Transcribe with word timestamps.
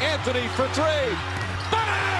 Anthony 0.00 0.46
for 0.54 0.68
three. 0.68 1.16
Tied. 1.70 2.18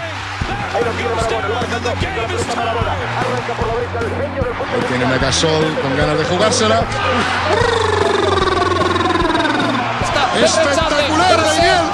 Tiene 4.88 5.06
Megasol 5.06 5.64
con 5.80 5.96
ganas 5.96 6.19
de 6.19 6.25
jugársela. 6.25 6.85
Espectacular, 10.43 11.41
Daniel. 11.41 11.84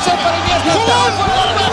Ey, 0.66 1.63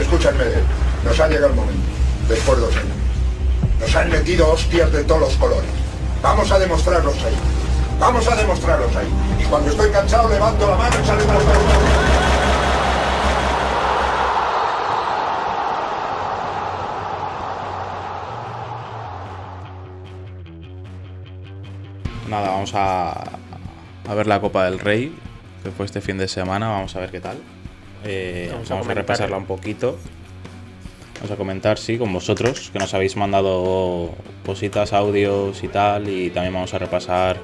escúchame, 0.00 0.44
nos 1.04 1.20
ha 1.20 1.28
llegado 1.28 1.48
el 1.48 1.54
momento, 1.54 1.82
después 2.28 2.58
de 2.58 2.66
dos 2.66 2.76
años. 2.76 2.96
Nos 3.80 3.96
han 3.96 4.10
metido 4.10 4.50
hostias 4.50 4.92
de 4.92 5.04
todos 5.04 5.20
los 5.20 5.34
colores. 5.34 5.70
Vamos 6.22 6.50
a 6.50 6.58
demostrarlos 6.58 7.14
ahí. 7.22 7.36
Vamos 7.98 8.26
a 8.28 8.36
demostrarlos 8.36 8.94
ahí. 8.96 9.08
Y 9.38 9.44
cuando 9.44 9.70
estoy 9.70 9.90
cansado 9.90 10.28
levanto 10.28 10.68
la 10.68 10.76
mano 10.76 10.96
y 11.02 11.06
sale 11.06 11.24
más 11.24 11.36
Nada, 22.28 22.50
vamos 22.50 22.72
a, 22.74 23.10
a 24.08 24.14
ver 24.14 24.26
la 24.26 24.40
Copa 24.40 24.64
del 24.64 24.78
Rey, 24.78 25.18
que 25.64 25.72
fue 25.72 25.84
este 25.84 26.00
fin 26.00 26.16
de 26.16 26.28
semana, 26.28 26.68
vamos 26.68 26.94
a 26.94 27.00
ver 27.00 27.10
qué 27.10 27.20
tal. 27.20 27.38
Eh, 28.04 28.48
Vamos 28.52 28.68
vamos 28.68 28.88
a 28.88 28.94
repasarla 28.94 29.36
un 29.36 29.46
poquito. 29.46 29.98
Vamos 31.16 31.30
a 31.32 31.36
comentar, 31.36 31.78
sí, 31.78 31.98
con 31.98 32.12
vosotros, 32.12 32.70
que 32.72 32.78
nos 32.78 32.94
habéis 32.94 33.14
mandado 33.16 34.10
cositas, 34.46 34.94
audios 34.94 35.62
y 35.62 35.68
tal, 35.68 36.08
y 36.08 36.30
también 36.30 36.54
vamos 36.54 36.72
a 36.72 36.78
repasar 36.78 37.36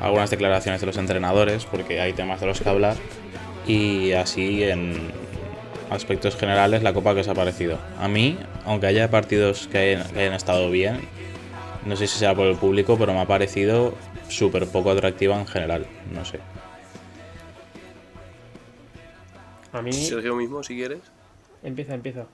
algunas 0.00 0.28
declaraciones 0.30 0.80
de 0.80 0.88
los 0.88 0.96
entrenadores, 0.96 1.66
porque 1.66 2.00
hay 2.00 2.14
temas 2.14 2.40
de 2.40 2.46
los 2.46 2.60
que 2.60 2.68
hablar, 2.68 2.96
y 3.64 4.10
así 4.12 4.64
en 4.64 5.12
aspectos 5.88 6.34
generales 6.34 6.82
la 6.82 6.92
Copa 6.92 7.14
que 7.14 7.20
os 7.20 7.28
ha 7.28 7.34
parecido. 7.34 7.78
A 8.00 8.08
mí, 8.08 8.36
aunque 8.64 8.88
haya 8.88 9.08
partidos 9.08 9.68
que 9.68 9.78
hayan, 9.78 10.08
que 10.10 10.20
hayan 10.20 10.34
estado 10.34 10.68
bien, 10.68 11.00
no 11.86 11.94
sé 11.94 12.08
si 12.08 12.18
sea 12.18 12.34
por 12.34 12.46
el 12.48 12.56
público, 12.56 12.96
pero 12.98 13.12
me 13.12 13.20
ha 13.20 13.26
parecido 13.26 13.94
súper 14.28 14.66
poco 14.66 14.90
atractiva 14.90 15.38
en 15.38 15.46
general, 15.46 15.86
no 16.12 16.24
sé. 16.24 16.40
A 19.72 19.82
mí. 19.82 19.92
Sergio 19.92 20.34
mismo, 20.36 20.62
si 20.62 20.74
quieres. 20.76 21.00
Empieza, 21.62 21.94
empieza. 21.94 22.26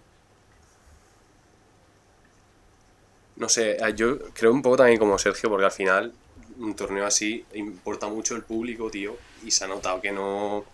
No 3.37 3.49
sé, 3.49 3.73
eh, 3.73 3.95
yo 3.95 4.19
creo 4.33 4.53
un 4.53 4.63
poco 4.63 4.79
también 4.79 4.99
como 4.99 5.19
Sergio, 5.19 5.51
porque 5.51 5.67
al 5.67 5.73
final 5.73 6.13
un 6.59 6.75
torneo 6.75 7.05
así 7.05 7.45
importa 7.55 8.09
mucho 8.09 8.35
el 8.35 8.43
público, 8.43 8.91
tío, 8.91 9.17
y 9.45 9.51
se 9.51 9.65
ha 9.65 9.69
notado 9.69 10.01
que 10.01 10.11
no, 10.11 10.65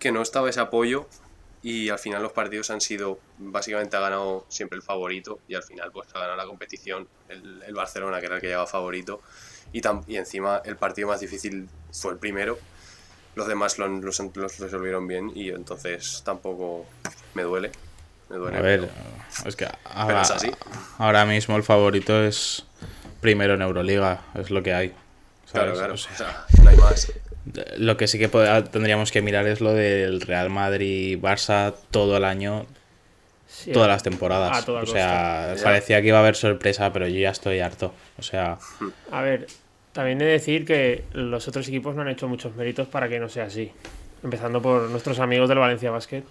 que 0.00 0.10
no 0.10 0.22
estaba 0.22 0.50
ese 0.50 0.58
apoyo 0.60 1.06
y 1.62 1.88
al 1.88 1.98
final 2.00 2.20
los 2.22 2.32
partidos 2.32 2.70
han 2.70 2.80
sido, 2.80 3.20
básicamente 3.38 3.96
ha 3.96 4.00
ganado 4.00 4.44
siempre 4.48 4.76
el 4.76 4.82
favorito 4.82 5.38
y 5.48 5.54
al 5.54 5.62
final 5.62 5.92
pues 5.92 6.08
ha 6.14 6.18
ganado 6.18 6.36
la 6.36 6.46
competición 6.46 7.06
el, 7.28 7.62
el 7.62 7.74
Barcelona, 7.74 8.18
que 8.18 8.26
era 8.26 8.34
el 8.34 8.40
que 8.40 8.48
llegaba 8.48 8.66
favorito, 8.66 9.20
y, 9.72 9.80
tam- 9.80 10.02
y 10.08 10.16
encima 10.16 10.60
el 10.64 10.76
partido 10.76 11.08
más 11.08 11.20
difícil 11.20 11.68
fue 11.92 12.12
el 12.12 12.18
primero, 12.18 12.58
los 13.34 13.46
demás 13.48 13.78
lo, 13.78 13.84
han- 13.86 14.00
los, 14.02 14.18
los 14.34 14.58
resolvieron 14.58 15.06
bien 15.06 15.30
y 15.34 15.50
entonces 15.50 16.22
tampoco 16.24 16.86
me 17.34 17.42
duele. 17.42 17.70
Me 18.30 18.36
duele 18.36 18.58
A 18.58 18.60
ver, 18.62 18.80
pero- 18.80 19.48
es 19.48 19.56
que 19.56 19.66
pero 19.66 19.78
ahora, 19.94 20.22
es 20.22 20.30
así. 20.30 20.50
ahora 20.98 21.26
mismo 21.26 21.56
el 21.56 21.62
favorito 21.62 22.24
es 22.24 22.64
primero 23.20 23.54
en 23.54 23.62
Euroliga, 23.62 24.22
es 24.34 24.50
lo 24.50 24.62
que 24.62 24.72
hay. 24.74 24.94
Claro, 25.52 25.74
¿sabes? 25.76 25.78
claro. 25.78 25.94
O 25.94 25.96
sea, 25.96 26.12
o 26.12 26.16
sea, 26.16 26.62
no 26.62 26.70
hay 26.70 26.76
más. 26.76 27.12
lo 27.76 27.96
que 27.96 28.06
sí 28.08 28.18
que 28.18 28.30
pod- 28.30 28.70
tendríamos 28.70 29.12
que 29.12 29.20
mirar 29.22 29.46
es 29.46 29.60
lo 29.60 29.72
del 29.74 30.20
Real 30.22 30.48
Madrid 30.50 31.18
Barça 31.20 31.74
todo 31.90 32.16
el 32.16 32.24
año, 32.24 32.66
Sí, 33.46 33.70
todas 33.72 33.88
las 33.88 34.02
temporadas. 34.02 34.56
a 34.58 34.64
toda 34.64 34.82
o 34.82 34.86
sea, 34.86 35.48
costa. 35.52 35.64
parecía 35.64 36.00
que 36.00 36.08
iba 36.08 36.16
a 36.16 36.20
haber 36.20 36.34
sorpresa, 36.34 36.92
pero 36.92 37.06
yo 37.06 37.20
ya 37.20 37.30
estoy 37.30 37.60
harto. 37.60 37.92
O 38.18 38.22
sea, 38.22 38.58
A 39.12 39.20
ver, 39.20 39.46
también 39.94 40.20
he 40.20 40.24
de 40.26 40.32
decir 40.32 40.66
que 40.66 41.04
los 41.14 41.48
otros 41.48 41.66
equipos 41.68 41.94
no 41.94 42.02
han 42.02 42.08
hecho 42.08 42.28
muchos 42.28 42.54
méritos 42.54 42.86
para 42.88 43.08
que 43.08 43.18
no 43.18 43.30
sea 43.30 43.44
así. 43.44 43.72
Empezando 44.22 44.60
por 44.60 44.82
nuestros 44.90 45.18
amigos 45.20 45.48
del 45.48 45.58
Valencia 45.58 45.90
Basket. 45.90 46.22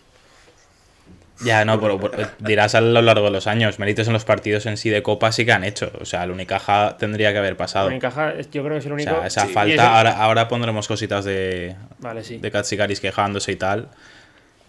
ya 1.43 1.65
no, 1.65 1.79
pero, 1.81 1.99
pero 1.99 2.27
dirás 2.39 2.73
a 2.75 2.81
lo 2.81 3.01
largo 3.01 3.25
de 3.25 3.31
los 3.31 3.47
años, 3.47 3.77
méritos 3.79 4.07
en 4.07 4.13
los 4.13 4.23
partidos 4.23 4.65
en 4.65 4.77
sí 4.77 4.89
de 4.89 5.01
Copa 5.03 5.31
sí 5.31 5.45
que 5.45 5.51
han 5.51 5.63
hecho. 5.63 5.91
O 5.99 6.05
sea, 6.05 6.23
el 6.23 6.31
Unicaja 6.31 6.95
tendría 6.97 7.31
que 7.33 7.39
haber 7.39 7.57
pasado. 7.57 7.89
Encaja, 7.91 8.33
yo 8.39 8.63
creo 8.63 8.69
que 8.73 8.77
es 8.77 8.85
el 8.85 8.91
O 8.91 8.95
único. 8.95 9.09
sea, 9.11 9.27
esa 9.27 9.45
Sí, 9.47 9.53
falta, 9.53 9.73
ese- 9.73 9.81
ahora, 9.83 10.11
ahora 10.23 10.47
pondremos 10.47 10.87
cositas 10.87 11.25
de, 11.25 11.75
Vale, 11.99 12.23
sí. 12.23 12.37
de 12.37 12.51
Katsikaris 12.51 12.99
quejándose 12.99 13.51
y 13.51 13.55
tal. 13.57 13.89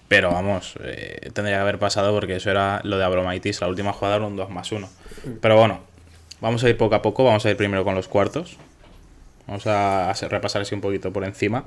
Pero 0.08 0.30
vamos, 0.32 0.74
eh, 0.82 1.30
tendría 1.32 1.56
que 1.56 1.62
haber 1.62 1.78
pasado 1.78 2.12
porque 2.12 2.36
eso 2.36 2.50
era 2.50 2.80
lo 2.84 2.98
de 2.98 3.04
Abromaitis, 3.04 3.60
la 3.60 3.68
última 3.68 3.92
jugada 3.92 4.16
era 4.16 4.26
un 4.26 4.36
2 4.36 4.50
más 4.50 4.70
1. 4.70 4.88
Pero 5.40 5.56
bueno, 5.56 5.80
vamos 6.40 6.62
a 6.64 6.68
ir 6.68 6.76
poco 6.76 6.94
a 6.94 7.02
poco, 7.02 7.24
vamos 7.24 7.44
a 7.46 7.50
ir 7.50 7.56
primero 7.56 7.84
con 7.84 7.94
los 7.94 8.06
cuartos. 8.08 8.58
Vamos 9.46 9.66
a 9.66 10.12
repasar 10.28 10.62
así 10.62 10.74
un 10.74 10.80
poquito 10.80 11.12
por 11.12 11.24
encima. 11.24 11.64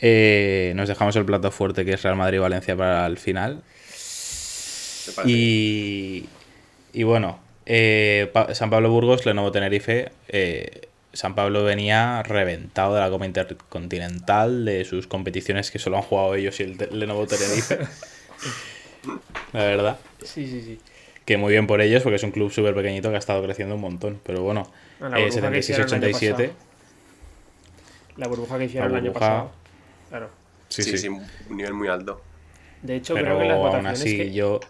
Eh, 0.00 0.72
nos 0.74 0.88
dejamos 0.88 1.14
el 1.16 1.24
plato 1.24 1.50
fuerte 1.50 1.84
que 1.84 1.92
es 1.92 2.02
Real 2.02 2.16
Madrid-Valencia 2.16 2.76
para 2.76 3.06
el 3.06 3.18
final. 3.18 3.62
Y, 5.28 6.26
y 6.92 7.02
bueno, 7.04 7.38
eh, 7.66 8.28
Pa- 8.32 8.54
San 8.54 8.70
Pablo 8.70 8.90
Burgos, 8.90 9.24
Lenovo 9.26 9.52
Tenerife. 9.52 10.10
eh, 10.28 10.88
San 11.12 11.34
Pablo 11.34 11.62
venía 11.62 12.22
reventado 12.22 12.94
de 12.94 13.00
la 13.00 13.10
Copa 13.10 13.26
Intercontinental, 13.26 14.64
de 14.64 14.84
sus 14.84 15.06
competiciones 15.06 15.70
que 15.70 15.78
solo 15.78 15.98
han 15.98 16.02
jugado 16.02 16.34
ellos 16.34 16.58
y 16.60 16.62
el 16.62 16.78
Te- 16.78 16.90
Lenovo 16.90 17.26
Tenerife. 17.26 17.78
la 19.52 19.64
verdad. 19.64 19.98
Sí, 20.22 20.46
sí, 20.46 20.62
sí. 20.62 20.80
Que 21.26 21.36
muy 21.36 21.52
bien 21.52 21.66
por 21.66 21.80
ellos, 21.80 22.02
porque 22.02 22.16
es 22.16 22.22
un 22.22 22.32
club 22.32 22.50
súper 22.50 22.74
pequeñito 22.74 23.10
que 23.10 23.16
ha 23.16 23.18
estado 23.18 23.42
creciendo 23.44 23.74
un 23.76 23.80
montón. 23.82 24.20
Pero 24.24 24.42
bueno, 24.42 24.68
A 25.00 25.18
la 28.16 28.28
burbuja 28.28 28.58
que 28.58 28.64
hicieron 28.64 28.90
el 28.90 28.96
año 28.96 29.12
76-87. 29.12 29.14
pasado. 29.14 29.38
Burbuja 29.42 29.52
el 29.52 29.54
año. 29.54 30.08
Claro. 30.08 30.30
Sí, 30.68 30.82
sí, 30.82 30.90
sí. 30.92 30.98
sí, 30.98 31.08
un 31.08 31.56
nivel 31.56 31.74
muy 31.74 31.88
alto. 31.88 32.22
De 32.82 32.96
hecho, 32.96 33.14
Pero 33.14 33.26
creo 33.26 33.38
que 33.38 33.42
en 33.44 33.48
las 33.48 33.56
aún 33.56 33.66
votaciones 33.66 34.00
así, 34.00 34.16
que, 34.16 34.32
yo. 34.32 34.60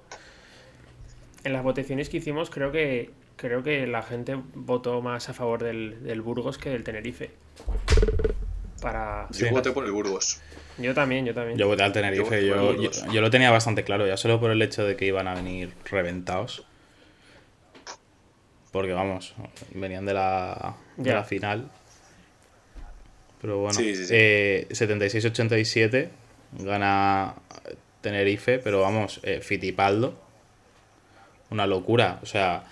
en 1.44 1.53
las 1.53 1.62
votaciones 1.62 2.08
que 2.08 2.16
hicimos, 2.19 2.50
creo 2.50 2.70
que 2.72 3.10
creo 3.36 3.62
que 3.62 3.86
la 3.86 4.03
gente 4.03 4.36
votó 4.54 5.00
más 5.03 5.28
a 5.28 5.32
favor 5.34 5.62
del, 5.62 6.03
del 6.04 6.20
Burgos 6.20 6.58
que 6.58 6.70
del 6.70 6.84
Tenerife. 6.84 7.30
Para. 8.80 9.28
Yo 9.30 9.50
voté 9.50 9.70
por 9.72 9.84
el 9.84 9.92
Burgos. 9.92 10.41
Yo 10.78 10.94
también, 10.94 11.24
yo 11.24 11.34
también. 11.34 11.56
Yo 11.59 11.66
voté 11.69 11.82
al 11.82 11.92
Tenerife, 11.92 12.44
Yo 12.47 12.74
yo, 12.74 13.20
lo 13.20 13.30
tenía 13.30 13.50
bastante 13.50 13.84
claro, 13.84 14.06
ya 14.06 14.16
solo 14.16 14.41
por 14.41 14.50
el 14.50 14.60
hecho 14.62 14.84
de 14.84 14.97
que 14.97 15.06
iban 15.06 15.28
a 15.28 15.34
venir 15.34 15.72
reventados. 15.84 16.66
Porque 18.72 18.92
vamos, 18.92 19.34
venían 19.74 20.06
de 20.06 20.14
la, 20.14 20.76
de 20.97 21.10
Ya. 21.10 21.16
la 21.16 21.24
final. 21.24 21.70
Pero 23.42 23.58
bueno, 23.58 23.75
Sí, 23.78 23.94
sí, 23.97 24.06
sí. 24.06 24.12
eh, 24.16 24.66
76-87 24.70 26.08
gana 26.60 27.34
Tenerife, 28.00 28.58
pero 28.58 28.80
vamos, 28.80 29.20
eh, 29.25 29.41
Fitipaldo, 29.42 30.14
una 31.50 31.66
locura, 31.66 32.20
o 32.22 32.26
sea, 32.26 32.64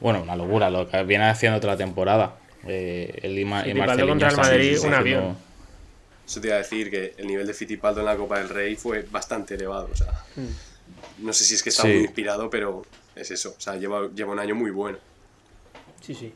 bueno, 0.00 0.22
una 0.22 0.34
locura, 0.36 0.70
lo 0.70 0.88
que 0.88 1.02
viene 1.04 1.24
haciendo 1.28 1.60
toda 1.60 1.74
la 1.74 1.78
temporada. 1.78 2.36
Eh, 2.66 3.20
el 3.22 3.36
Ima- 3.38 3.64
Marcelinho 3.74 4.08
contra 4.08 4.28
el 4.30 4.36
Madrid, 4.36 4.78
un 4.84 4.94
avión. 4.94 5.36
Eso 6.26 6.40
te 6.40 6.48
iba 6.48 6.56
a 6.56 6.58
decir 6.60 6.90
que 6.90 7.14
el 7.18 7.26
nivel 7.28 7.46
de 7.46 7.54
Fittipaldo 7.54 8.00
en 8.00 8.06
la 8.06 8.16
Copa 8.16 8.38
del 8.38 8.48
Rey 8.48 8.74
fue 8.74 9.02
bastante 9.02 9.54
elevado. 9.54 9.88
O 9.92 9.96
sea, 9.96 10.12
no 11.18 11.32
sé 11.32 11.44
si 11.44 11.54
es 11.54 11.62
que 11.62 11.68
está 11.68 11.82
Sí. 11.82 11.88
muy 11.88 11.98
inspirado, 11.98 12.50
pero 12.50 12.84
es 13.14 13.30
eso. 13.30 13.54
O 13.56 13.60
sea, 13.60 13.76
lleva, 13.76 14.08
lleva 14.14 14.32
un 14.32 14.38
año 14.40 14.54
muy 14.56 14.70
bueno. 14.72 14.98
Sí, 16.00 16.14
sí. 16.14 16.32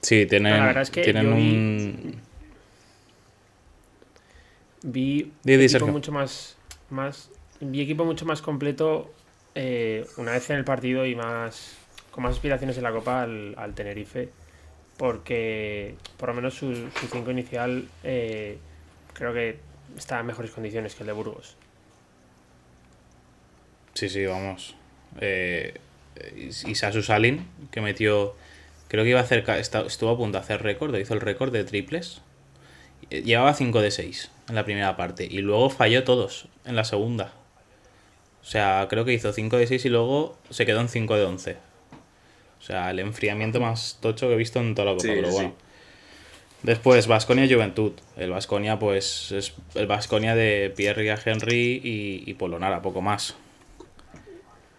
Sí, 0.00 0.26
tienen, 0.26 0.58
La 0.58 0.66
verdad 0.66 0.82
es 0.82 0.90
que 0.90 1.02
tienen 1.02 1.24
yo 1.30 1.34
vi- 1.36 1.54
un... 1.54 2.20
Vi 4.86 5.32
equipo 5.44 5.68
Sergio. 5.68 5.92
mucho 5.92 6.12
más, 6.12 6.56
más 6.90 7.30
vi 7.60 7.80
equipo 7.80 8.04
mucho 8.04 8.26
más 8.26 8.42
completo 8.42 9.12
eh, 9.54 10.06
una 10.18 10.32
vez 10.32 10.50
en 10.50 10.56
el 10.56 10.64
partido 10.64 11.06
y 11.06 11.14
más 11.14 11.76
con 12.10 12.22
más 12.22 12.34
aspiraciones 12.34 12.76
en 12.76 12.84
la 12.84 12.92
Copa 12.92 13.22
al, 13.22 13.54
al 13.56 13.74
Tenerife 13.74 14.28
porque 14.96 15.94
por 16.16 16.28
lo 16.28 16.34
menos 16.34 16.54
su, 16.54 16.74
su 16.74 17.06
cinco 17.10 17.30
inicial 17.30 17.88
eh, 18.02 18.58
creo 19.12 19.32
que 19.32 19.58
está 19.96 20.20
en 20.20 20.26
mejores 20.26 20.50
condiciones 20.50 20.94
que 20.94 21.02
el 21.02 21.08
de 21.08 21.12
Burgos. 21.12 21.56
Sí, 23.94 24.08
sí, 24.08 24.24
vamos. 24.26 24.76
Eh, 25.20 25.74
Isasu 26.66 27.02
Salin, 27.02 27.46
que 27.70 27.80
metió. 27.80 28.34
Creo 28.88 29.04
que 29.04 29.10
iba 29.10 29.20
a 29.20 29.22
hacer. 29.22 29.44
Estuvo 29.86 30.10
a 30.10 30.16
punto 30.16 30.38
de 30.38 30.44
hacer 30.44 30.62
récord, 30.62 30.94
hizo 30.96 31.14
el 31.14 31.20
récord 31.20 31.52
de 31.52 31.64
triples. 31.64 32.20
Llevaba 33.10 33.54
5 33.54 33.80
de 33.80 33.90
6 33.90 34.30
en 34.48 34.54
la 34.54 34.64
primera 34.64 34.96
parte 34.96 35.24
y 35.30 35.38
luego 35.38 35.70
falló 35.70 36.04
todos 36.04 36.46
en 36.64 36.76
la 36.76 36.84
segunda. 36.84 37.32
O 38.42 38.46
sea, 38.46 38.86
creo 38.90 39.04
que 39.04 39.12
hizo 39.14 39.32
5 39.32 39.56
de 39.56 39.66
6 39.66 39.84
y 39.86 39.88
luego 39.88 40.36
se 40.50 40.66
quedó 40.66 40.80
en 40.80 40.88
5 40.88 41.16
de 41.16 41.24
11. 41.24 41.56
O 42.60 42.62
sea, 42.66 42.90
el 42.90 42.98
enfriamiento 42.98 43.60
más 43.60 43.98
tocho 44.00 44.28
que 44.28 44.34
he 44.34 44.36
visto 44.38 44.58
en 44.60 44.74
toda 44.74 44.86
la 44.86 44.92
copa, 44.92 45.02
Sí, 45.04 45.12
pero 45.14 45.30
bueno. 45.30 45.48
sí. 45.50 45.54
Después, 46.62 47.06
Vasconia 47.06 47.46
Juventud. 47.46 47.92
El 48.16 48.30
Vasconia, 48.30 48.78
pues, 48.78 49.32
es 49.32 49.52
el 49.74 49.86
Vasconia 49.86 50.34
de 50.34 50.72
Pierre 50.74 51.04
y 51.04 51.08
Henry 51.30 51.80
y, 51.84 52.22
y 52.30 52.34
Polonara, 52.34 52.80
poco 52.80 53.02
más. 53.02 53.34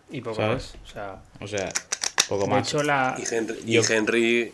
Y 0.09 0.21
poco 0.21 0.37
¿Sabes? 0.37 0.73
más. 0.73 0.77
O 0.83 0.87
sea, 0.93 1.21
O 1.41 1.47
sea, 1.47 1.69
poco 2.27 2.45
de 2.45 2.49
más. 2.49 2.67
hecho, 2.67 2.81
la, 2.81 3.15
Y 3.19 3.35
Henry, 3.35 3.57
y 3.65 3.77
Henry 3.77 4.53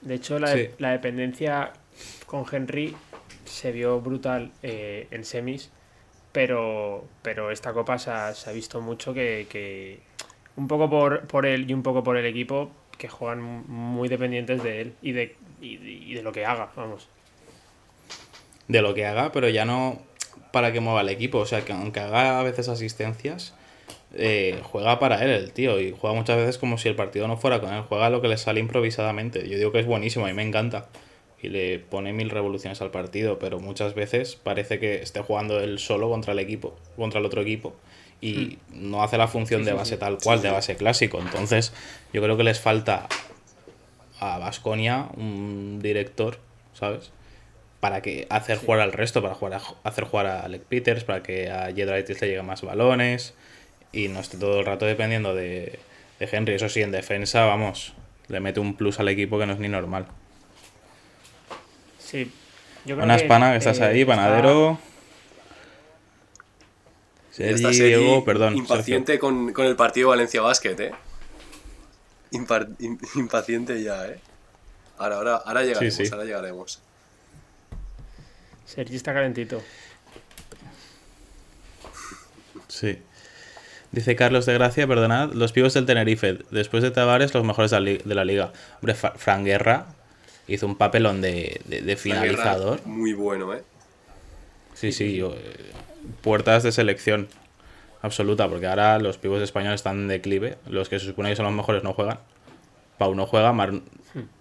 de 0.00 0.14
hecho, 0.14 0.38
la, 0.38 0.54
Sí. 0.54 0.68
la 0.78 0.92
dependencia 0.92 1.72
con 2.28 2.44
Henry 2.50 2.94
se 3.44 3.72
vio 3.72 4.00
brutal 4.00 4.52
eh, 4.62 5.08
en 5.10 5.24
semis, 5.24 5.70
pero, 6.30 7.08
pero 7.22 7.50
esta 7.50 7.72
copa 7.72 7.98
se 7.98 8.10
ha, 8.10 8.34
se 8.34 8.50
ha 8.50 8.52
visto 8.52 8.80
mucho 8.80 9.14
que, 9.14 10.00
un 10.56 10.68
poco 10.68 10.88
por, 10.88 11.26
por 11.26 11.46
él 11.46 11.68
y 11.68 11.74
un 11.74 11.82
poco 11.82 12.04
por 12.04 12.16
el 12.16 12.26
equipo 12.26 12.70
que 12.98 13.08
juegan 13.08 13.40
muy 13.40 14.08
dependientes 14.08 14.62
de 14.62 14.80
él 14.82 14.94
y 15.02 15.12
de, 15.12 15.36
y 15.60 15.78
de, 15.78 15.90
y 15.90 16.14
de 16.14 16.22
lo 16.22 16.30
que 16.30 16.44
haga, 16.44 16.70
vamos. 16.76 17.08
de 18.68 18.82
lo 18.82 18.92
que 18.94 19.06
haga, 19.06 19.32
pero 19.32 19.48
ya 19.48 19.64
no 19.64 20.02
para 20.52 20.72
que 20.72 20.80
mueva 20.80 21.00
el 21.00 21.08
equipo. 21.08 21.38
O 21.38 21.46
sea, 21.46 21.64
que 21.64 21.72
aunque 21.72 22.00
haga 22.00 22.40
a 22.40 22.42
veces 22.42 22.68
asistencias, 22.68 23.54
eh, 24.14 24.60
juega 24.64 24.98
para 24.98 25.22
él 25.24 25.30
el 25.30 25.52
tío. 25.52 25.80
Y 25.80 25.94
juega 25.98 26.14
muchas 26.14 26.36
veces 26.36 26.58
como 26.58 26.78
si 26.78 26.88
el 26.88 26.96
partido 26.96 27.28
no 27.28 27.36
fuera 27.36 27.60
con 27.60 27.72
él. 27.72 27.82
Juega 27.82 28.10
lo 28.10 28.20
que 28.20 28.28
le 28.28 28.36
sale 28.36 28.60
improvisadamente. 28.60 29.48
Yo 29.48 29.56
digo 29.58 29.72
que 29.72 29.80
es 29.80 29.86
buenísimo, 29.86 30.26
a 30.26 30.28
mí 30.28 30.34
me 30.34 30.42
encanta. 30.42 30.88
Y 31.40 31.48
le 31.48 31.78
pone 31.78 32.12
mil 32.12 32.30
revoluciones 32.30 32.80
al 32.82 32.90
partido, 32.90 33.38
pero 33.38 33.60
muchas 33.60 33.94
veces 33.94 34.34
parece 34.36 34.78
que 34.80 34.96
esté 35.02 35.20
jugando 35.20 35.60
él 35.60 35.78
solo 35.78 36.08
contra 36.10 36.32
el 36.32 36.40
equipo, 36.40 36.76
contra 36.96 37.20
el 37.20 37.26
otro 37.26 37.42
equipo. 37.42 37.76
Y 38.20 38.58
no 38.72 39.04
hace 39.04 39.16
la 39.18 39.28
función 39.28 39.60
Sí, 39.60 39.66
de 39.66 39.70
sí, 39.72 39.76
base 39.76 39.94
sí. 39.94 40.00
tal 40.00 40.18
cual, 40.18 40.42
de 40.42 40.50
base 40.50 40.76
clásico. 40.76 41.20
Entonces, 41.20 41.72
yo 42.12 42.20
creo 42.20 42.36
que 42.36 42.42
les 42.42 42.58
falta 42.58 43.06
a 44.20 44.38
Vasconia 44.38 45.08
un 45.16 45.78
director, 45.82 46.38
¿sabes? 46.74 47.10
para 47.80 48.02
que 48.02 48.26
hacer 48.28 48.58
jugar 48.58 48.80
al 48.80 48.92
resto, 48.92 49.22
para 49.22 49.36
jugar 49.36 49.60
a- 49.60 49.88
hacer 49.88 50.02
jugar 50.02 50.26
a 50.26 50.40
Alec 50.40 50.62
Peters, 50.64 51.04
para 51.04 51.22
que 51.22 51.48
a 51.48 51.72
Jedraitis 51.72 52.20
le 52.20 52.26
lleguen 52.26 52.44
más 52.44 52.62
balones 52.62 53.34
y 53.92 54.08
no 54.08 54.18
esté 54.18 54.36
todo 54.36 54.58
el 54.58 54.66
rato 54.66 54.84
dependiendo 54.84 55.32
de, 55.36 55.78
de 56.18 56.28
Henry. 56.32 56.54
Eso 56.54 56.68
sí, 56.68 56.82
en 56.82 56.90
defensa, 56.90 57.44
vamos, 57.44 57.92
le 58.26 58.40
mete 58.40 58.58
un 58.58 58.74
plus 58.74 58.98
al 58.98 59.06
equipo 59.08 59.38
que 59.38 59.46
no 59.46 59.52
es 59.52 59.60
ni 59.60 59.68
normal. 59.68 60.06
Sí. 62.10 62.24
Yo 62.86 62.94
creo 62.94 62.96
Buenas, 62.98 63.22
que, 63.22 63.28
pana, 63.28 63.50
que 63.52 63.58
estás 63.58 63.78
eh, 63.80 63.84
ahí, 63.84 64.04
panadero. 64.04 64.78
Está 67.36 67.72
Sergi 67.72 67.82
Diego, 67.94 68.24
perdón. 68.24 68.56
Impaciente 68.56 69.18
con, 69.18 69.52
con 69.52 69.66
el 69.66 69.76
partido 69.76 70.08
Valencia 70.08 70.40
Basket, 70.40 70.76
¿eh? 70.80 70.92
Impar- 72.32 72.74
impaciente 73.14 73.82
ya, 73.82 74.08
¿eh? 74.08 74.20
Ahora, 74.96 75.16
ahora, 75.16 75.36
ahora 75.36 75.62
llegaremos, 75.62 75.94
sí. 75.94 76.04
ahora 76.10 76.24
llegaremos. 76.24 76.80
Sergi 78.64 78.96
está 78.96 79.12
calentito. 79.12 79.62
Sí. 82.68 82.98
Dice 83.92 84.16
Carlos 84.16 84.44
de 84.46 84.54
Gracia, 84.54 84.86
perdonad, 84.86 85.32
los 85.32 85.52
pibos 85.52 85.74
del 85.74 85.86
Tenerife, 85.86 86.38
después 86.50 86.82
de 86.82 86.90
Tavares, 86.90 87.32
los 87.34 87.44
mejores 87.44 87.70
de 87.70 88.14
la, 88.14 88.24
liga. 88.24 88.52
Hombre, 88.76 88.94
Fra- 88.94 89.12
Fran 89.16 89.44
Guerra 89.44 89.86
hizo 90.48 90.66
un 90.66 90.76
papelón 90.76 91.20
de, 91.20 91.60
de- 91.66 91.82
de 91.82 91.92
Una 91.92 91.96
finalizador. 91.96 92.80
Muy 92.86 93.12
bueno, 93.12 93.54
¿eh? 93.54 93.62
Sí, 94.74 94.92
sí, 94.92 95.16
yo, 95.16 95.34
eh, 95.34 95.72
puertas 96.22 96.62
de 96.62 96.72
selección 96.72 97.28
absoluta, 98.02 98.48
porque 98.48 98.66
ahora 98.66 98.98
los 98.98 99.18
pibos 99.18 99.42
españoles 99.42 99.80
están 99.80 99.96
en 99.98 100.08
declive, 100.08 100.56
los 100.68 100.88
que 100.88 100.98
se 100.98 101.06
supone 101.06 101.30
que 101.30 101.36
son 101.36 101.46
los 101.46 101.54
mejores 101.54 101.82
no 101.82 101.92
juegan. 101.94 102.18
Pau 102.96 103.14
no 103.14 103.26
juega, 103.26 103.52
Mar 103.52 103.72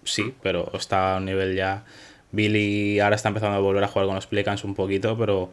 sí, 0.03 0.33
pero 0.41 0.71
está 0.73 1.15
a 1.15 1.17
un 1.17 1.25
nivel 1.25 1.55
ya. 1.55 1.83
Billy 2.31 2.99
ahora 2.99 3.15
está 3.15 3.29
empezando 3.29 3.55
a 3.57 3.59
volver 3.59 3.83
a 3.83 3.87
jugar 3.87 4.05
con 4.07 4.15
los 4.15 4.27
Pelicans 4.27 4.63
un 4.63 4.75
poquito, 4.75 5.17
pero 5.17 5.51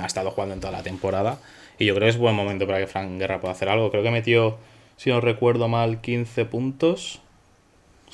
ha 0.00 0.06
estado 0.06 0.30
jugando 0.30 0.54
en 0.54 0.60
toda 0.60 0.72
la 0.72 0.82
temporada. 0.82 1.38
Y 1.78 1.86
yo 1.86 1.94
creo 1.94 2.06
que 2.06 2.10
es 2.10 2.16
buen 2.18 2.34
momento 2.34 2.66
para 2.66 2.78
que 2.78 2.86
Frank 2.86 3.18
Guerra 3.18 3.40
pueda 3.40 3.52
hacer 3.52 3.68
algo. 3.68 3.90
Creo 3.90 4.02
que 4.02 4.10
metió, 4.10 4.56
si 4.96 5.10
no 5.10 5.20
recuerdo 5.20 5.68
mal, 5.68 6.00
15 6.00 6.44
puntos. 6.44 7.20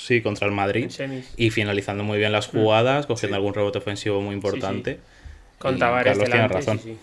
Sí, 0.01 0.23
contra 0.23 0.47
el 0.47 0.53
Madrid. 0.55 0.85
En 0.85 0.91
semis. 0.91 1.31
Y 1.37 1.51
finalizando 1.51 2.03
muy 2.05 2.19
bien 2.19 2.33
las 2.33 2.47
jugadas, 2.47 3.05
cogiendo 3.07 3.37
algún 3.37 3.53
rebote 3.53 3.79
ofensivo 3.79 4.23
muy 4.23 4.35
importante. 4.35 4.99
Con 5.59 5.77
Y 5.77 5.79
Tavares 5.79 6.13
Carlos 6.17 6.31
tiene 6.31 6.49
razón. 6.49 6.79
sí, 6.79 6.93
sí. 6.93 6.99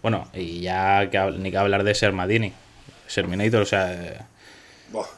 Bueno, 0.00 0.28
y 0.32 0.60
ya 0.60 1.10
que 1.10 1.18
ni 1.36 1.50
que 1.50 1.56
hablar 1.56 1.82
de 1.82 1.94
Sermadini. 1.96 2.52
Serminator, 3.08 3.62
o 3.62 3.66
sea, 3.66 3.92
eh, 3.92 4.18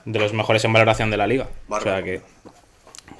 de 0.06 0.19
los 0.19 0.32
mejores 0.32 0.64
en 0.64 0.72
valoración 0.72 1.10
de 1.10 1.19
la 1.19 1.26
liga. 1.26 1.44
O 1.44 1.70
Bárbaro. 1.70 1.96
sea, 1.96 2.02
que, 2.02 2.22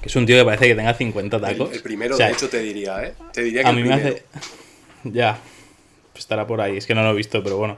que 0.01 0.07
es 0.07 0.15
un 0.15 0.25
tío 0.25 0.37
que 0.37 0.45
parece 0.45 0.67
que 0.67 0.75
tenga 0.75 0.93
50 0.95 1.35
el, 1.35 1.41
tacos. 1.43 1.71
el 1.73 1.81
primero, 1.83 2.15
O 2.15 2.17
sea, 2.17 2.27
de 2.27 2.33
hecho, 2.33 2.49
te 2.49 2.59
diría, 2.59 3.03
¿eh? 3.03 3.13
Te 3.33 3.43
diría 3.43 3.61
que 3.61 3.67
a 3.67 3.69
el 3.69 3.75
mí 3.75 3.83
me 3.83 3.93
hace. 3.93 4.23
Ya, 5.03 5.37
estará 6.15 6.45
por 6.47 6.61
ahí, 6.61 6.77
es 6.77 6.85
que 6.87 6.95
no 6.95 7.03
lo 7.03 7.11
he 7.11 7.15
visto, 7.15 7.43
pero 7.43 7.57
bueno. 7.57 7.77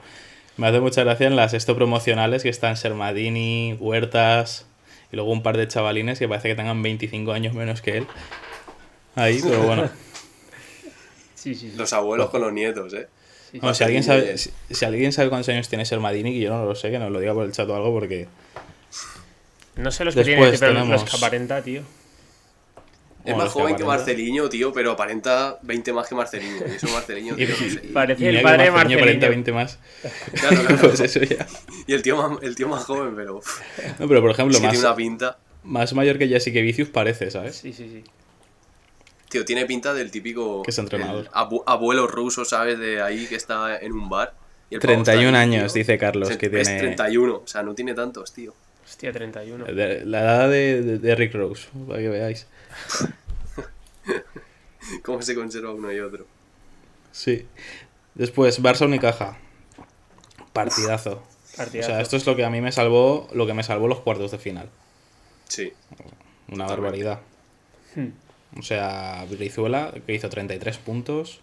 Me 0.55 0.67
hace 0.67 0.79
mucha 0.79 1.03
gracia 1.03 1.27
en 1.27 1.35
las 1.35 1.53
esto 1.53 1.75
promocionales 1.75 2.43
que 2.43 2.49
están 2.49 2.77
Sermadini, 2.77 3.75
Huertas 3.79 4.67
y 5.13 5.15
luego 5.15 5.31
un 5.31 5.43
par 5.43 5.55
de 5.57 5.67
chavalines 5.67 6.17
que 6.17 6.27
parece 6.27 6.49
que 6.49 6.55
tengan 6.55 6.81
25 6.81 7.31
años 7.33 7.53
menos 7.53 7.83
que 7.83 7.97
él. 7.99 8.07
Ahí, 9.15 9.39
pero 9.41 9.61
bueno. 9.61 9.89
Sí, 11.35 11.55
sí, 11.55 11.69
sí. 11.71 11.77
Los 11.77 11.91
abuelos 11.91 12.29
con 12.29 12.39
los 12.39 12.53
nietos, 12.53 12.93
¿eh? 12.93 13.05
Bueno, 13.55 13.73
si, 13.75 13.83
alguien 13.83 14.01
sabe, 14.01 14.37
si, 14.37 14.49
si 14.71 14.85
alguien 14.85 15.11
sabe 15.11 15.27
cuántos 15.27 15.49
años 15.49 15.67
tiene 15.67 15.83
Sermadini, 15.85 16.31
que 16.31 16.39
yo 16.39 16.49
no 16.49 16.63
lo 16.65 16.73
sé, 16.73 16.89
que 16.89 16.97
nos 16.97 17.11
lo 17.11 17.19
diga 17.19 17.33
por 17.33 17.43
el 17.45 17.51
chat 17.51 17.67
o 17.67 17.75
algo, 17.75 17.91
porque 17.91 18.27
No 19.75 19.91
sé 19.91 20.05
los 20.05 20.15
que 20.15 20.23
tiene, 20.23 20.37
pero 20.57 20.71
los 20.73 20.83
tenemos- 20.87 21.03
que 21.03 21.17
aparenta, 21.17 21.61
tío. 21.61 21.83
Es 23.25 23.31
Bueno, 23.33 23.37
más 23.45 23.53
joven 23.53 23.75
que 23.77 23.85
Marceliño, 23.85 24.49
tío, 24.49 24.73
pero 24.73 24.91
aparenta 24.91 25.57
20 25.61 25.93
más 25.93 26.07
que 26.09 26.15
Marceliño. 26.15 26.57
Y 26.67 26.75
eso 26.75 26.87
Marceliño, 26.89 27.35
tío, 27.37 27.47
no 27.47 27.55
sé. 27.55 27.79
Parece 27.93 28.23
Y 28.23 28.27
el 28.27 28.41
padre 28.41 28.65
de 28.65 28.71
Marceño 28.71 28.97
aparenta 28.97 29.27
Marcelinho. 29.27 29.29
20 29.29 29.51
más. 29.53 29.79
Claro, 30.33 30.61
claro. 30.65 30.77
pues 30.81 30.99
eso 30.99 31.19
ya. 31.21 31.47
Y 31.87 31.93
el 31.93 32.01
tío 32.01 32.17
más, 32.17 32.43
el 32.43 32.55
tío 32.55 32.67
más 32.67 32.83
joven, 32.83 33.15
pero. 33.15 33.37
uf, 33.37 33.61
No, 33.99 34.07
pero 34.09 34.21
por 34.21 34.31
ejemplo, 34.31 34.57
que 34.57 34.63
más, 34.63 34.71
tiene 34.73 34.85
una 34.87 34.95
pinta. 34.95 35.37
más 35.63 35.93
mayor 35.93 36.17
que 36.17 36.27
Jessica 36.27 36.59
Vicius 36.59 36.89
parece, 36.89 37.31
¿sabes? 37.31 37.55
Sí, 37.55 37.71
sí, 37.71 37.87
sí. 37.89 38.03
Tío, 39.29 39.45
tiene 39.45 39.65
pinta 39.65 39.93
del 39.93 40.11
típico. 40.11 40.61
Que 40.63 40.71
es 40.71 40.77
entrenador. 40.77 41.21
el 41.25 41.29
abu- 41.33 41.63
abuelo 41.65 42.07
ruso, 42.07 42.43
¿sabes? 42.45 42.77
De 42.77 43.01
ahí 43.01 43.25
que 43.27 43.35
está 43.35 43.77
en 43.79 43.93
un 43.93 44.09
bar. 44.09 44.33
y 44.69 44.75
el 44.75 44.81
pavo 44.81 44.93
está 44.93 45.03
31 45.13 45.37
ahí, 45.37 45.43
años, 45.43 45.73
tío. 45.73 45.79
dice 45.79 45.97
Carlos, 45.97 46.29
Es- 46.29 46.37
que 46.37 46.47
es 46.47 46.51
tiene 46.67 46.79
31, 46.79 47.35
o 47.37 47.47
sea, 47.47 47.63
no 47.63 47.73
tiene 47.73 47.93
tantos, 47.93 48.33
tío. 48.33 48.53
Hostia, 48.85 49.11
31. 49.13 49.65
de- 49.65 50.05
la 50.05 50.19
edad 50.21 50.49
de, 50.49 50.81
de- 50.81 50.99
de 50.99 51.15
Rick 51.15 51.33
Rose, 51.33 51.67
para 51.87 51.99
que 51.99 52.09
veáis. 52.09 52.47
¿Cómo 55.03 55.21
se 55.21 55.35
conserva 55.35 55.73
uno 55.73 55.91
y 55.91 55.99
otro? 55.99 56.25
Sí. 57.11 57.45
Después, 58.15 58.61
Barça 58.61 58.85
Unicaja. 58.85 59.37
Partidazo. 60.51 61.23
Partidazo. 61.55 61.91
O 61.91 61.93
sea, 61.93 62.01
esto 62.01 62.17
es 62.17 62.25
lo 62.25 62.35
que 62.35 62.43
a 62.45 62.49
mí 62.49 62.61
me 62.61 62.71
salvó, 62.71 63.27
lo 63.33 63.47
que 63.47 63.53
me 63.53 63.63
salvó 63.63 63.87
los 63.87 64.01
cuartos 64.01 64.31
de 64.31 64.37
final. 64.37 64.69
Sí. 65.47 65.71
Una 66.49 66.65
Totalmente. 66.67 66.71
barbaridad. 66.73 67.19
Hmm. 67.95 68.59
O 68.59 68.61
sea, 68.61 69.25
Brizuela, 69.29 69.93
que 70.05 70.13
hizo 70.13 70.29
33 70.29 70.77
puntos 70.77 71.41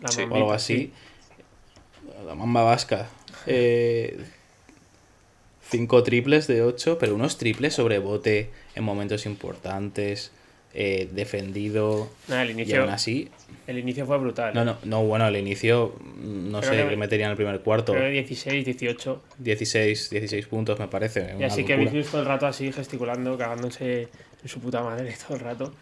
La 0.00 0.08
Sí. 0.08 0.22
o 0.22 0.34
algo 0.34 0.52
así. 0.52 0.92
La 2.26 2.34
mamba 2.34 2.62
vasca. 2.62 3.08
Eh, 3.46 4.22
cinco 5.72 6.02
triples 6.04 6.46
de 6.46 6.62
8, 6.62 6.98
pero 7.00 7.14
unos 7.16 7.36
triples 7.38 7.74
sobre 7.74 7.98
bote 7.98 8.50
en 8.76 8.84
momentos 8.84 9.26
importantes. 9.26 10.30
eh, 10.74 11.06
defendido. 11.12 12.08
Nada, 12.28 12.44
el 12.44 12.48
Y 12.48 12.52
inicio, 12.52 12.80
aún 12.80 12.88
así. 12.88 13.28
el 13.66 13.78
inicio 13.78 14.06
fue 14.06 14.16
brutal. 14.16 14.54
No, 14.54 14.64
no, 14.64 14.78
no, 14.84 15.04
bueno, 15.04 15.26
al 15.26 15.36
inicio 15.36 15.94
mm, 16.00 16.50
no 16.50 16.60
Creo 16.60 16.72
sé 16.72 16.82
que- 16.84 16.88
qué 16.88 16.96
metería 16.96 17.26
en 17.26 17.32
el 17.32 17.36
primer 17.36 17.60
cuarto. 17.60 17.92
Creo 17.92 18.04
que 18.04 18.10
16, 18.12 18.64
18. 18.64 19.22
16, 19.36 20.08
16 20.08 20.46
puntos 20.46 20.78
me 20.78 20.88
parece. 20.88 21.34
Y 21.38 21.42
así 21.44 21.64
que 21.66 21.74
locura. 21.76 21.90
Vicius 21.92 22.10
todo 22.10 22.22
el 22.22 22.26
rato 22.26 22.46
así 22.46 22.72
gesticulando, 22.72 23.36
cagándose 23.36 24.08
en 24.42 24.48
su 24.48 24.60
puta 24.60 24.82
madre 24.82 25.14
todo 25.28 25.36
el 25.36 25.40
rato. 25.42 25.74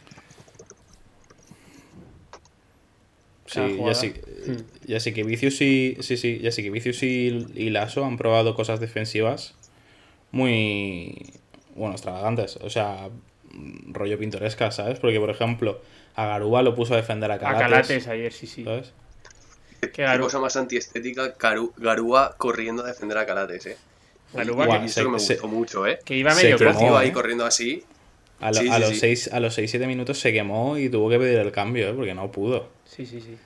Sí, 3.47 3.61
ya 3.85 3.95
sí, 3.95 4.13
Hmm. 4.47 4.57
ya 4.87 5.01
sí 5.01 5.13
que 5.13 5.23
Vicius 5.25 5.61
y. 5.61 5.97
Sí, 6.01 6.17
sí, 6.17 6.39
ya 6.41 6.51
sí 6.53 6.63
que 6.63 6.71
Vicius 6.71 7.03
y, 7.03 7.47
y 7.55 7.71
Lasso 7.71 8.05
han 8.05 8.17
probado 8.17 8.55
cosas 8.55 8.81
defensivas 8.81 9.55
muy. 10.33 11.33
Bueno, 11.75 11.95
extravagantes. 11.95 12.57
O 12.57 12.71
sea, 12.71 13.09
rollo 13.89 14.19
pintoresca, 14.19 14.71
¿sabes? 14.71 14.99
Porque, 14.99 15.19
por 15.21 15.31
ejemplo, 15.31 15.81
a 16.15 16.27
Garúa 16.27 16.63
lo 16.63 16.75
puso 16.75 16.95
a 16.95 16.97
defender 16.99 17.31
a 17.31 17.35
A 17.35 17.39
Calates. 17.39 17.63
Calates 17.71 18.09
ayer, 18.09 18.33
sí, 18.33 18.47
sí. 18.47 18.65
¿Sabes? 18.65 18.93
Que 19.81 19.91
Qué 19.91 20.05
Garu- 20.05 20.21
cosa 20.25 20.39
más 20.41 20.57
antiestética, 20.57 21.35
Garúa 21.79 22.35
corriendo 22.37 22.85
a 22.85 22.89
defender 22.89 23.17
a 23.19 23.25
Calates, 23.27 23.67
eh. 23.67 23.77
Garúa 24.35 24.67
que- 24.69 24.79
me 24.79 24.89
se- 24.89 25.05
gustó 25.37 25.49
mucho, 25.49 25.87
eh. 25.87 25.99
que 26.05 26.17
iba 26.17 26.35
medio 26.35 26.57
quemó, 26.59 26.79
tío 26.79 26.97
ahí 26.99 27.09
¿eh? 27.09 27.13
corriendo 27.13 27.45
así. 27.47 27.83
A, 28.41 28.53
lo- 28.53 28.61
Sí, 28.61 28.69
a 28.69 28.75
sí, 28.75 28.81
los 28.81 28.91
sí. 28.91 28.97
6 29.01 29.31
a 29.33 29.41
los 29.41 29.55
6-7 29.59 29.87
minutos 29.87 30.19
se 30.21 30.33
quemó 30.33 30.79
y 30.79 30.89
tuvo 30.89 31.09
que 31.11 31.19
pedir 31.19 31.39
el 31.39 31.51
cambio, 31.53 31.89
¿eh? 31.89 31.93
porque 31.95 32.15
no 32.15 32.31
pudo. 32.31 32.69
Sí, 32.85 33.07
sí, 33.07 33.21
sí. 33.21 33.37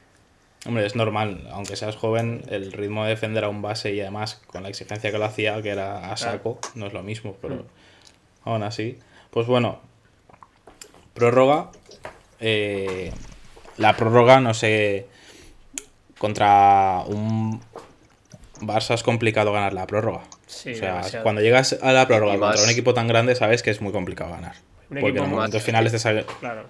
Hombre, 0.66 0.86
es 0.86 0.96
normal, 0.96 1.46
aunque 1.52 1.76
seas 1.76 1.94
joven, 1.96 2.42
el 2.48 2.72
ritmo 2.72 3.04
de 3.04 3.10
defender 3.10 3.44
a 3.44 3.48
un 3.50 3.60
base 3.60 3.92
y 3.92 4.00
además 4.00 4.40
con 4.46 4.62
la 4.62 4.70
exigencia 4.70 5.10
que 5.12 5.18
lo 5.18 5.24
hacía, 5.26 5.60
que 5.60 5.68
era 5.70 6.10
a 6.10 6.16
saco, 6.16 6.58
no 6.74 6.86
es 6.86 6.92
lo 6.94 7.02
mismo, 7.02 7.36
pero 7.42 7.56
Mm. 7.56 7.64
aún 8.48 8.62
así. 8.62 8.98
Pues 9.30 9.46
bueno, 9.46 9.80
prórroga. 11.12 11.70
eh, 12.40 13.12
la 13.78 13.96
prórroga, 13.96 14.40
no 14.40 14.54
sé, 14.54 15.06
contra 16.18 17.02
un 17.06 17.60
Barça 18.60 18.94
es 18.94 19.02
complicado 19.02 19.52
ganar 19.52 19.72
la 19.74 19.86
prórroga. 19.86 20.22
Sí, 20.46 20.72
o 20.72 20.76
sea, 20.76 20.88
demasiado. 20.96 21.22
cuando 21.24 21.40
llegas 21.42 21.78
a 21.82 21.92
la 21.92 22.06
prórroga 22.06 22.34
Y 22.36 22.38
contra 22.38 22.62
un 22.62 22.70
equipo 22.70 22.94
tan 22.94 23.08
grande, 23.08 23.34
sabes 23.34 23.62
que 23.62 23.70
es 23.70 23.80
muy 23.80 23.92
complicado 23.92 24.30
ganar. 24.30 24.54
Un 24.90 25.00
Porque 25.00 25.00
equipo 25.00 25.08
en 25.08 25.14
los 25.16 25.22
más- 25.28 25.30
momentos 25.36 25.62
finales 25.62 25.92
te 25.92 25.98
sale... 25.98 26.24
Claro. 26.40 26.64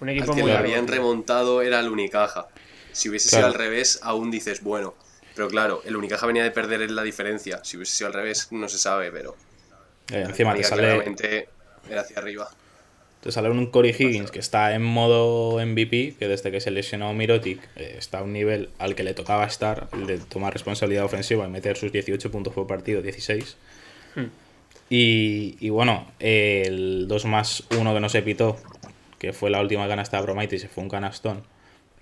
Un 0.00 0.08
Al 0.08 0.16
equipo 0.16 0.32
que 0.34 0.42
muy 0.42 0.50
le 0.50 0.54
largo. 0.54 0.68
habían 0.70 0.86
remontado 0.88 1.60
era 1.62 1.80
el 1.80 1.88
Unicaja. 1.88 2.46
Si 2.92 3.08
hubiese 3.08 3.28
Claro. 3.30 3.46
sido 3.48 3.52
al 3.54 3.58
revés, 3.58 4.00
aún 4.02 4.30
dices, 4.30 4.62
bueno. 4.62 4.94
Pero 5.34 5.48
claro, 5.48 5.82
el 5.84 5.94
Unicaja 5.96 6.26
venía 6.26 6.42
de 6.42 6.50
perder 6.50 6.82
en 6.82 6.96
la 6.96 7.02
diferencia. 7.02 7.60
Si 7.64 7.76
hubiese 7.76 7.92
sido 7.94 8.08
al 8.08 8.14
revés, 8.14 8.48
no 8.50 8.68
se 8.68 8.78
sabe, 8.78 9.10
pero. 9.12 9.36
eh, 10.12 10.24
encima 10.28 10.54
te 10.54 10.64
sale, 10.64 11.04
era 11.88 12.00
hacia 12.00 12.18
arriba. 12.18 12.50
te 13.20 13.30
sale 13.32 13.50
un 13.50 13.66
Corey 13.70 13.94
Higgins 13.98 14.30
que 14.30 14.38
está 14.40 14.74
en 14.74 14.82
modo 14.82 15.58
MVP, 15.64 16.14
que 16.18 16.28
desde 16.28 16.50
que 16.50 16.60
se 16.60 16.70
lesionó 16.70 17.12
Mirotic 17.14 17.60
eh, 17.76 17.96
está 17.98 18.18
a 18.18 18.22
un 18.22 18.32
nivel 18.32 18.70
al 18.78 18.94
que 18.94 19.02
le 19.04 19.12
tocaba 19.14 19.44
estar, 19.44 19.88
el 19.92 20.06
de 20.06 20.18
tomar 20.18 20.52
responsabilidad 20.52 21.04
ofensiva 21.04 21.46
y 21.46 21.50
meter 21.50 21.76
sus 21.76 21.92
18 21.92 22.30
puntos 22.30 22.52
por 22.54 22.66
partido, 22.66 23.00
16. 23.02 23.56
Hmm. 24.16 24.24
Y, 24.90 25.56
y 25.60 25.68
bueno, 25.70 26.10
el 26.18 27.06
2 27.08 27.24
más 27.26 27.64
1 27.78 27.94
que 27.94 28.00
no 28.00 28.08
se 28.08 28.22
pitó, 28.22 28.56
que 29.18 29.32
fue 29.32 29.50
la 29.50 29.60
última 29.60 29.86
canasta 29.88 30.16
de 30.16 30.22
Bromaitis, 30.22 30.64
y 30.64 30.68
fue 30.68 30.82
un 30.82 30.88
canastón, 30.90 31.42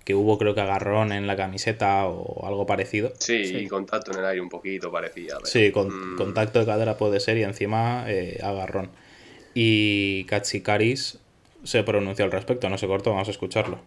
que 0.07 0.15
hubo 0.15 0.37
creo 0.37 0.55
que 0.55 0.61
agarrón 0.61 1.11
en 1.11 1.27
la 1.27 1.35
camiseta 1.35 2.05
o 2.05 2.47
algo 2.47 2.65
parecido. 2.65 3.11
Sí, 3.19 3.43
Sí. 3.45 3.57
y 3.57 3.67
contacto 3.67 4.13
en 4.13 4.19
el 4.19 4.25
aire 4.25 4.39
un 4.39 4.47
poquito 4.47 4.89
parecía. 4.89 5.33
pero, 5.35 5.45
Sí, 5.45 5.69
con, 5.73 6.13
mm, 6.13 6.15
contacto 6.15 6.59
de 6.59 6.65
cadera 6.65 6.95
puede 6.97 7.19
ser 7.19 7.35
y 7.37 7.43
encima 7.43 8.05
eh, 8.07 8.39
agarrón. 8.41 8.89
Y 9.53 10.23
Katsikaris 10.23 11.19
se 11.65 11.83
pronunció 11.83 12.23
al 12.23 12.31
respecto, 12.31 12.69
no 12.69 12.77
se 12.77 12.87
cortó, 12.87 13.09
vamos 13.11 13.27
a 13.27 13.31
escucharlo. 13.31 13.81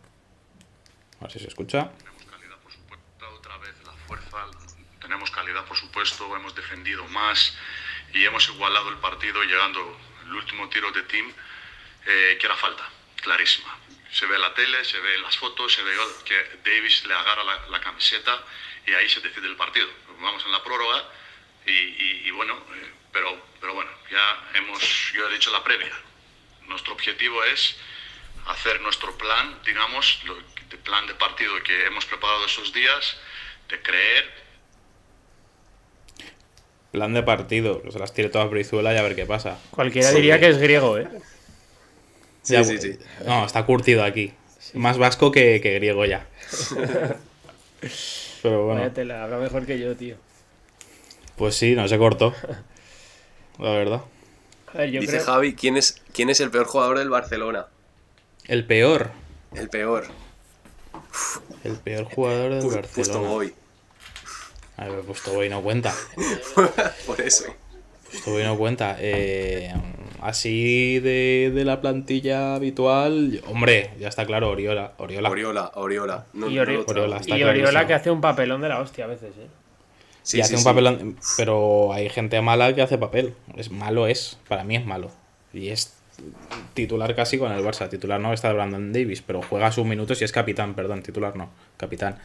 A 1.21 1.23
ver 1.23 1.33
si 1.33 1.39
se 1.39 1.49
escucha. 1.49 1.91
Tenemos 1.97 2.27
calidad, 2.27 2.59
por 2.63 2.73
supuesto, 2.73 3.25
otra 3.39 3.57
vez 3.57 3.75
la 3.87 3.93
fuerza. 4.07 4.37
Tenemos 5.01 5.31
calidad, 5.31 5.65
por 5.65 5.79
supuesto, 5.79 6.37
hemos 6.37 6.55
defendido 6.55 7.03
más 7.09 7.57
y 8.13 8.27
hemos 8.27 8.47
igualado 8.51 8.91
el 8.91 8.97
partido 8.99 9.43
llegando 9.43 9.81
el 10.27 10.35
último 10.35 10.69
tiro 10.69 10.93
de 10.93 11.03
team, 11.05 11.29
eh, 12.07 12.37
que 12.39 12.45
era 12.47 12.57
falta, 12.57 12.83
clarísima. 13.23 13.75
Se 14.13 14.27
ve 14.27 14.39
la 14.39 14.53
tele, 14.55 14.85
se 14.85 14.99
ve 14.99 15.19
las 15.19 15.37
fotos, 15.37 15.73
se 15.73 15.83
ve 15.83 15.93
que 16.25 16.35
Davis 16.69 17.05
le 17.07 17.15
agarra 17.15 17.45
la, 17.45 17.69
la 17.69 17.81
camiseta 17.81 18.43
y 18.87 18.93
ahí 18.93 19.09
se 19.09 19.21
decide 19.21 19.47
el 19.47 19.57
partido. 19.57 19.89
Vamos 20.21 20.45
en 20.45 20.53
la 20.53 20.63
prórroga 20.65 21.05
y, 21.67 21.71
y- 21.71 22.23
y 22.27 22.31
bueno, 22.33 22.55
eh, 22.75 22.91
pero, 23.13 23.41
pero 23.61 23.75
bueno, 23.75 23.91
ya 24.11 24.51
hemos, 24.55 25.13
yo 25.15 25.29
he 25.29 25.33
dicho 25.33 25.51
la 25.53 25.63
previa. 25.63 25.93
Nuestro 26.67 26.93
objetivo 26.93 27.43
es 27.45 27.77
hacer 28.47 28.81
nuestro 28.81 29.17
plan, 29.17 29.61
digamos, 29.65 30.21
lo, 30.25 30.35
de 30.37 30.77
plan 30.79 31.07
de 31.07 31.15
partido 31.15 31.61
que 31.63 31.87
hemos 31.87 32.05
preparado 32.05 32.45
esos 32.47 32.73
días, 32.73 33.17
de 33.69 33.81
creer. 33.81 34.33
Plan 36.93 37.15
de 37.15 37.23
partido, 37.23 37.83
se 37.91 37.99
las 38.01 38.13
tire 38.13 38.29
todas 38.29 38.47
a 38.49 38.51
Brizuela 38.51 38.93
y 38.93 38.97
a 38.99 39.03
ver 39.03 39.15
qué 39.15 39.25
pasa. 39.25 39.61
Cualquiera 39.71 40.09
Sí. 40.09 40.17
diría 40.17 40.41
que 40.41 40.49
es 40.49 40.59
griego, 40.59 40.99
¿eh? 40.99 41.09
Sí, 42.51 42.55
Ya, 42.55 42.65
sí, 42.65 42.79
sí. 42.79 42.99
No, 43.25 43.45
está 43.47 43.65
curtido 43.65 44.05
aquí. 44.05 44.33
Más 44.75 44.99
vasco 44.99 45.33
que, 45.33 45.61
que 45.61 45.75
griego 45.75 46.05
ya. 46.05 46.27
Pero 48.43 48.65
bueno, 48.67 48.81
Vaya 48.81 48.93
tela, 48.95 49.25
habla 49.25 49.39
mejor 49.39 49.67
que 49.67 49.79
yo, 49.79 49.97
tío. 49.97 50.17
pues 51.37 51.55
sí, 51.57 51.75
no 51.75 51.89
se 51.89 51.99
cortó. 51.99 52.35
La 53.59 53.71
verdad. 53.73 54.03
A 54.73 54.79
ver, 54.79 54.91
yo 54.91 55.01
Dice 55.01 55.15
creo... 55.15 55.25
Javi, 55.25 55.55
¿quién 55.55 55.77
es, 55.77 56.01
¿quién 56.13 56.31
es 56.31 56.41
el 56.41 56.51
peor 56.51 56.67
jugador 56.67 56.99
del 56.99 57.11
Barcelona? 57.11 57.67
El 58.47 58.65
peor. 58.67 59.11
El 59.55 59.69
peor. 59.69 60.07
El 61.65 61.77
peor 61.77 62.05
jugador 62.05 62.55
del 62.55 62.63
Barcelona. 62.71 62.89
Puesto 62.95 63.21
Boy. 63.21 63.55
A 64.77 64.89
ver, 64.89 65.01
pues 65.03 65.23
Toboy 65.23 65.49
no 65.51 65.61
cuenta. 65.63 65.95
Por 67.07 67.21
eso. 67.21 67.55
Pues 68.11 68.25
Toboy 68.25 68.45
no 68.45 68.57
cuenta. 68.57 68.97
Eh, 68.99 69.73
así 70.21 70.99
de, 70.99 71.53
de 71.55 71.65
la 71.65 71.81
plantilla 71.81 72.55
habitual, 72.55 73.41
hombre, 73.47 73.91
ya 73.99 74.09
está 74.09 74.27
claro, 74.27 74.51
Oriola. 74.51 74.93
Oriola. 74.99 75.31
Oriola, 75.31 75.73
Oriola. 75.75 76.27
No, 76.33 76.51
Y 76.51 76.59
Ori-. 76.59 76.85
Oriola, 76.87 77.19
está 77.19 77.37
Y 77.37 77.43
Oriola 77.43 77.87
que 77.87 77.95
hace 77.95 78.11
un 78.11 78.21
papelón 78.21 78.61
de 78.61 78.69
la 78.69 78.81
hostia 78.81 79.05
a 79.05 79.09
veces, 79.09 79.33
¿eh? 79.39 79.47
Sí, 80.23 80.39
y 80.39 80.41
sí, 80.41 80.43
hace 80.43 80.55
un 80.55 80.61
sí. 80.61 80.65
papel, 80.65 81.15
pero 81.37 81.93
hay 81.93 82.09
gente 82.11 82.41
mala 82.43 82.75
que 82.75 82.83
hace 82.83 82.99
papel. 82.99 83.35
Es 83.57 83.71
malo 83.71 84.07
es, 84.07 84.39
para 84.49 84.65
mí 84.65 84.77
es 84.77 84.85
malo. 84.85 85.11
Y 85.53 85.69
es 85.69 85.95
titular 86.75 87.15
casi 87.15 87.39
con 87.39 87.53
el 87.53 87.65
Barça. 87.65 87.89
Titular 87.89 88.21
no 88.21 88.33
está 88.33 88.53
Brandon 88.53 88.93
Davis, 88.93 89.23
pero 89.23 89.41
juega 89.43 89.73
sus 89.73 89.87
minutos 89.87 90.21
y 90.21 90.25
es 90.25 90.33
capitán, 90.33 90.75
perdón, 90.75 91.03
titular 91.03 91.37
no, 91.37 91.51
capitán. 91.77 92.19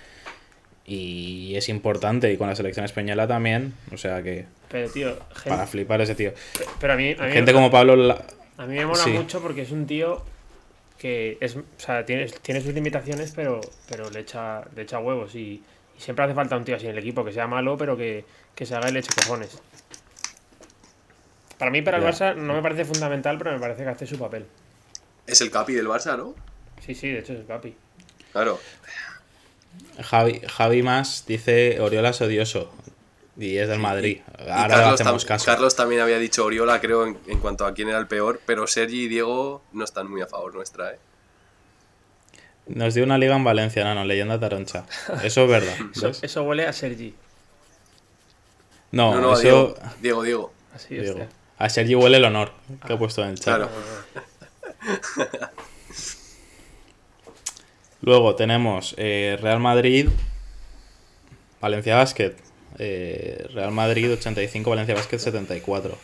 Y 0.88 1.56
es 1.56 1.68
importante 1.70 2.32
y 2.32 2.38
con 2.38 2.48
la 2.48 2.56
selección 2.56 2.86
española 2.86 3.28
también, 3.28 3.74
o 3.92 3.98
sea 3.98 4.22
que 4.22 4.46
Pero, 4.70 4.90
tío, 4.90 5.18
gente... 5.34 5.50
para 5.50 5.66
flipar 5.66 6.02
ese 6.02 6.14
tío. 6.14 6.32
Pero 6.80 6.94
a 6.94 6.96
mí, 6.96 7.16
a 7.18 7.24
mí, 7.24 7.32
Gente 7.32 7.54
como 7.54 7.72
Pablo 7.72 7.96
La- 7.96 8.24
a 8.58 8.66
mí 8.68 8.76
me 8.76 8.86
mola 8.86 9.04
Sí. 9.04 9.10
mucho 9.10 9.42
porque 9.42 9.64
es 9.64 9.72
un 9.72 9.88
tío 9.88 10.24
que 11.00 11.38
es, 11.42 11.56
o 11.56 11.64
sea, 11.78 12.06
tiene, 12.06 12.28
tiene 12.28 12.62
sus 12.62 12.74
limitaciones, 12.74 13.34
pero, 13.36 13.60
pero 13.90 14.10
le 14.12 14.20
echa, 14.22 14.62
le 14.76 14.84
echa 14.84 15.00
huevos 15.00 15.34
y, 15.36 15.40
y 15.98 16.00
siempre 16.02 16.24
hace 16.26 16.34
falta 16.36 16.56
un 16.56 16.64
tío 16.64 16.76
así 16.76 16.86
en 16.86 16.92
el 16.92 17.00
equipo 17.00 17.26
que 17.26 17.34
sea 17.34 17.48
malo, 17.48 17.78
pero 17.78 17.98
que, 17.98 18.24
que 18.54 18.66
se 18.68 18.76
haga 18.76 18.88
el 18.90 18.98
hecho 18.98 19.10
cojones. 19.24 19.60
Para 21.58 21.72
mí, 21.72 21.82
para 21.82 21.98
el 21.98 22.04
Ya. 22.04 22.10
Barça, 22.12 22.36
no 22.36 22.54
me 22.54 22.62
parece 22.62 22.86
fundamental, 22.86 23.38
pero 23.38 23.52
me 23.54 23.60
parece 23.60 23.84
que 23.84 23.90
hace 23.90 24.06
su 24.06 24.18
papel. 24.20 24.46
Es 25.26 25.42
el 25.42 25.50
capi 25.52 25.74
del 25.74 25.88
Barça, 25.88 26.16
¿no? 26.18 26.36
Sí, 26.86 26.94
sí, 26.94 27.10
de 27.10 27.20
hecho 27.20 27.34
es 27.34 27.40
el 27.40 27.46
capi. 27.46 27.76
Claro. 28.32 28.60
Javi, 30.02 30.42
Javi 30.48 30.84
más 30.84 31.26
dice 31.28 31.80
Oriola 31.80 32.10
es 32.10 32.22
odioso. 32.22 32.72
Y 33.38 33.58
es 33.58 33.68
del 33.68 33.80
Madrid. 33.80 34.22
Ahora 34.40 34.68
Carlos, 34.76 35.02
hacemos 35.02 35.26
tam- 35.26 35.28
caso. 35.28 35.46
Carlos 35.46 35.76
también 35.76 36.00
había 36.02 36.18
dicho 36.20 36.46
Oriola, 36.46 36.80
creo, 36.80 37.06
en, 37.06 37.18
en 37.28 37.40
cuanto 37.40 37.66
a 37.66 37.74
quién 37.74 37.90
era 37.90 37.98
el 37.98 38.08
peor, 38.08 38.40
pero 38.46 38.66
Sergi 38.66 39.04
y 39.04 39.08
Diego 39.10 39.62
no 39.74 39.84
están 39.84 40.10
muy 40.10 40.22
a 40.22 40.28
favor 40.28 40.54
nuestra, 40.56 40.94
¿eh? 40.94 41.00
Nos 42.68 42.94
dio 42.94 43.04
una 43.04 43.18
liga 43.18 43.36
en 43.36 43.44
Valencia, 43.44 43.84
no, 43.84 43.94
no, 43.94 44.06
leyenda 44.06 44.40
taroncha. 44.40 44.86
Eso 45.24 45.44
es 45.44 45.50
verdad. 45.50 45.76
Eso, 46.24 46.44
huele 46.44 46.66
a 46.66 46.74
Sergi. 46.74 47.14
No, 48.92 49.14
No, 49.16 49.22
no, 49.22 49.30
a 49.32 49.34
eso. 49.34 49.42
Diego. 49.42 49.76
Diego, 50.02 50.24
Diego. 50.24 50.54
Así 50.74 50.96
Diego. 50.96 51.20
es. 51.20 51.28
A 51.58 51.70
Sergi 51.70 51.94
huele 51.96 52.18
el 52.18 52.24
honor 52.26 52.54
que 52.88 52.94
ha 52.94 52.98
puesto 52.98 53.22
en 53.24 53.30
el 53.32 53.40
chat. 53.40 53.58
Claro. 53.58 53.70
Luego 58.06 58.36
tenemos 58.36 58.94
eh, 59.00 59.36
Real 59.42 59.60
Madrid, 59.60 60.10
Valencia 61.60 61.96
Basket. 61.96 62.36
Eh, 62.78 63.48
Real 63.54 63.72
Madrid 63.72 64.12
85, 64.12 64.70
Valencia 64.70 64.94
Basket 64.94 65.18
74. 65.18 65.98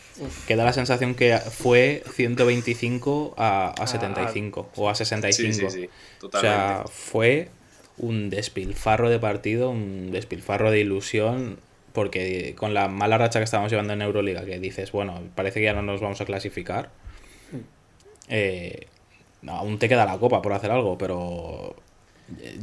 Queda 0.48 0.64
la 0.64 0.72
sensación 0.72 1.14
que 1.14 1.38
fue 1.38 2.02
125 2.12 3.34
a, 3.36 3.68
a 3.80 3.86
75 3.86 4.70
o 4.74 4.90
a 4.90 4.96
65. 4.96 5.52
Sí, 5.52 5.52
sí, 5.52 5.70
sí. 5.70 5.88
O 6.26 6.40
sea, 6.40 6.84
fue 6.90 7.50
un 7.98 8.30
despilfarro 8.30 9.08
de 9.08 9.20
partido, 9.20 9.70
un 9.70 10.10
despilfarro 10.10 10.72
de 10.72 10.80
ilusión, 10.80 11.60
porque 11.92 12.56
con 12.56 12.74
la 12.74 12.88
mala 12.88 13.16
racha 13.16 13.38
que 13.38 13.44
estábamos 13.44 13.70
llevando 13.70 13.92
en 13.92 14.02
Euroliga, 14.02 14.44
que 14.44 14.58
dices, 14.58 14.90
bueno, 14.90 15.22
parece 15.36 15.60
que 15.60 15.66
ya 15.66 15.72
no 15.72 15.82
nos 15.82 16.00
vamos 16.00 16.20
a 16.20 16.24
clasificar, 16.24 16.90
eh, 18.28 18.88
aún 19.46 19.78
te 19.78 19.88
queda 19.88 20.04
la 20.04 20.18
copa 20.18 20.42
por 20.42 20.52
hacer 20.52 20.72
algo, 20.72 20.98
pero 20.98 21.76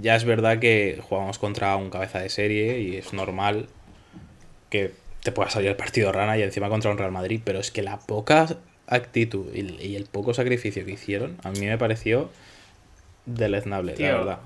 ya 0.01 0.15
es 0.15 0.25
verdad 0.25 0.59
que 0.59 0.99
jugamos 1.01 1.39
contra 1.39 1.75
un 1.75 1.89
cabeza 1.89 2.19
de 2.19 2.29
serie 2.29 2.79
y 2.79 2.97
es 2.97 3.13
normal 3.13 3.67
que 4.69 4.91
te 5.23 5.31
pueda 5.31 5.49
salir 5.49 5.69
el 5.69 5.75
partido 5.75 6.11
rana 6.11 6.37
y 6.37 6.43
encima 6.43 6.69
contra 6.69 6.91
un 6.91 6.97
Real 6.97 7.11
Madrid, 7.11 7.41
pero 7.43 7.59
es 7.59 7.71
que 7.71 7.81
la 7.81 7.99
poca 7.99 8.47
actitud 8.87 9.53
y 9.53 9.95
el 9.95 10.05
poco 10.05 10.33
sacrificio 10.33 10.85
que 10.85 10.91
hicieron, 10.91 11.37
a 11.43 11.51
mí 11.51 11.65
me 11.65 11.77
pareció 11.77 12.29
deleznable, 13.25 13.93
Tío, 13.93 14.07
la 14.07 14.17
verdad. 14.17 14.39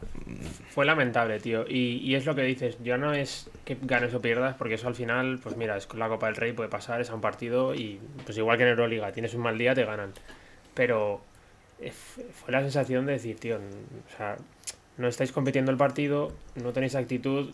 Fue 0.69 0.85
lamentable, 0.85 1.39
tío. 1.39 1.65
Y, 1.67 1.99
y 2.03 2.15
es 2.15 2.25
lo 2.25 2.35
que 2.35 2.43
dices, 2.43 2.77
ya 2.83 2.97
no 2.97 3.13
es 3.13 3.49
que 3.65 3.77
ganes 3.81 4.13
o 4.13 4.21
pierdas, 4.21 4.55
porque 4.55 4.75
eso 4.75 4.87
al 4.87 4.95
final, 4.95 5.39
pues 5.41 5.55
mira, 5.55 5.77
es 5.77 5.87
con 5.87 5.99
la 5.99 6.09
Copa 6.09 6.27
del 6.27 6.35
Rey, 6.35 6.53
puede 6.53 6.69
pasar, 6.69 7.01
es 7.01 7.09
a 7.09 7.15
un 7.15 7.21
partido 7.21 7.73
y 7.73 7.99
pues 8.25 8.37
igual 8.37 8.57
que 8.57 8.63
en 8.63 8.69
Euroliga, 8.69 9.11
tienes 9.11 9.33
un 9.33 9.41
mal 9.41 9.57
día, 9.57 9.73
te 9.73 9.85
ganan. 9.85 10.11
Pero 10.73 11.21
eh, 11.79 11.91
fue 11.91 12.51
la 12.51 12.61
sensación 12.61 13.05
de 13.05 13.13
decir, 13.13 13.39
tío, 13.39 13.57
o 13.57 14.17
sea, 14.17 14.37
no 14.97 15.07
estáis 15.07 15.31
compitiendo 15.31 15.71
el 15.71 15.77
partido, 15.77 16.31
no 16.55 16.73
tenéis 16.73 16.95
actitud 16.95 17.51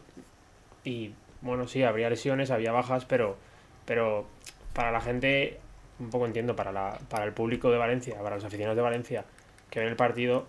y 0.83 1.13
bueno, 1.41 1.67
sí, 1.67 1.83
habría 1.83 2.09
lesiones, 2.09 2.51
había 2.51 2.71
bajas, 2.71 3.05
pero, 3.05 3.37
pero 3.85 4.27
para 4.73 4.91
la 4.91 5.01
gente 5.01 5.59
un 5.99 6.09
poco 6.09 6.25
entiendo 6.25 6.55
para, 6.55 6.71
la, 6.71 6.97
para 7.09 7.25
el 7.25 7.33
público 7.33 7.69
de 7.71 7.77
Valencia, 7.77 8.17
para 8.21 8.35
los 8.35 8.45
aficionados 8.45 8.77
de 8.77 8.81
Valencia 8.81 9.25
que 9.69 9.79
ven 9.79 9.89
el 9.89 9.95
partido, 9.95 10.47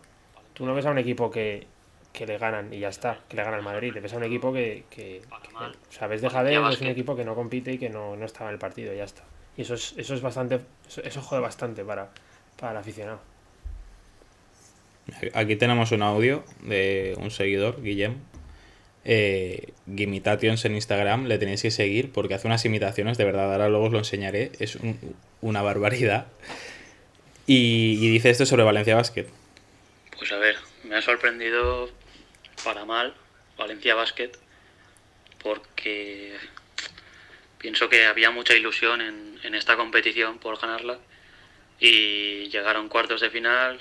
tú 0.55 0.65
no 0.65 0.75
ves 0.75 0.87
a 0.87 0.91
un 0.91 0.99
equipo 0.99 1.31
que, 1.31 1.67
que 2.13 2.27
le 2.27 2.39
ganan 2.39 2.73
y 2.73 2.79
ya 2.81 2.89
está, 2.89 3.19
que 3.29 3.37
le 3.37 3.45
gana 3.45 3.57
al 3.57 3.63
Madrid, 3.63 3.93
te 3.93 4.01
ves 4.01 4.13
a 4.15 4.17
un 4.17 4.25
equipo 4.25 4.53
que, 4.53 4.85
que, 4.91 5.23
o 5.31 5.93
sea, 5.93 6.07
ves 6.07 6.23
de 6.23 6.31
Jadeo, 6.31 6.69
es 6.69 6.81
un 6.81 6.89
equipo 6.89 7.17
que 7.17 7.25
no 7.25 7.35
compite 7.35 7.73
y 7.73 7.79
que 7.79 7.89
no, 7.91 8.17
no 8.17 8.25
estaba 8.25 8.51
en 8.51 8.55
el 8.55 8.59
partido 8.59 8.95
ya 8.95 9.05
está. 9.05 9.23
Y 9.57 9.63
eso 9.63 9.75
es, 9.75 9.95
eso 9.97 10.15
es 10.15 10.23
bastante, 10.23 10.61
eso, 10.89 11.03
eso 11.03 11.21
jode 11.21 11.41
bastante 11.41 11.85
para, 11.85 12.09
para 12.59 12.73
el 12.73 12.79
aficionado. 12.79 13.21
Aquí 15.35 15.57
tenemos 15.57 15.93
un 15.93 16.03
audio 16.03 16.45
de 16.63 17.15
un 17.19 17.31
seguidor, 17.31 17.83
Guillem. 17.83 18.17
Eh, 19.05 19.73
Gimitations 19.95 20.65
en 20.67 20.75
Instagram, 20.75 21.27
le 21.27 21.39
tenéis 21.39 21.63
que 21.63 21.71
seguir 21.71 22.13
porque 22.13 22.35
hace 22.35 22.47
unas 22.47 22.65
imitaciones, 22.67 23.17
de 23.19 23.25
verdad, 23.25 23.51
ahora 23.53 23.69
luego 23.69 23.87
os 23.87 23.93
lo 23.93 23.99
enseñaré, 23.99 24.53
es 24.59 24.77
un- 24.77 24.99
una 25.41 25.63
barbaridad. 25.63 26.27
Y, 27.47 27.97
dice 28.11 28.31
esto 28.31 28.47
sobre 28.47 28.63
Valencia 28.63 28.95
Basket. 28.95 29.27
Pues 30.19 30.31
a 30.33 30.37
ver, 30.37 30.57
me 30.85 30.97
ha 30.97 31.03
sorprendido 31.03 31.91
para 32.63 32.85
mal 32.85 33.15
Valencia 33.57 33.95
Basket 33.95 34.31
porque 35.43 36.35
pienso 37.59 37.89
que 37.89 38.05
había 38.07 38.31
mucha 38.31 38.55
ilusión 38.55 39.01
en 39.01 39.55
esta 39.55 39.77
competición 39.77 40.39
por 40.39 40.61
ganarla 40.61 40.99
y 41.81 42.49
llegaron 42.51 42.89
cuartos 42.89 43.23
de 43.23 43.31
final 43.31 43.81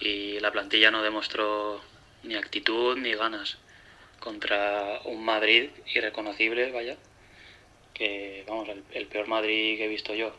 y 0.00 0.38
la 0.40 0.50
plantilla 0.52 0.90
no 0.90 1.02
demostró 1.02 1.80
ni 2.22 2.34
actitud 2.34 2.96
ni 2.98 3.14
ganas 3.14 3.58
contra 4.20 5.00
un 5.04 5.24
Madrid 5.24 5.70
irreconocible, 5.94 6.72
vaya, 6.72 6.96
que 7.92 8.44
vamos, 8.48 8.68
el, 8.68 8.82
el 8.92 9.06
peor 9.06 9.28
Madrid 9.28 9.76
que 9.76 9.84
he 9.84 9.88
visto 9.88 10.14
yo. 10.14 10.34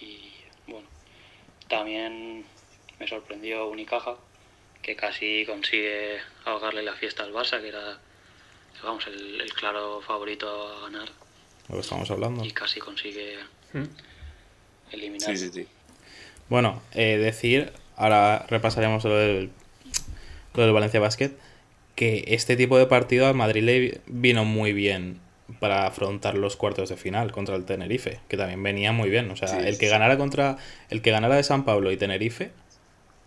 Y 0.00 0.30
bueno, 0.66 0.88
también 1.68 2.44
me 2.98 3.08
sorprendió 3.08 3.66
Unicaja, 3.68 4.16
que 4.82 4.96
casi 4.96 5.44
consigue 5.46 6.18
ahogarle 6.44 6.82
la 6.82 6.94
fiesta 6.94 7.22
al 7.24 7.32
Barça, 7.32 7.60
que 7.60 7.68
era 7.68 7.98
vamos, 8.82 9.06
el, 9.08 9.40
el 9.40 9.52
claro 9.52 10.00
favorito 10.00 10.48
a 10.78 10.80
ganar, 10.82 11.08
Lo 11.68 11.74
que 11.74 11.80
estamos 11.80 12.10
hablando. 12.10 12.44
y 12.44 12.50
casi 12.52 12.80
consigue 12.80 13.36
¿Mm? 13.74 13.84
eliminar. 14.92 15.36
Sí, 15.36 15.36
sí, 15.36 15.50
sí. 15.52 15.68
Bueno, 16.48 16.82
eh, 16.94 17.18
decir, 17.18 17.72
ahora 18.00 18.46
repasaremos 18.48 19.04
lo 19.04 19.16
del, 19.16 19.50
lo 20.54 20.62
del 20.62 20.72
Valencia 20.72 21.00
Basket, 21.00 21.32
que 21.94 22.24
este 22.28 22.56
tipo 22.56 22.78
de 22.78 22.86
partido 22.86 23.26
al 23.26 23.34
Madrid 23.34 23.62
le 23.62 24.00
vino 24.06 24.44
muy 24.44 24.72
bien 24.72 25.20
para 25.58 25.86
afrontar 25.86 26.34
los 26.34 26.56
cuartos 26.56 26.88
de 26.88 26.96
final 26.96 27.30
contra 27.30 27.56
el 27.56 27.66
Tenerife, 27.66 28.20
que 28.28 28.38
también 28.38 28.62
venía 28.62 28.92
muy 28.92 29.10
bien. 29.10 29.30
O 29.30 29.36
sea, 29.36 29.48
Sí, 29.48 29.56
el 29.62 29.76
que 29.76 29.88
ganara 29.88 30.16
contra 30.16 30.56
el 30.88 31.02
que 31.02 31.10
ganara 31.10 31.36
de 31.36 31.42
San 31.42 31.64
Pablo 31.64 31.92
y 31.92 31.98
Tenerife 31.98 32.52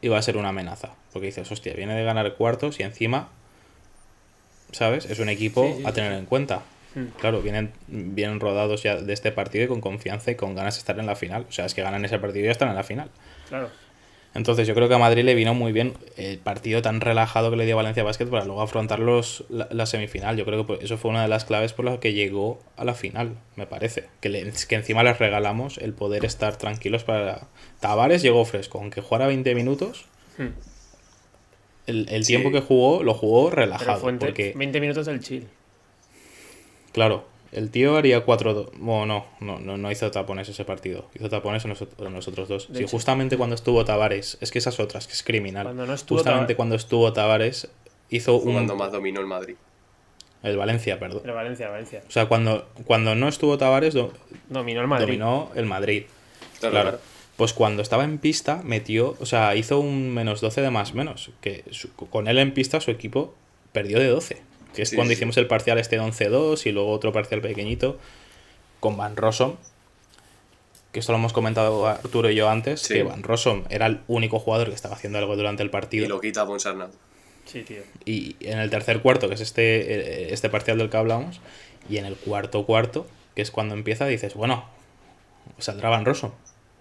iba 0.01 0.17
a 0.17 0.21
ser 0.21 0.37
una 0.37 0.49
amenaza, 0.49 0.95
porque 1.11 1.27
dices, 1.27 1.51
hostia, 1.51 1.73
viene 1.75 1.95
de 1.95 2.03
ganar 2.03 2.33
cuartos 2.33 2.79
y 2.79 2.83
encima, 2.83 3.29
¿sabes? 4.71 5.05
Es 5.05 5.19
un 5.19 5.29
equipo 5.29 5.67
Sí, 5.67 5.73
sí, 5.77 5.83
a 5.85 5.93
tener 5.93 6.13
en 6.13 6.25
cuenta. 6.25 6.63
Mm. 6.95 7.05
Claro, 7.19 7.41
vienen, 7.41 7.71
vienen 7.87 8.39
rodados 8.39 8.81
ya 8.81 8.95
de 8.95 9.13
este 9.13 9.31
partido 9.31 9.65
y 9.65 9.67
con 9.67 9.81
confianza 9.81 10.31
y 10.31 10.35
con 10.35 10.55
ganas 10.55 10.75
de 10.75 10.79
estar 10.79 10.97
en 10.97 11.05
la 11.05 11.15
final. 11.15 11.45
O 11.47 11.51
sea, 11.51 11.65
es 11.65 11.75
que 11.75 11.83
ganan 11.83 12.03
ese 12.05 12.17
partido 12.17 12.43
y 12.43 12.45
ya 12.45 12.51
están 12.51 12.69
en 12.69 12.75
la 12.75 12.83
final. 12.83 13.09
Claro. 13.49 13.69
Entonces 14.35 14.67
yo 14.67 14.73
creo 14.73 14.87
que 14.89 14.95
a 14.95 14.97
Madrid 14.97 15.23
le 15.23 15.35
vino 15.35 15.53
muy 15.53 15.71
bien 15.71 15.93
el 16.17 16.39
partido 16.39 16.81
tan 16.81 17.01
relajado 17.01 17.51
que 17.51 17.55
le 17.57 17.65
dio 17.67 17.75
Valencia 17.75 18.03
Basket 18.03 18.25
para 18.25 18.45
luego 18.45 18.61
afrontar 18.63 18.97
los, 18.99 19.43
la, 19.49 19.67
la 19.71 19.85
semifinal. 19.85 20.35
Yo 20.37 20.43
creo 20.45 20.65
que 20.65 20.79
eso 20.83 20.97
fue 20.97 21.11
una 21.11 21.21
de 21.21 21.27
las 21.27 21.45
claves 21.45 21.71
por 21.73 21.85
las 21.85 21.99
que 21.99 22.13
llegó 22.13 22.59
a 22.75 22.83
la 22.83 22.95
final, 22.95 23.35
me 23.55 23.67
parece. 23.67 24.05
Que, 24.21 24.29
le- 24.29 24.51
que 24.67 24.75
encima 24.75 25.03
les 25.03 25.19
regalamos 25.19 25.77
el 25.77 25.93
poder 25.93 26.25
estar 26.25 26.57
tranquilos 26.57 27.03
para... 27.03 27.47
Tavares 27.79 28.23
llegó 28.23 28.43
fresco, 28.45 28.79
aunque 28.79 29.01
jugara 29.01 29.27
20 29.27 29.53
minutos, 29.55 30.05
Mm. 30.39 30.47
el, 31.85 32.07
el 32.09 32.25
Sí. 32.25 32.33
tiempo 32.33 32.51
que 32.51 32.61
jugó 32.61 33.03
lo 33.03 33.13
jugó 33.13 33.49
Pero 33.51 33.61
relajado. 33.61 33.99
fue 33.99 34.11
entre 34.11 34.29
Porque, 34.29 34.53
20 34.55 34.81
minutos 34.81 35.05
del 35.05 35.19
chill. 35.19 35.47
claro, 36.91 37.25
el 37.53 37.69
tío 37.69 37.97
haría 37.97 38.21
4... 38.21 38.71
Bueno, 38.77 39.25
no, 39.39 39.59
no, 39.59 39.77
no, 39.77 39.91
hizo 39.91 40.09
tapones 40.11 40.49
ese 40.49 40.65
partido. 40.65 41.07
Hizo 41.15 41.29
tapones 41.29 41.63
en 41.65 41.69
los, 41.69 41.81
ot- 41.81 42.05
en 42.07 42.13
los 42.13 42.27
otros 42.27 42.47
dos. 42.49 42.67
De 42.69 42.77
Sí, 42.79 42.83
hecho- 42.83 42.91
justamente 42.91 43.37
cuando 43.37 43.55
estuvo 43.55 43.83
Tavares, 43.85 44.37
es 44.41 44.51
que 44.51 44.59
esas 44.59 44.79
otras, 44.79 45.07
que 45.07 45.13
es 45.13 45.23
criminal. 45.23 45.63
Cuando 45.65 45.85
no 45.85 45.93
estuvo 45.93 46.17
Justamente 46.19 46.53
Tava- 46.53 46.57
cuando 46.57 46.75
estuvo 46.75 47.13
Tavares 47.13 47.67
hizo 48.09 48.39
Fue 48.39 48.51
cuando 48.53 48.73
un... 48.73 48.79
más 48.79 48.91
dominó 48.91 49.19
el 49.21 49.27
Madrid. 49.27 49.55
El 50.43 50.57
Valencia, 50.57 50.99
perdón. 50.99 51.19
Pero 51.21 51.35
Valencia, 51.35 51.69
Valencia. 51.69 52.03
O 52.07 52.11
sea, 52.11 52.25
cuando, 52.27 52.67
cuando 52.85 53.15
no 53.15 53.27
estuvo 53.29 53.57
Tavares, 53.57 53.93
do- 53.93 54.11
Dominó 54.49 54.81
el 54.81 54.87
Madrid. 54.87 55.05
dominó 55.07 55.49
el 55.55 55.65
Madrid. 55.65 56.03
Claro, 56.59 56.71
Claro. 56.73 56.89
claro. 56.89 56.99
Pues 57.37 57.53
cuando 57.53 57.81
estaba 57.81 58.03
en 58.03 58.19
pista, 58.19 58.61
metió, 58.63 59.15
o 59.19 59.25
sea, 59.25 59.55
hizo 59.55 59.79
un 59.79 60.13
menos 60.13 60.39
12 60.41 60.61
de 60.61 60.69
más 60.69 60.93
menos. 60.93 61.31
Que 61.41 61.63
su- 61.71 61.91
con 61.93 62.27
él 62.27 62.37
en 62.39 62.53
pista 62.53 62.79
su 62.81 62.91
equipo 62.91 63.33
perdió 63.71 63.99
de 63.99 64.07
12. 64.07 64.41
Que 64.75 64.81
es 64.83 64.89
Sí, 64.89 64.95
cuando 64.95 65.09
sí, 65.11 65.17
hicimos 65.17 65.37
el 65.37 65.47
parcial 65.47 65.77
este 65.77 65.97
de 65.97 66.01
11-2 66.01 66.65
y 66.65 66.71
luego 66.71 66.91
otro 66.91 67.11
parcial 67.11 67.41
pequeñito 67.41 67.97
con 68.79 68.97
Van 68.97 69.15
Rossum. 69.15 69.55
Que 70.91 70.99
esto 70.99 71.11
lo 71.11 71.17
hemos 71.17 71.33
comentado 71.33 71.87
Arturo 71.87 72.29
y 72.29 72.35
yo 72.35 72.49
antes, 72.49 72.81
Sí. 72.81 72.95
que 72.95 73.03
Van 73.03 73.23
Rossum 73.23 73.63
era 73.69 73.85
el 73.87 74.01
único 74.07 74.39
jugador 74.39 74.69
que 74.69 74.75
estaba 74.75 74.95
haciendo 74.95 75.17
algo 75.19 75.35
durante 75.35 75.63
el 75.63 75.69
partido. 75.69 76.05
Y 76.05 76.09
lo 76.09 76.19
quita 76.21 76.45
Ponsarnau. 76.45 76.89
Sí, 77.45 77.63
tío. 77.63 77.81
Y 78.05 78.35
en 78.41 78.59
el 78.59 78.69
tercer 78.69 79.01
cuarto, 79.01 79.27
que 79.27 79.35
es 79.35 79.41
este, 79.41 79.63
eh, 79.93 80.33
este 80.33 80.49
parcial 80.49 80.77
del 80.77 80.89
que 80.89 80.97
hablamos, 80.97 81.41
y 81.89 81.97
en 81.97 82.05
el 82.05 82.15
cuarto 82.15 82.65
cuarto, 82.65 83.05
que 83.35 83.41
es 83.41 83.51
cuando 83.51 83.73
empieza, 83.73 84.05
dices, 84.05 84.33
bueno, 84.35 84.65
saldrá 85.57 85.89
Van 85.89 86.05
Rosso. 86.05 86.33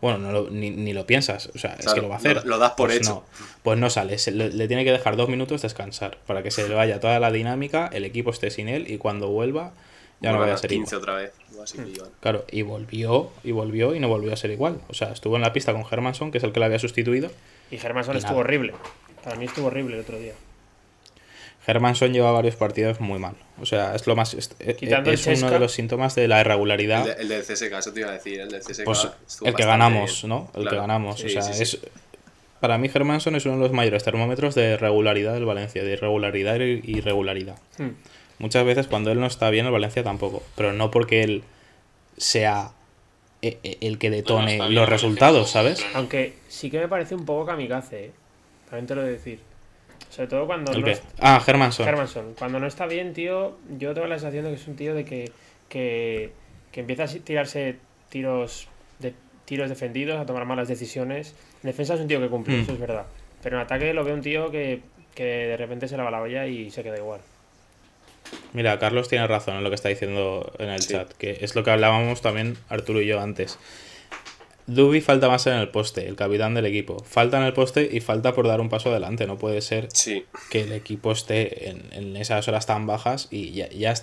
Bueno, 0.03 0.19
no 0.19 0.33
lo- 0.33 0.51
ni, 0.51 0.69
ni 0.71 0.93
lo 0.93 1.07
piensas, 1.07 1.49
o 1.55 1.59
sea, 1.59 1.75
es 1.79 1.87
que 1.95 2.01
lo 2.03 2.09
va 2.11 2.17
a 2.17 2.19
hacer. 2.19 2.37
lo- 2.37 2.43
lo 2.45 2.59
das 2.59 2.73
por 2.73 2.89
Pues 2.89 2.99
hecho. 3.01 3.11
No, 3.11 3.25
pues 3.63 3.79
no 3.79 3.89
sale, 3.89 4.19
se- 4.19 4.33
le, 4.33 4.51
le 4.51 4.69
tiene 4.69 4.85
que 4.85 4.93
dejar 4.93 5.17
dos 5.17 5.29
minutos 5.31 5.63
descansar 5.63 6.19
para 6.27 6.43
que 6.43 6.51
se 6.51 6.69
le 6.69 6.75
vaya 6.75 7.01
toda 7.01 7.19
la 7.21 7.31
dinámica, 7.31 7.89
el 7.93 8.05
equipo 8.05 8.31
esté 8.31 8.51
sin 8.51 8.69
él 8.69 8.91
y 8.91 8.99
cuando 8.99 9.29
vuelva 9.29 9.73
ya 10.21 10.33
no 10.33 10.39
vaya 10.41 10.53
a 10.53 10.55
a 10.57 10.59
ser 10.59 10.71
15 10.71 10.97
igual. 10.97 11.03
otra 11.03 11.15
vez. 11.23 11.33
o 11.57 11.63
así 11.63 11.79
que 11.79 11.89
iban. 11.91 12.09
Claro, 12.21 12.45
y 12.51 12.63
volvió, 12.63 13.31
y 13.45 13.53
volvió, 13.53 13.95
y 13.95 14.01
no 14.01 14.09
volvió 14.09 14.33
a 14.33 14.37
ser 14.37 14.51
igual. 14.51 14.81
O 14.89 14.95
sea, 14.95 15.13
estuvo 15.13 15.37
en 15.37 15.43
la 15.43 15.53
pista 15.53 15.73
con 15.73 15.85
Hermanson, 15.91 16.31
que 16.33 16.39
es 16.39 16.45
el 16.45 16.53
que 16.53 16.59
le 16.61 16.67
había 16.67 16.79
sustituido. 16.81 17.31
Y 17.71 17.79
Germanson 17.79 18.15
Y 18.17 18.19
estuvo 18.19 18.39
horrible. 18.39 18.75
Para 19.23 19.37
mí 19.37 19.45
estuvo 19.45 19.69
horrible 19.69 19.95
el 19.95 20.01
otro 20.03 20.19
día. 20.19 20.33
Hermanson 21.67 22.13
lleva 22.13 22.33
varios 22.33 22.57
partidos 22.57 22.99
muy 23.01 23.19
mal. 23.19 23.35
O 23.61 23.67
sea, 23.67 23.95
es 23.95 24.07
lo 24.07 24.17
más. 24.17 24.35
Es, 24.35 24.51
es 24.59 24.77
Quitando 24.77 25.11
el 25.11 25.21
uno 25.37 25.51
de 25.51 25.59
los 25.61 25.73
síntomas 25.73 26.15
de 26.17 26.27
la 26.29 26.41
irregularidad. 26.41 27.09
El, 27.09 27.17
de- 27.17 27.23
el 27.23 27.29
del 27.29 27.43
CSK, 27.43 27.73
eso 27.79 27.93
te 27.93 28.01
iba 28.01 28.09
a 28.11 28.13
decir. 28.15 28.41
El 28.41 28.51
del 28.51 28.61
CSK. 28.63 28.85
pues 28.85 29.09
el 29.45 29.55
que 29.55 29.65
ganamos, 29.65 30.23
bien. 30.23 30.29
¿no? 30.29 30.51
El 30.55 30.69
que 30.69 30.77
ganamos. 30.77 31.21
Sí, 31.21 31.27
o 31.27 31.29
sea, 31.31 31.43
sí, 31.43 31.53
sí. 31.55 31.63
es. 31.63 31.79
Para 32.61 32.79
mí, 32.79 32.89
Hermanson 32.93 33.35
es 33.37 33.45
uno 33.47 33.57
de 33.57 33.63
los 33.63 33.73
mayores 33.73 34.05
termómetros 34.05 34.55
de 34.55 34.77
regularidad 34.77 35.35
del 35.35 35.45
Valencia, 35.45 35.83
de 35.83 35.93
irregularidad 35.93 36.61
y 36.61 36.81
irregularidad. 36.97 37.57
Hmm. 37.79 37.91
Muchas 38.39 38.65
veces 38.65 38.87
cuando 38.89 39.11
él 39.13 39.21
no 39.21 39.27
está 39.27 39.51
bien, 39.51 39.67
el 39.67 39.73
Valencia 39.73 40.03
tampoco. 40.05 40.43
Pero 40.57 40.73
no 40.73 40.91
porque 40.91 41.23
él 41.23 41.43
sea 42.17 42.73
e- 43.41 43.59
e- 43.63 43.79
el 43.83 43.99
que 43.99 44.11
detone 44.11 44.59
los 44.71 44.89
resultados, 44.89 45.51
¿sabes? 45.51 45.85
Aunque 45.95 46.35
sí 46.49 46.71
que 46.71 46.79
me 46.79 46.89
parece 46.89 47.15
un 47.15 47.25
poco 47.25 47.47
kamikaze, 47.47 48.07
¿eh? 48.07 48.13
También 48.69 48.87
te 48.87 48.95
lo 48.95 49.03
he 49.03 49.07
de 49.07 49.13
decir. 49.13 49.41
Sobre 50.13 50.29
todo 50.29 50.47
cuando 50.47 50.73
¿El 50.73 50.83
no 50.83 50.87
es- 50.89 51.03
Ah, 51.21 51.43
Hermanson. 51.47 51.89
Hermanson, 51.89 52.35
cuando 52.39 52.61
no 52.61 52.67
está 52.67 52.85
bien, 52.87 53.15
tío, 53.15 53.57
yo 53.79 53.95
tengo 53.95 54.07
la 54.07 54.17
sensación 54.19 54.45
de 54.45 54.51
que 54.51 54.57
es 54.57 54.69
un 54.69 54.77
tío 54.77 54.95
de 54.95 55.07
que, 55.07 55.33
que, 55.71 56.33
que 56.71 56.81
empieza 56.81 57.05
a 57.05 57.07
tirarse 57.09 57.77
tiros 58.11 58.69
de 58.99 59.15
tiros 59.47 59.71
defendidos, 59.71 60.21
a 60.21 60.27
tomar 60.27 60.45
malas 60.45 60.69
decisiones. 60.69 61.35
En 61.63 61.69
defensa 61.69 61.95
es 61.95 62.01
un 62.01 62.09
tío 62.09 62.21
que 62.21 62.29
cumple, 62.29 62.59
Mm. 62.59 62.61
eso 62.61 62.73
es 62.73 62.79
verdad. 62.79 63.07
Pero 63.43 63.57
en 63.57 63.63
ataque 63.63 63.95
lo 63.95 64.05
veo 64.05 64.15
un 64.15 64.21
tío 64.21 64.51
que, 64.51 64.83
que 65.15 65.25
de 65.25 65.57
repente 65.57 65.89
se 65.89 65.97
la 65.97 66.05
va 66.05 66.11
la 66.11 66.21
olla 66.21 66.47
y 66.47 66.71
se 66.71 66.83
queda 66.83 66.99
igual. 66.99 67.21
Mira, 68.53 68.79
Carlos 68.79 69.09
tiene 69.09 69.27
razón 69.27 69.57
en 69.57 69.65
lo 69.65 69.71
que 69.71 69.77
está 69.77 69.89
diciendo 69.89 70.53
en 70.59 70.69
el 70.69 70.83
Sí. 70.83 70.93
chat, 70.93 71.11
que 71.15 71.39
es 71.41 71.55
lo 71.57 71.65
que 71.65 71.71
hablábamos 71.71 72.21
también 72.21 72.59
Arturo 72.69 73.01
y 73.01 73.07
yo 73.07 73.19
antes. 73.19 73.59
Dubi 74.67 75.01
falta 75.01 75.29
más 75.29 75.47
en 75.49 75.55
el 75.55 75.69
poste, 75.71 76.07
el 76.07 76.15
capitán 76.17 76.55
del 76.55 76.67
equipo. 76.67 77.03
Falta 77.05 77.37
en 77.39 77.45
el 77.45 77.53
poste 77.53 77.89
y 77.93 78.01
falta 78.01 78.33
por 78.35 78.47
dar 78.47 78.61
un 78.61 78.69
paso 78.69 78.91
adelante. 78.91 79.27
No 79.27 79.37
puede 79.37 79.61
ser 79.61 79.89
Sí, 79.93 80.25
que 80.51 80.61
el 80.63 80.73
equipo 80.73 81.13
esté 81.13 81.71
en, 81.71 81.83
en 81.93 82.17
esas 82.17 82.47
horas 82.49 82.65
tan 82.67 82.87
bajas 82.87 83.27
y 83.31 83.51
ya, 83.53 83.69
ya, 83.71 83.95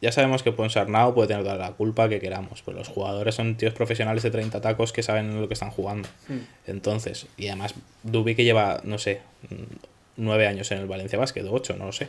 ya 0.00 0.10
sabemos 0.12 0.42
que 0.42 0.52
Ponsarnau 0.52 1.14
puede 1.14 1.28
tener 1.28 1.42
toda 1.44 1.56
la 1.56 1.72
culpa 1.72 2.08
que 2.08 2.18
queramos, 2.20 2.62
pero 2.62 2.78
los 2.78 2.88
jugadores 2.88 3.34
son 3.34 3.56
tíos 3.56 3.74
profesionales 3.74 4.22
de 4.22 4.30
30 4.30 4.60
tacos 4.60 4.92
que 4.92 5.02
saben 5.02 5.40
lo 5.40 5.48
que 5.48 5.54
están 5.54 5.70
jugando. 5.70 6.08
Entonces, 6.66 7.26
y 7.36 7.48
además 7.48 7.74
Dubi 8.02 8.34
que 8.34 8.44
lleva, 8.44 8.80
no 8.84 8.98
sé, 8.98 9.20
nueve 10.16 10.46
años 10.46 10.70
en 10.72 10.78
el 10.78 10.86
Valencia 10.86 11.18
Basket, 11.18 11.44
o 11.44 11.52
ocho, 11.52 11.76
no 11.76 11.86
lo 11.86 11.92
sé. 11.92 12.08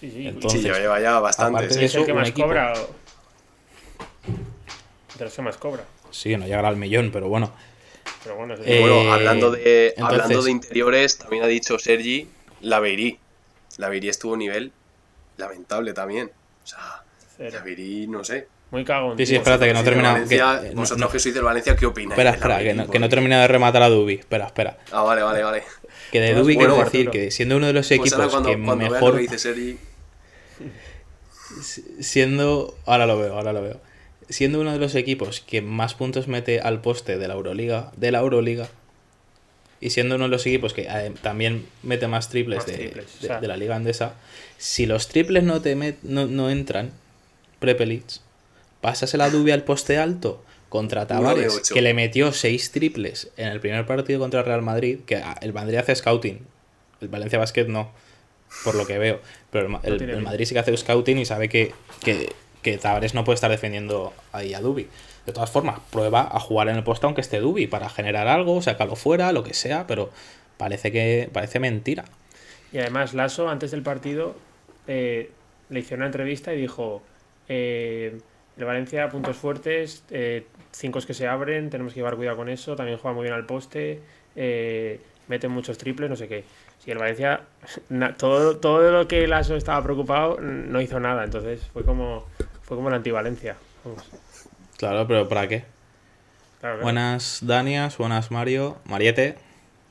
Sí, 0.00 0.10
sí. 0.10 0.26
Entonces, 0.26 0.60
sí, 0.60 0.66
lleva, 0.66 0.78
lleva 0.80 1.00
ya 1.00 1.20
bastante. 1.20 1.66
es 1.66 1.94
el 1.94 2.04
que 2.04 2.12
más 2.14 2.28
equipo- 2.30 2.48
cobra. 2.48 2.72
o- 2.72 3.04
De 5.18 5.24
los 5.24 5.32
que 5.34 5.42
más 5.42 5.56
cobra. 5.56 5.84
Sí, 6.14 6.36
no 6.36 6.46
llegará 6.46 6.68
al 6.68 6.76
millón, 6.76 7.10
pero 7.12 7.28
bueno. 7.28 7.52
Pero 8.22 8.36
bueno, 8.36 8.54
Eh, 8.64 8.80
Bueno, 8.80 9.12
hablando 9.12 9.50
de, 9.50 9.88
entonces- 9.88 10.04
hablando 10.04 10.42
de 10.42 10.50
interiores, 10.50 11.18
también 11.18 11.42
ha 11.42 11.46
dicho 11.46 11.78
Sergi, 11.78 12.28
la 12.60 12.78
Beirí. 12.80 13.18
La 13.78 13.88
Beirí 13.88 14.08
estuvo 14.08 14.34
a 14.34 14.36
nivel 14.36 14.70
lamentable 15.36 15.92
también. 15.92 16.30
O 16.62 16.66
sea, 16.66 17.02
cero. 17.36 17.50
la 17.54 17.62
Beirí, 17.64 18.06
no 18.06 18.22
sé. 18.22 18.46
Muy 18.70 18.84
cagón. 18.84 19.16
Sí, 19.18 19.26
sí, 19.26 19.36
espérate, 19.36 19.66
que 19.66 19.74
no 19.74 19.82
termina. 19.84 20.12
Valencia, 20.12 20.60
que- 20.62 20.68
no- 20.70 20.80
vosotros 20.82 21.00
no- 21.00 21.10
que 21.12 21.18
sois 21.18 21.34
del 21.34 21.44
Valencia, 21.44 21.76
¿qué 21.76 21.86
opináis? 21.86 22.12
espera, 22.12 22.30
espera, 22.30 22.58
que 22.60 22.74
no, 22.74 22.88
que 22.90 22.98
no 22.98 23.08
termina 23.08 23.40
de 23.40 23.48
rematar 23.48 23.82
a 23.82 23.88
Dubi. 23.88 24.14
Espera, 24.14 24.46
espera. 24.46 24.78
Ah, 24.92 25.02
vale, 25.02 25.22
vale, 25.22 25.42
vale. 25.42 25.62
Que 26.12 26.20
de 26.20 26.32
Pues 26.32 26.42
Dubi 26.42 26.54
bueno, 26.54 26.74
quiero 26.74 26.84
decir 26.84 27.08
Arturo. 27.08 27.12
que 27.12 27.30
siendo 27.30 27.56
uno 27.56 27.66
de 27.66 27.72
los 27.72 27.86
Pues 27.88 28.00
equipos 28.00 28.12
ahora 28.14 28.28
cuando, 28.30 28.48
que 28.50 28.54
cuando 28.64 28.90
mejor. 28.90 29.10
lo 29.10 29.16
que 29.16 29.22
dice 29.22 29.38
Seri, 29.38 29.78
siendo. 32.00 32.76
Ahora 32.86 33.06
lo 33.06 33.18
veo, 33.18 33.34
ahora 33.36 33.52
lo 33.52 33.62
veo. 33.62 33.80
Siendo 34.28 34.60
uno 34.60 34.72
de 34.72 34.78
los 34.78 34.94
equipos 34.94 35.40
que 35.40 35.60
más 35.62 35.94
puntos 35.94 36.28
mete 36.28 36.60
al 36.60 36.80
poste 36.80 37.18
de 37.18 37.28
la 37.28 37.34
Euroliga, 37.34 37.92
de 37.96 38.10
la 38.10 38.20
Euroliga, 38.20 38.68
y 39.80 39.90
siendo 39.90 40.14
uno 40.14 40.24
de 40.24 40.30
los 40.30 40.46
equipos 40.46 40.72
que 40.72 40.82
eh, 40.88 41.12
también 41.22 41.66
mete 41.82 42.06
más 42.08 42.30
triples, 42.30 42.58
Más 42.58 42.66
de, 42.66 42.72
triples, 42.74 43.06
o 43.18 43.20
de- 43.22 43.26
sea. 43.28 43.40
de 43.40 43.48
la 43.48 43.56
liga 43.56 43.76
andesa, 43.76 44.14
si 44.56 44.86
los 44.86 45.08
triples 45.08 45.42
no 45.44 45.60
te 45.60 45.76
met- 45.76 45.96
no, 46.02 46.26
no 46.26 46.48
entran, 46.48 46.90
Prepelic, 47.58 48.04
pasas 48.80 49.12
la 49.14 49.28
Dubi 49.30 49.50
al 49.50 49.62
poste 49.64 49.98
alto 49.98 50.42
contra 50.70 51.06
Tavares, 51.06 51.70
que 51.72 51.82
le 51.82 51.92
metió 51.94 52.32
seis 52.32 52.72
triples 52.72 53.30
en 53.36 53.48
el 53.48 53.60
primer 53.60 53.84
partido 53.86 54.18
contra 54.20 54.40
el 54.40 54.46
Real 54.46 54.62
Madrid, 54.62 55.00
que 55.06 55.16
ah, 55.16 55.36
el 55.42 55.52
Madrid 55.52 55.76
hace 55.76 55.94
scouting, 55.94 56.40
el 57.00 57.08
Valencia 57.08 57.38
Basket 57.38 57.66
no, 57.66 57.90
por 58.64 58.74
lo 58.74 58.86
que 58.86 58.98
veo, 58.98 59.20
pero 59.50 59.80
el, 59.82 60.00
el-. 60.02 60.22
Madrid 60.22 60.46
sí 60.46 60.54
que 60.54 60.60
hace 60.60 60.74
scouting 60.76 61.18
y 61.18 61.26
sabe 61.26 61.48
que, 61.48 61.72
que, 62.02 62.32
que 62.64 62.76
Tavares 62.78 63.14
no 63.14 63.22
puede 63.22 63.36
estar 63.36 63.50
defendiendo 63.50 64.12
ahí 64.32 64.54
a 64.54 64.60
Dubi. 64.60 64.88
De 65.26 65.32
todas 65.32 65.50
formas, 65.50 65.78
prueba 65.92 66.28
a 66.30 66.40
jugar 66.40 66.68
en 66.68 66.76
el 66.76 66.82
poste 66.82 67.06
aunque 67.06 67.20
esté 67.20 67.38
Dubi 67.38 67.68
para 67.68 67.88
generar 67.88 68.26
algo, 68.26 68.60
sácalo 68.60 68.96
fuera, 68.96 69.30
lo 69.30 69.44
que 69.44 69.54
sea, 69.54 69.86
pero 69.86 70.10
parece 70.56 70.90
que 70.90 71.30
parece 71.32 71.60
mentira. 71.60 72.04
Y 72.72 72.78
además, 72.78 73.14
Lasso, 73.14 73.48
antes 73.48 73.70
del 73.70 73.82
partido, 73.82 74.34
eh, 74.88 75.30
le 75.70 75.80
hizo 75.80 75.94
una 75.94 76.06
entrevista 76.06 76.52
y 76.52 76.60
dijo: 76.60 77.02
eh, 77.48 78.18
El 78.56 78.64
Valencia, 78.64 79.08
puntos 79.08 79.36
fuertes, 79.36 80.04
eh, 80.10 80.46
cinco 80.72 81.00
que 81.06 81.14
se 81.14 81.28
abren, 81.28 81.70
tenemos 81.70 81.92
que 81.92 82.00
llevar 82.00 82.16
cuidado 82.16 82.36
con 82.36 82.48
eso. 82.48 82.76
También 82.76 82.98
juega 82.98 83.14
muy 83.14 83.24
bien 83.24 83.34
al 83.34 83.46
poste, 83.46 84.00
eh, 84.36 85.00
meten 85.28 85.50
muchos 85.50 85.78
triples, 85.78 86.10
no 86.10 86.16
sé 86.16 86.28
qué. 86.28 86.44
Si 86.78 86.90
el 86.90 86.98
Valencia, 86.98 87.42
todo, 88.18 88.58
todo 88.58 88.90
lo 88.90 89.08
que 89.08 89.26
Lasso 89.26 89.56
estaba 89.56 89.82
preocupado, 89.82 90.38
no 90.40 90.80
hizo 90.80 91.00
nada. 91.00 91.24
Entonces, 91.24 91.62
fue 91.72 91.84
como, 91.84 92.26
fue 92.64 92.76
como 92.76 92.90
la 92.90 92.96
antivalencia. 92.96 93.56
Vamos, 93.84 94.04
Claro, 94.76 95.06
pero 95.06 95.28
¿para 95.28 95.48
qué? 95.48 95.64
claro, 96.60 96.76
claro. 96.76 96.82
Buenas 96.82 97.38
Danias, 97.42 97.96
buenas 97.98 98.30
Mario, 98.30 98.78
Mariette, 98.84 99.36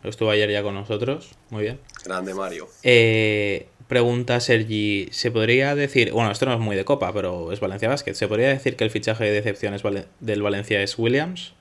estuvo 0.03 0.29
ayer 0.29 0.49
ya 0.51 0.63
con 0.63 0.75
nosotros, 0.75 1.31
muy 1.49 1.63
bien. 1.63 1.79
grande 2.05 2.33
Mario. 2.33 2.67
Eh, 2.83 3.67
pregunta 3.87 4.39
Sergi, 4.39 5.07
¿se 5.11 5.31
podría 5.31 5.75
decir, 5.75 6.11
bueno, 6.11 6.31
esto 6.31 6.45
no 6.45 6.53
es 6.53 6.59
muy 6.59 6.75
de 6.75 6.83
copa, 6.85 7.13
pero 7.13 7.51
es 7.51 7.59
Valencia 7.59 7.87
Basket, 7.89 8.13
¿se 8.13 8.27
podría 8.27 8.49
decir 8.49 8.75
que 8.75 8.83
el 8.83 8.91
fichaje 8.91 9.23
de 9.25 9.31
decepción 9.31 9.73
es 9.73 9.83
Vale- 9.83 10.05
del 10.19 10.41
Valencia 10.41 10.81
es 10.81 10.97
Williams? 10.97 11.53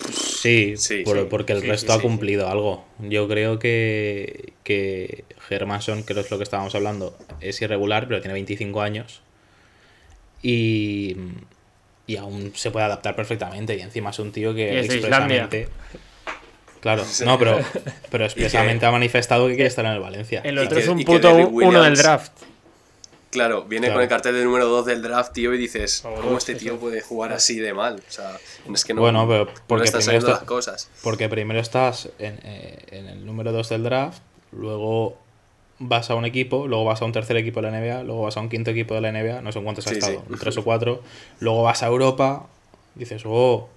Sí, 0.00 0.74
Sí, 0.78 1.02
por- 1.04 1.18
sí. 1.18 1.26
porque 1.28 1.52
el 1.52 1.60
Sí, 1.60 1.68
resto 1.68 1.92
sí, 1.92 1.98
ha 1.98 2.00
sí, 2.00 2.06
cumplido 2.06 2.48
algo. 2.48 2.86
Yo 3.00 3.28
creo 3.28 3.58
que, 3.58 4.54
que 4.64 5.24
Germanson, 5.48 6.02
que 6.04 6.18
es 6.18 6.30
lo 6.30 6.38
que 6.38 6.44
estábamos 6.44 6.74
hablando, 6.74 7.14
es 7.42 7.60
irregular, 7.60 8.08
pero 8.08 8.20
tiene 8.22 8.32
25 8.32 8.80
años. 8.80 9.20
Y, 10.42 11.16
y 12.06 12.16
aún 12.16 12.52
se 12.54 12.70
puede 12.70 12.86
adaptar 12.86 13.14
perfectamente. 13.16 13.76
Y 13.76 13.80
encima 13.80 14.10
es 14.10 14.18
un 14.18 14.32
tío 14.32 14.54
que 14.54 14.80
es 14.80 14.90
expresamente... 14.90 15.68
Claro, 16.80 17.04
no, 17.26 17.38
pero, 17.38 17.58
pero 18.10 18.24
expresamente 18.24 18.86
ha 18.86 18.90
manifestado 18.90 19.46
que 19.48 19.54
quiere 19.54 19.68
estar 19.68 19.84
en 19.84 19.92
el 19.92 20.00
Valencia. 20.00 20.40
El 20.44 20.58
otro 20.58 20.76
que- 20.76 20.82
es 20.82 20.88
un 20.88 21.04
puto 21.04 21.34
uno 21.34 21.82
del 21.82 21.96
draft. 21.96 22.32
Claro, 23.30 23.62
viene 23.64 23.86
Claro. 23.88 23.98
con 23.98 24.02
el 24.02 24.08
cartel 24.08 24.34
de 24.34 24.44
número 24.44 24.66
2 24.66 24.86
del 24.86 25.02
draft, 25.02 25.32
tío, 25.32 25.54
y 25.54 25.58
dices, 25.58 26.00
¿cómo 26.02 26.36
este 26.38 26.56
tío 26.56 26.80
puede 26.80 27.00
jugar 27.00 27.32
así 27.32 27.60
de 27.60 27.72
mal? 27.72 27.96
O 28.08 28.10
sea, 28.10 28.36
es 28.74 28.84
que 28.84 28.92
no, 28.92 29.02
Bueno, 29.02 29.28
pero 29.28 29.44
no 29.44 29.50
le 29.52 29.56
porque 29.68 29.84
están 29.84 30.00
primero 30.00 30.04
saliendo 30.04 30.26
está- 30.28 30.40
las 30.40 30.48
cosas. 30.48 30.90
Porque 31.04 31.28
primero 31.28 31.60
estás 31.60 32.08
en, 32.18 32.40
eh, 32.42 32.78
en 32.90 33.06
el 33.06 33.24
número 33.24 33.52
2 33.52 33.68
del 33.68 33.84
draft, 33.84 34.20
luego 34.50 35.16
vas 35.82 36.10
a 36.10 36.14
un 36.14 36.24
equipo, 36.24 36.66
luego 36.68 36.84
vas 36.84 37.02
a 37.02 37.04
un 37.06 37.12
tercer 37.12 37.36
equipo 37.36 37.60
de 37.60 37.70
la 37.70 37.78
NBA, 37.80 38.02
luego 38.04 38.22
vas 38.22 38.36
a 38.36 38.40
un 38.40 38.48
quinto 38.48 38.70
equipo 38.70 38.94
de 38.94 39.00
la 39.00 39.08
NBA, 39.12 39.40
no 39.40 39.50
sé 39.50 39.58
en 39.58 39.64
cuántos 39.64 39.86
ha 39.86 39.90
Sí, 39.90 39.96
estado, 39.96 40.24
sí. 40.28 40.36
tres 40.38 40.56
o 40.58 40.62
cuatro, 40.64 41.02
luego 41.40 41.62
vas 41.62 41.82
a 41.82 41.86
Europa, 41.86 42.46
dices, 42.94 43.22
oh, 43.26 43.68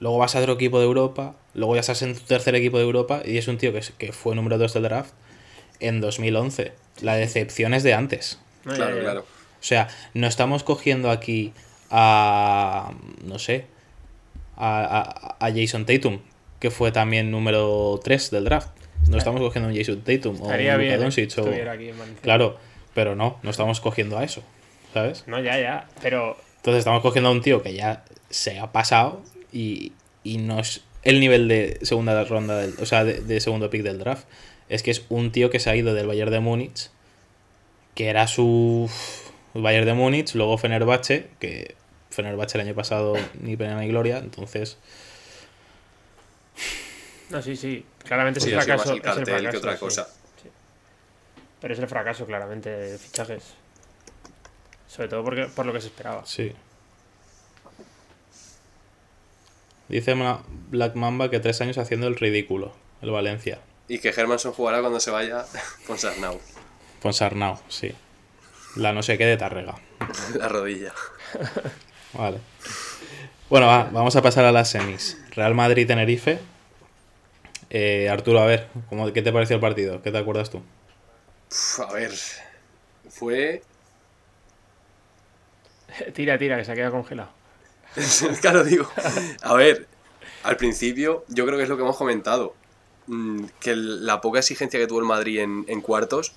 luego 0.00 0.18
vas 0.18 0.34
a 0.34 0.40
otro 0.40 0.54
equipo 0.54 0.78
de 0.78 0.86
Europa, 0.86 1.34
luego 1.54 1.74
ya 1.74 1.80
estás 1.80 2.00
en 2.02 2.14
tu 2.14 2.20
tercer 2.22 2.54
equipo 2.56 2.78
de 2.78 2.84
Europa 2.84 3.20
y 3.24 3.36
es 3.38 3.46
un 3.46 3.58
tío 3.58 3.72
que, 3.72 3.82
que 3.98 4.12
fue 4.12 4.34
número 4.34 4.56
2 4.58 4.72
del 4.72 4.82
draft 4.84 5.12
en 5.80 6.00
2011. 6.00 6.72
La 7.02 7.14
decepción 7.14 7.74
es 7.74 7.82
de 7.82 7.94
antes. 7.94 8.38
Claro, 8.64 8.96
ya. 8.96 9.02
claro. 9.02 9.20
O 9.20 9.62
sea, 9.62 9.88
no 10.14 10.26
estamos 10.26 10.62
cogiendo 10.64 11.10
aquí 11.10 11.52
a. 11.90 12.92
No 13.24 13.38
sé. 13.38 13.66
A, 14.56 15.36
a- 15.38 15.46
a 15.46 15.50
Jason 15.54 15.86
Tatum, 15.86 16.20
que 16.58 16.70
fue 16.70 16.92
también 16.92 17.30
número 17.30 17.98
3 18.02 18.30
del 18.30 18.44
draft. 18.44 18.68
No 19.08 19.18
estamos 19.18 19.40
cogiendo 19.40 19.68
a 19.68 19.72
un 19.72 19.76
Jason 19.78 20.00
Tatum 20.02 20.40
o 20.42 20.46
un 20.46 20.78
bien 20.78 20.92
eh, 20.92 20.96
Doncic 20.98 21.38
o- 21.38 21.42
aquí. 21.70 21.90
Claro, 22.22 22.58
pero 22.94 23.14
no, 23.16 23.38
no 23.42 23.50
estamos 23.50 23.80
cogiendo 23.80 24.18
a 24.18 24.24
eso. 24.24 24.42
¿Sabes? 24.94 25.24
No, 25.26 25.40
ya, 25.40 25.58
ya. 25.58 25.88
Pero 26.02 26.36
Entonces 26.56 26.80
estamos 26.80 27.00
cogiendo 27.02 27.28
a 27.28 27.32
un 27.32 27.42
tío 27.42 27.62
que 27.62 27.74
ya 27.74 28.04
se 28.28 28.58
ha 28.58 28.72
pasado 28.72 29.22
y, 29.52 29.92
y 30.24 30.38
no 30.38 30.58
es 30.60 30.82
el 31.02 31.18
nivel 31.20 31.48
de 31.48 31.78
segunda 31.82 32.22
ronda, 32.24 32.58
del, 32.58 32.74
o 32.80 32.86
sea, 32.86 33.04
de, 33.04 33.20
de 33.20 33.40
segundo 33.40 33.70
pick 33.70 33.82
del 33.82 33.98
draft. 33.98 34.26
Es 34.68 34.82
que 34.82 34.90
es 34.90 35.04
un 35.08 35.32
tío 35.32 35.50
que 35.50 35.58
se 35.60 35.70
ha 35.70 35.76
ido 35.76 35.94
del 35.94 36.06
Bayern 36.06 36.30
de 36.30 36.40
Múnich, 36.40 36.90
que 37.94 38.08
era 38.08 38.26
su 38.28 38.88
Bayern 39.54 39.86
de 39.86 39.94
Múnich, 39.94 40.34
luego 40.34 40.58
Fenerbahce, 40.58 41.28
que 41.40 41.74
Fenerbahce 42.10 42.58
el 42.58 42.66
año 42.66 42.74
pasado 42.74 43.16
ni 43.40 43.56
pena 43.56 43.80
ni 43.80 43.88
gloria, 43.88 44.18
entonces 44.18 44.76
No, 47.30 47.40
sí, 47.42 47.56
sí. 47.56 47.84
Claramente 48.04 48.40
es 48.40 48.46
el 48.46 48.56
más 48.56 48.64
fracaso. 48.64 48.90
es 48.90 48.96
el 48.96 49.02
cartel 49.02 49.24
que 49.24 49.30
fracaso, 49.32 49.58
otra 49.58 49.72
sí. 49.72 49.78
cosa. 49.78 50.08
Sí. 50.42 50.48
Pero 51.60 51.74
es 51.74 51.80
el 51.80 51.88
fracaso, 51.88 52.26
claramente, 52.26 52.70
de 52.70 52.98
fichajes. 52.98 53.54
Sobre 54.88 55.08
todo 55.08 55.22
porque, 55.24 55.44
por 55.44 55.66
lo 55.66 55.72
que 55.72 55.80
se 55.80 55.88
esperaba. 55.88 56.24
sí. 56.26 56.52
Dice 59.88 60.14
Black 60.68 60.94
Mamba 60.94 61.30
que 61.30 61.40
tres 61.40 61.60
años 61.60 61.76
haciendo 61.76 62.06
el 62.06 62.14
ridículo, 62.14 62.72
el 63.02 63.10
Valencia. 63.10 63.58
Y 63.88 63.98
que 63.98 64.10
Hermanson 64.10 64.52
jugará 64.52 64.78
cuando 64.80 65.00
se 65.00 65.10
vaya 65.10 65.44
con 65.86 65.98
Sarnau, 65.98 66.40
Ponsarnau, 67.02 67.58
sí. 67.68 67.92
La 68.76 68.92
no 68.92 69.02
sé 69.02 69.18
qué 69.18 69.26
de 69.26 69.36
Tarrega. 69.36 69.74
la 70.38 70.48
rodilla. 70.48 70.92
Vale. 72.12 72.38
Bueno, 73.48 73.66
va, 73.66 73.84
vamos 73.90 74.14
a 74.14 74.22
pasar 74.22 74.44
a 74.44 74.52
las 74.52 74.70
semis. 74.70 75.20
Real 75.30 75.56
Madrid-Tenerife. 75.56 76.38
Eh, 77.70 78.08
Arturo, 78.10 78.40
a 78.40 78.46
ver, 78.46 78.68
¿cómo, 78.88 79.12
¿qué 79.12 79.22
te 79.22 79.32
pareció 79.32 79.56
el 79.56 79.60
partido? 79.62 80.02
¿Qué 80.02 80.10
te 80.12 80.18
acuerdas 80.18 80.50
tú? 80.50 80.62
Uf, 81.50 81.80
a 81.80 81.92
ver, 81.92 82.12
fue... 83.10 83.62
tira, 86.14 86.38
tira, 86.38 86.56
que 86.56 86.64
se 86.64 86.72
ha 86.72 86.74
quedado 86.74 86.92
congelado. 86.92 87.30
claro, 88.40 88.64
digo. 88.64 88.88
A 89.42 89.54
ver, 89.54 89.88
al 90.42 90.56
principio 90.56 91.24
yo 91.28 91.46
creo 91.46 91.56
que 91.58 91.64
es 91.64 91.68
lo 91.68 91.76
que 91.76 91.82
hemos 91.82 91.96
comentado. 91.96 92.54
mm, 93.06 93.44
Que 93.60 93.74
la 93.76 94.20
poca 94.20 94.40
exigencia 94.40 94.80
que 94.80 94.86
tuvo 94.86 95.00
el 95.00 95.06
Madrid 95.06 95.40
en, 95.40 95.64
en 95.68 95.80
cuartos 95.80 96.34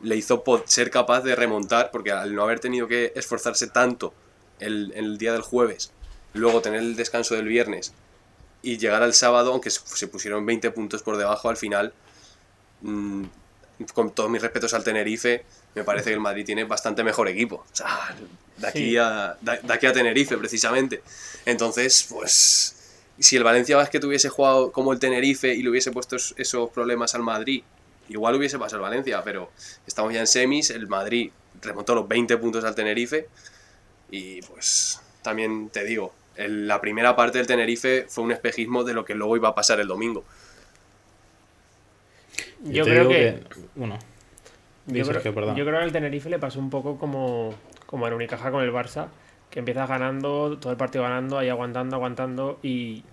le 0.00 0.16
hizo 0.16 0.42
ser 0.66 0.90
capaz 0.90 1.22
de 1.22 1.36
remontar, 1.36 1.90
porque 1.92 2.12
al 2.12 2.34
no 2.34 2.42
haber 2.44 2.60
tenido 2.60 2.88
que 2.88 3.12
esforzarse 3.16 3.68
tanto 3.68 4.14
el, 4.58 4.92
el 4.96 5.18
día 5.18 5.32
del 5.32 5.42
jueves, 5.42 5.92
luego 6.32 6.60
tener 6.62 6.80
el 6.80 6.96
descanso 6.96 7.34
del 7.36 7.46
viernes 7.46 7.94
y 8.62 8.78
llegar 8.78 9.02
al 9.02 9.14
sábado, 9.14 9.52
aunque 9.52 9.70
se 9.70 10.06
pusieron 10.06 10.46
20 10.46 10.70
puntos 10.70 11.02
por 11.02 11.16
debajo 11.16 11.48
al 11.48 11.56
final, 11.56 11.92
mm, 12.82 13.24
con 13.94 14.12
todos 14.12 14.30
mis 14.30 14.40
respetos 14.40 14.72
al 14.74 14.84
Tenerife, 14.84 15.44
me 15.74 15.82
parece 15.84 16.10
que 16.10 16.14
el 16.14 16.20
Madrid 16.20 16.44
tiene 16.44 16.64
bastante 16.64 17.02
mejor 17.02 17.28
equipo. 17.28 17.56
O 17.56 17.74
sea, 17.76 18.14
de 18.58 18.66
aquí, 18.68 18.78
Sí. 18.90 18.96
a, 18.96 19.36
de, 19.40 19.58
de 19.62 19.72
aquí 19.72 19.86
a 19.86 19.92
Tenerife, 19.92 20.36
precisamente. 20.36 21.02
Entonces, 21.46 22.06
pues, 22.08 22.76
si 23.18 23.36
el 23.36 23.42
Valencia 23.44 23.76
Basket 23.76 24.00
hubiese 24.04 24.28
jugado 24.28 24.70
como 24.72 24.92
el 24.92 24.98
Tenerife 25.00 25.52
y 25.54 25.62
le 25.62 25.70
hubiese 25.70 25.90
puesto 25.90 26.16
es- 26.16 26.34
esos 26.36 26.70
problemas 26.70 27.14
al 27.14 27.22
Madrid, 27.22 27.62
igual 28.08 28.34
hubiese 28.36 28.58
pasado 28.58 28.76
el 28.76 28.82
Valencia, 28.82 29.22
pero 29.24 29.50
estamos 29.86 30.12
ya 30.12 30.20
en 30.20 30.26
semis, 30.26 30.70
el 30.70 30.86
Madrid 30.86 31.30
remontó 31.60 31.94
los 31.94 32.06
20 32.06 32.36
puntos 32.36 32.64
al 32.64 32.74
Tenerife 32.74 33.28
y 34.10 34.42
pues 34.42 35.00
también 35.22 35.70
te 35.70 35.84
digo, 35.84 36.12
el- 36.36 36.66
la 36.68 36.80
primera 36.80 37.14
parte 37.16 37.38
del 37.38 37.46
Tenerife 37.46 38.06
fue 38.08 38.24
un 38.24 38.32
espejismo 38.32 38.84
de 38.84 38.94
lo 38.94 39.04
que 39.04 39.14
luego 39.14 39.36
iba 39.36 39.48
a 39.48 39.54
pasar 39.54 39.80
el 39.80 39.86
domingo. 39.88 40.24
Yo 42.64 42.84
creo 42.84 43.08
digo 43.08 43.10
que. 43.10 43.42
Bueno, 43.74 43.98
Yo 44.86 45.04
creo, 45.08 45.22
yo 45.56 45.64
que 45.64 45.70
al 45.84 45.92
Tenerife 45.92 46.28
le 46.30 46.38
pasó 46.38 46.58
un 46.58 46.70
poco 46.70 46.98
como, 46.98 47.54
como 47.86 48.06
en 48.08 48.14
Unicaja 48.14 48.50
con 48.50 48.62
el 48.62 48.72
Barça, 48.72 49.08
que 49.50 49.58
empiezas 49.60 49.88
ganando, 49.88 50.58
todo 50.58 50.72
el 50.72 50.78
partido 50.78 51.04
ganando, 51.04 51.38
ahí 51.38 51.48
aguantando, 51.48 51.96
aguantando, 51.96 52.58
y 52.62 53.04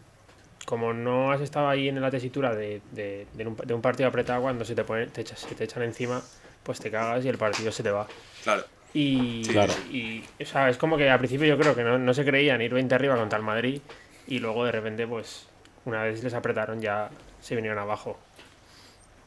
como 0.65 0.93
no 0.93 1.32
has 1.32 1.41
estado 1.41 1.67
ahí 1.67 1.89
en 1.89 1.99
la 2.01 2.12
tesitura 2.12 2.55
de, 2.55 2.82
de- 2.91 3.27
de 3.34 3.47
un, 3.47 3.55
de 3.55 3.73
un 3.73 3.82
partido 3.82 4.08
apretado, 4.10 4.41
cuando 4.41 4.65
se 4.65 4.75
te, 4.75 4.84
pone, 4.84 5.08
te, 5.08 5.21
echas- 5.21 5.39
se 5.39 5.55
te 5.55 5.63
echan 5.63 5.84
encima, 5.84 6.21
pues 6.63 6.79
te 6.79 6.89
cagas 6.91 7.23
y 7.25 7.29
el 7.29 7.38
partido 7.38 7.71
se 7.71 7.84
te 7.84 7.91
va. 7.91 8.08
Claro. 8.43 8.63
Y, 8.93 9.43
Claro. 9.47 9.73
y, 9.91 10.23
o 10.41 10.45
sea, 10.45 10.69
es 10.69 10.78
como 10.78 10.97
que 10.97 11.10
al 11.10 11.19
principio 11.19 11.45
yo 11.47 11.58
creo 11.60 11.75
que 11.75 11.84
no, 11.84 11.97
no 11.99 12.13
se 12.13 12.25
creían 12.25 12.62
ir 12.62 12.73
20 12.73 12.93
arriba 12.95 13.15
contra 13.15 13.38
el 13.38 13.45
Madrid 13.45 13.82
y 14.28 14.39
luego 14.39 14.65
de 14.65 14.71
repente, 14.71 15.06
pues, 15.08 15.45
una 15.86 16.04
vez 16.04 16.23
les 16.23 16.34
apretaron 16.34 16.82
ya 16.82 17.10
se 17.41 17.56
vinieron 17.56 17.80
abajo 17.80 18.17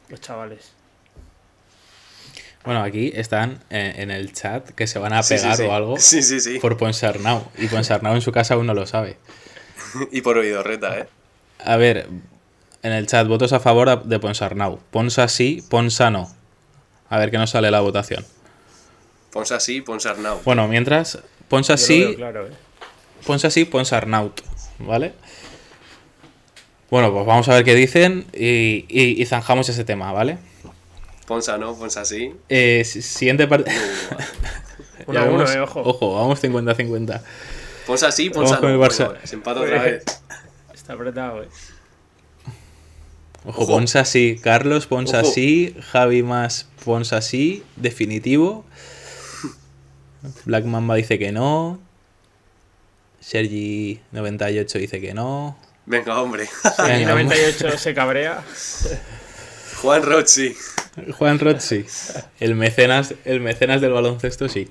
los 0.09 0.19
chavales. 0.21 0.73
Bueno, 2.65 2.81
aquí 2.83 3.11
están 3.13 3.59
eh, 3.69 3.93
en 3.97 4.09
el 4.11 4.31
chat 4.33 4.69
que 4.69 4.87
se 4.87 4.97
van 4.99 5.11
a 5.13 5.21
Sí, 5.23 5.37
sí, 5.37 5.41
pegar 5.43 5.57
sí. 5.57 5.63
o 5.63 5.73
algo 5.73 5.97
Sí, 5.97 6.21
sí, 6.23 6.39
sí. 6.39 6.59
por 6.59 6.77
Ponsarnau. 6.77 7.43
Y 7.57 7.67
Ponsarnau 7.67 8.15
en 8.15 8.21
su 8.21 8.31
casa 8.31 8.53
aún 8.53 8.67
no 8.67 8.73
lo 8.73 8.85
sabe. 8.85 9.17
Y 10.11 10.21
por 10.21 10.37
oído 10.37 10.63
reta, 10.63 10.97
¿eh? 10.99 11.07
A 11.65 11.75
ver, 11.77 12.07
en 12.81 12.91
el 12.93 13.05
chat, 13.07 13.27
votos 13.27 13.51
a 13.53 13.59
favor 13.59 14.03
de 14.05 14.19
Ponsarnau. 14.19 14.79
Ponsa 14.91 15.27
sí, 15.27 15.63
Ponsa 15.69 16.09
no. 16.09 16.33
A 17.09 17.17
ver 17.17 17.31
qué 17.31 17.37
nos 17.37 17.49
sale 17.51 17.69
la 17.71 17.81
votación. 17.81 18.25
Ponsa 19.33 19.59
sí, 19.59 19.81
Ponsa 19.81 20.11
Arnau. 20.11 20.39
Bueno, 20.45 20.67
mientras, 20.67 21.19
Ponsa 21.49 21.75
Yo 21.75 21.81
lo 21.81 21.87
sí, 21.87 21.99
veo 22.05 22.15
claro, 22.15 22.47
¿eh? 22.47 22.51
Ponsa 23.25 23.49
sí, 23.49 23.65
Ponsarnaut. 23.65 24.41
¿Vale? 24.79 25.13
Bueno, 26.89 27.11
pues 27.11 27.25
vamos 27.25 27.47
a 27.49 27.55
ver 27.55 27.63
qué 27.63 27.73
dicen 27.73 28.25
y, 28.33 28.85
y- 28.87 29.19
y 29.21 29.25
zanjamos 29.25 29.67
ese 29.69 29.83
tema, 29.83 30.11
¿vale? 30.11 30.37
Ponsa 31.25 31.57
no, 31.57 31.75
Ponsa 31.75 32.05
sí. 32.05 32.33
Eh, 32.49 32.83
si- 32.85 33.01
siguiente 33.01 33.47
parte. 33.47 33.71
Uno 35.07 35.19
a 35.19 35.23
uno, 35.23 35.51
eh, 35.51 35.59
ojo. 35.59 35.81
Ojo, 35.81 36.13
vamos 36.15 36.41
50-50. 36.43 37.21
Ponsa 37.87 38.11
sí, 38.11 38.29
Ponsa 38.29 38.55
Vamos 38.55 38.59
con 38.59 38.69
no. 38.77 38.83
el 38.83 38.89
Barça. 38.89 39.05
Bueno, 39.07 39.19
se 39.25 39.35
empata 39.35 39.61
otra 39.61 39.81
vez. 39.83 40.03
Está 40.73 40.93
apretado, 40.93 41.43
eh. 41.43 41.49
Ojo, 43.45 43.63
Ojo. 43.63 43.67
Ponsa 43.73 44.05
sí. 44.05 44.39
Carlos, 44.41 44.85
Ponsa 44.87 45.21
Ojo. 45.21 45.31
sí. 45.31 45.75
Javi 45.91 46.23
más, 46.23 46.67
Ponsa 46.85 47.21
sí. 47.21 47.63
Definitivo. 47.75 48.65
Black 50.45 50.65
Mamba 50.65 50.95
dice 50.95 51.19
que 51.19 51.31
no. 51.31 51.79
Sergi98 53.21 54.79
dice 54.79 55.01
que 55.01 55.13
no. 55.13 55.57
Venga, 55.85 56.21
hombre. 56.21 56.47
Y 56.79 56.81
Venga, 56.89 57.11
98 57.11 57.77
se 57.77 57.93
cabrea. 57.93 58.43
Juan 59.81 60.03
Rochi. 60.03 60.55
Juan 61.17 61.39
Roth 61.39 61.59
sí. 61.59 61.85
El 62.39 62.55
mecenas, 62.55 63.15
el 63.25 63.39
mecenas 63.39 63.81
del 63.81 63.91
baloncesto 63.91 64.47
sí. 64.47 64.69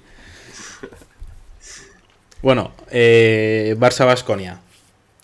Bueno, 2.41 2.73
eh, 2.91 3.77
Barça 3.79 4.07
Basconia. 4.07 4.61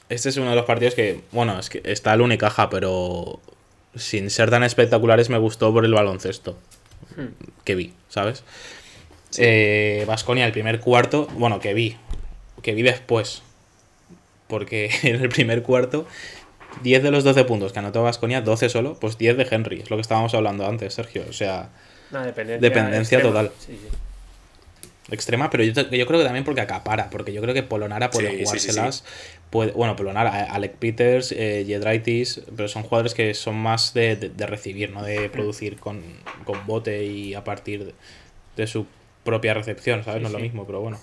Este 0.09 0.29
es 0.29 0.37
uno 0.37 0.51
de 0.51 0.57
los 0.57 0.65
partidos 0.65 0.95
que, 0.95 1.23
bueno, 1.33 1.59
es 1.59 1.69
que 1.69 1.83
está 1.85 2.15
el 2.15 2.21
Unicaja, 2.21 2.71
pero 2.71 3.41
sin 3.95 4.31
ser 4.31 4.51
tan 4.51 4.63
espectaculares 4.63 5.29
me 5.29 5.39
gustó 5.39 5.73
por 5.73 5.85
el 5.85 5.93
baloncesto 5.93 6.57
que 7.65 7.75
vi, 7.75 7.93
¿sabes? 8.09 8.45
Basconia, 10.07 10.47
el 10.47 10.53
primer 10.53 10.81
cuarto, 10.81 11.27
bueno, 11.35 11.61
que 11.61 11.75
vi, 11.75 11.97
que 12.63 12.73
vi 12.75 12.83
después, 12.83 13.43
porque 14.47 14.91
en 15.03 15.17
el 15.17 15.29
primer 15.29 15.63
cuarto 15.63 16.07
10 16.83 17.03
de 17.03 17.11
los 17.11 17.25
12 17.25 17.45
puntos 17.45 17.73
que 17.73 17.79
anotó 17.79 18.03
Basconia, 18.03 18.41
12 18.41 18.69
solo, 18.69 18.95
pues 19.01 19.19
10 19.19 19.37
de 19.37 19.47
Henry, 19.51 19.81
es 19.81 19.91
lo 19.91 19.97
que 19.97 20.03
estábamos 20.03 20.35
hablando 20.35 20.67
antes, 20.67 20.95
Sergio. 20.95 21.25
O 21.29 21.33
sea, 21.33 21.71
Una 22.11 22.25
dependencia, 22.25 23.21
total. 23.23 23.51
Sí, 23.59 23.73
sí. 23.73 23.89
extrema, 25.11 25.49
pero 25.51 25.65
yo, 25.65 25.73
creo 25.73 26.07
que 26.19 26.25
también 26.25 26.45
porque 26.45 26.61
acapara, 26.61 27.09
porque 27.11 27.33
yo 27.33 27.41
creo 27.43 27.55
que 27.55 27.63
Polonara 27.63 28.11
puede 28.11 28.29
Sí, 28.29 28.33
sí, 28.33 28.39
sí, 28.39 28.45
jugárselas. 28.45 29.05
Puede, 29.51 29.73
bueno, 29.73 29.97
Polonara, 29.97 30.45
Alec 30.53 30.75
Peters, 30.77 31.33
eh, 31.33 31.65
Jedraitis, 31.67 32.43
pero 32.55 32.69
son 32.69 32.83
jugadores 32.83 33.15
que 33.15 33.33
son 33.35 33.57
más 33.57 33.95
de, 33.95 34.17
de- 34.17 34.29
de 34.29 34.47
recibir, 34.47 34.91
no 34.91 35.03
de 35.03 35.31
producir 35.31 35.79
con, 35.79 36.03
con 36.45 36.67
bote 36.67 37.05
y 37.07 37.35
a 37.35 37.43
partir 37.45 37.87
de, 37.87 37.95
de 38.57 38.67
su 38.67 38.87
propia 39.29 39.55
recepción, 39.55 40.03
¿sabes? 40.05 40.19
Sí, 40.19 40.23
no 40.23 40.29
es 40.29 40.33
lo 40.33 40.39
mismo, 40.41 40.67
pero 40.67 40.81
bueno. 40.81 40.99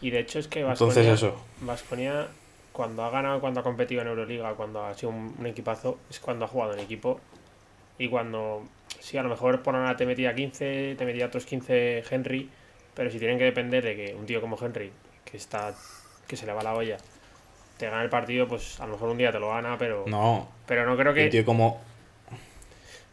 Y 0.00 0.10
de 0.10 0.18
hecho 0.20 0.38
es 0.38 0.48
que 0.48 0.60
Entonces 0.60 1.06
Baskonia, 1.06 1.12
eso. 1.14 1.44
Baskonia, 1.60 2.28
cuando 2.72 3.04
ha 3.04 3.10
ganado, 3.10 3.40
cuando 3.40 3.60
ha 3.60 3.62
competido 3.62 4.02
en 4.02 4.08
Euroliga, 4.08 4.54
cuando 4.54 4.84
ha 4.84 4.94
sido 4.94 5.10
un, 5.10 5.34
un 5.38 5.46
equipazo, 5.46 5.98
es 6.10 6.20
cuando 6.20 6.44
ha 6.44 6.48
jugado 6.48 6.74
en 6.74 6.80
equipo. 6.80 7.20
Y 7.98 8.08
cuando, 8.08 8.64
sí, 9.00 9.16
a 9.18 9.22
lo 9.22 9.28
mejor 9.28 9.62
por 9.62 9.74
nada 9.74 9.96
te 9.96 10.04
metía 10.04 10.34
15, 10.34 10.96
te 10.98 11.04
metía 11.04 11.26
otros 11.26 11.46
15 11.46 12.02
Henry, 12.10 12.50
pero 12.94 13.10
si 13.10 13.18
tienen 13.18 13.38
que 13.38 13.44
depender 13.44 13.84
de 13.84 13.94
que 13.96 14.14
un 14.14 14.26
tío 14.26 14.40
como 14.40 14.58
Henry, 14.60 14.90
que 15.24 15.36
está 15.36 15.74
que 16.26 16.36
se 16.36 16.44
le 16.46 16.52
va 16.52 16.62
la 16.62 16.74
olla, 16.74 16.96
te 17.78 17.86
gana 17.88 18.02
el 18.02 18.10
partido, 18.10 18.48
pues 18.48 18.80
a 18.80 18.86
lo 18.86 18.92
mejor 18.94 19.10
un 19.10 19.18
día 19.18 19.30
te 19.30 19.38
lo 19.38 19.50
gana, 19.50 19.76
pero 19.78 20.04
No, 20.08 20.48
pero 20.66 20.86
no 20.86 20.96
creo 20.96 21.12
un 21.12 21.16
que... 21.18 21.28
tío 21.28 21.44
como... 21.44 21.80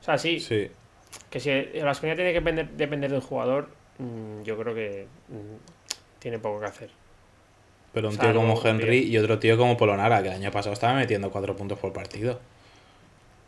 O 0.02 0.04
sea, 0.04 0.18
sí, 0.18 0.40
Sí. 0.40 0.72
que 1.30 1.40
si 1.40 1.50
el 1.52 1.84
Baskonia 1.86 2.16
tiene 2.16 2.32
que 2.32 2.40
depender, 2.40 2.70
depender 2.70 3.12
del 3.12 3.22
jugador, 3.22 3.70
yo 4.44 4.58
creo 4.58 4.74
que 4.74 5.08
mm, 5.30 6.20
tiene 6.20 6.40
poco 6.40 6.60
que 6.60 6.66
hacer. 6.66 6.90
Pero 7.94 8.10
un 8.10 8.18
tío 8.18 8.34
como 8.34 8.60
Henry 8.64 9.00
y 9.00 9.18
otro 9.18 9.40
tío 9.40 9.58
como 9.58 9.76
Polonara, 9.78 10.24
que 10.24 10.30
el 10.30 10.36
año 10.36 10.52
pasado 10.52 10.74
estaba 10.74 10.94
metiendo 10.94 11.30
4 11.30 11.56
puntos 11.56 11.78
por 11.78 11.92
partido. 11.92 12.40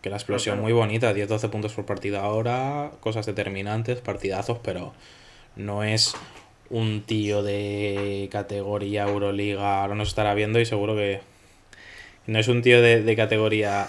Que 0.01 0.09
la 0.09 0.17
explosión 0.17 0.55
claro. 0.55 0.63
muy 0.63 0.73
bonita, 0.73 1.13
10-12 1.13 1.49
puntos 1.49 1.73
por 1.73 1.85
partido 1.85 2.19
ahora, 2.19 2.91
cosas 2.99 3.25
determinantes, 3.25 4.01
partidazos, 4.01 4.59
pero 4.61 4.93
no 5.55 5.83
es 5.83 6.13
un 6.69 7.03
tío 7.03 7.41
de 7.41 8.27
categoría 8.29 9.03
Euroliga. 9.03 9.81
Ahora 9.81 9.95
nos 9.95 10.09
estará 10.09 10.33
viendo 10.33 10.59
y 10.59 10.65
seguro 10.65 10.95
que 10.95 11.21
no 12.27 12.37
es 12.37 12.49
un 12.49 12.61
tío 12.61 12.81
de, 12.81 13.01
de 13.01 13.15
categoría 13.15 13.87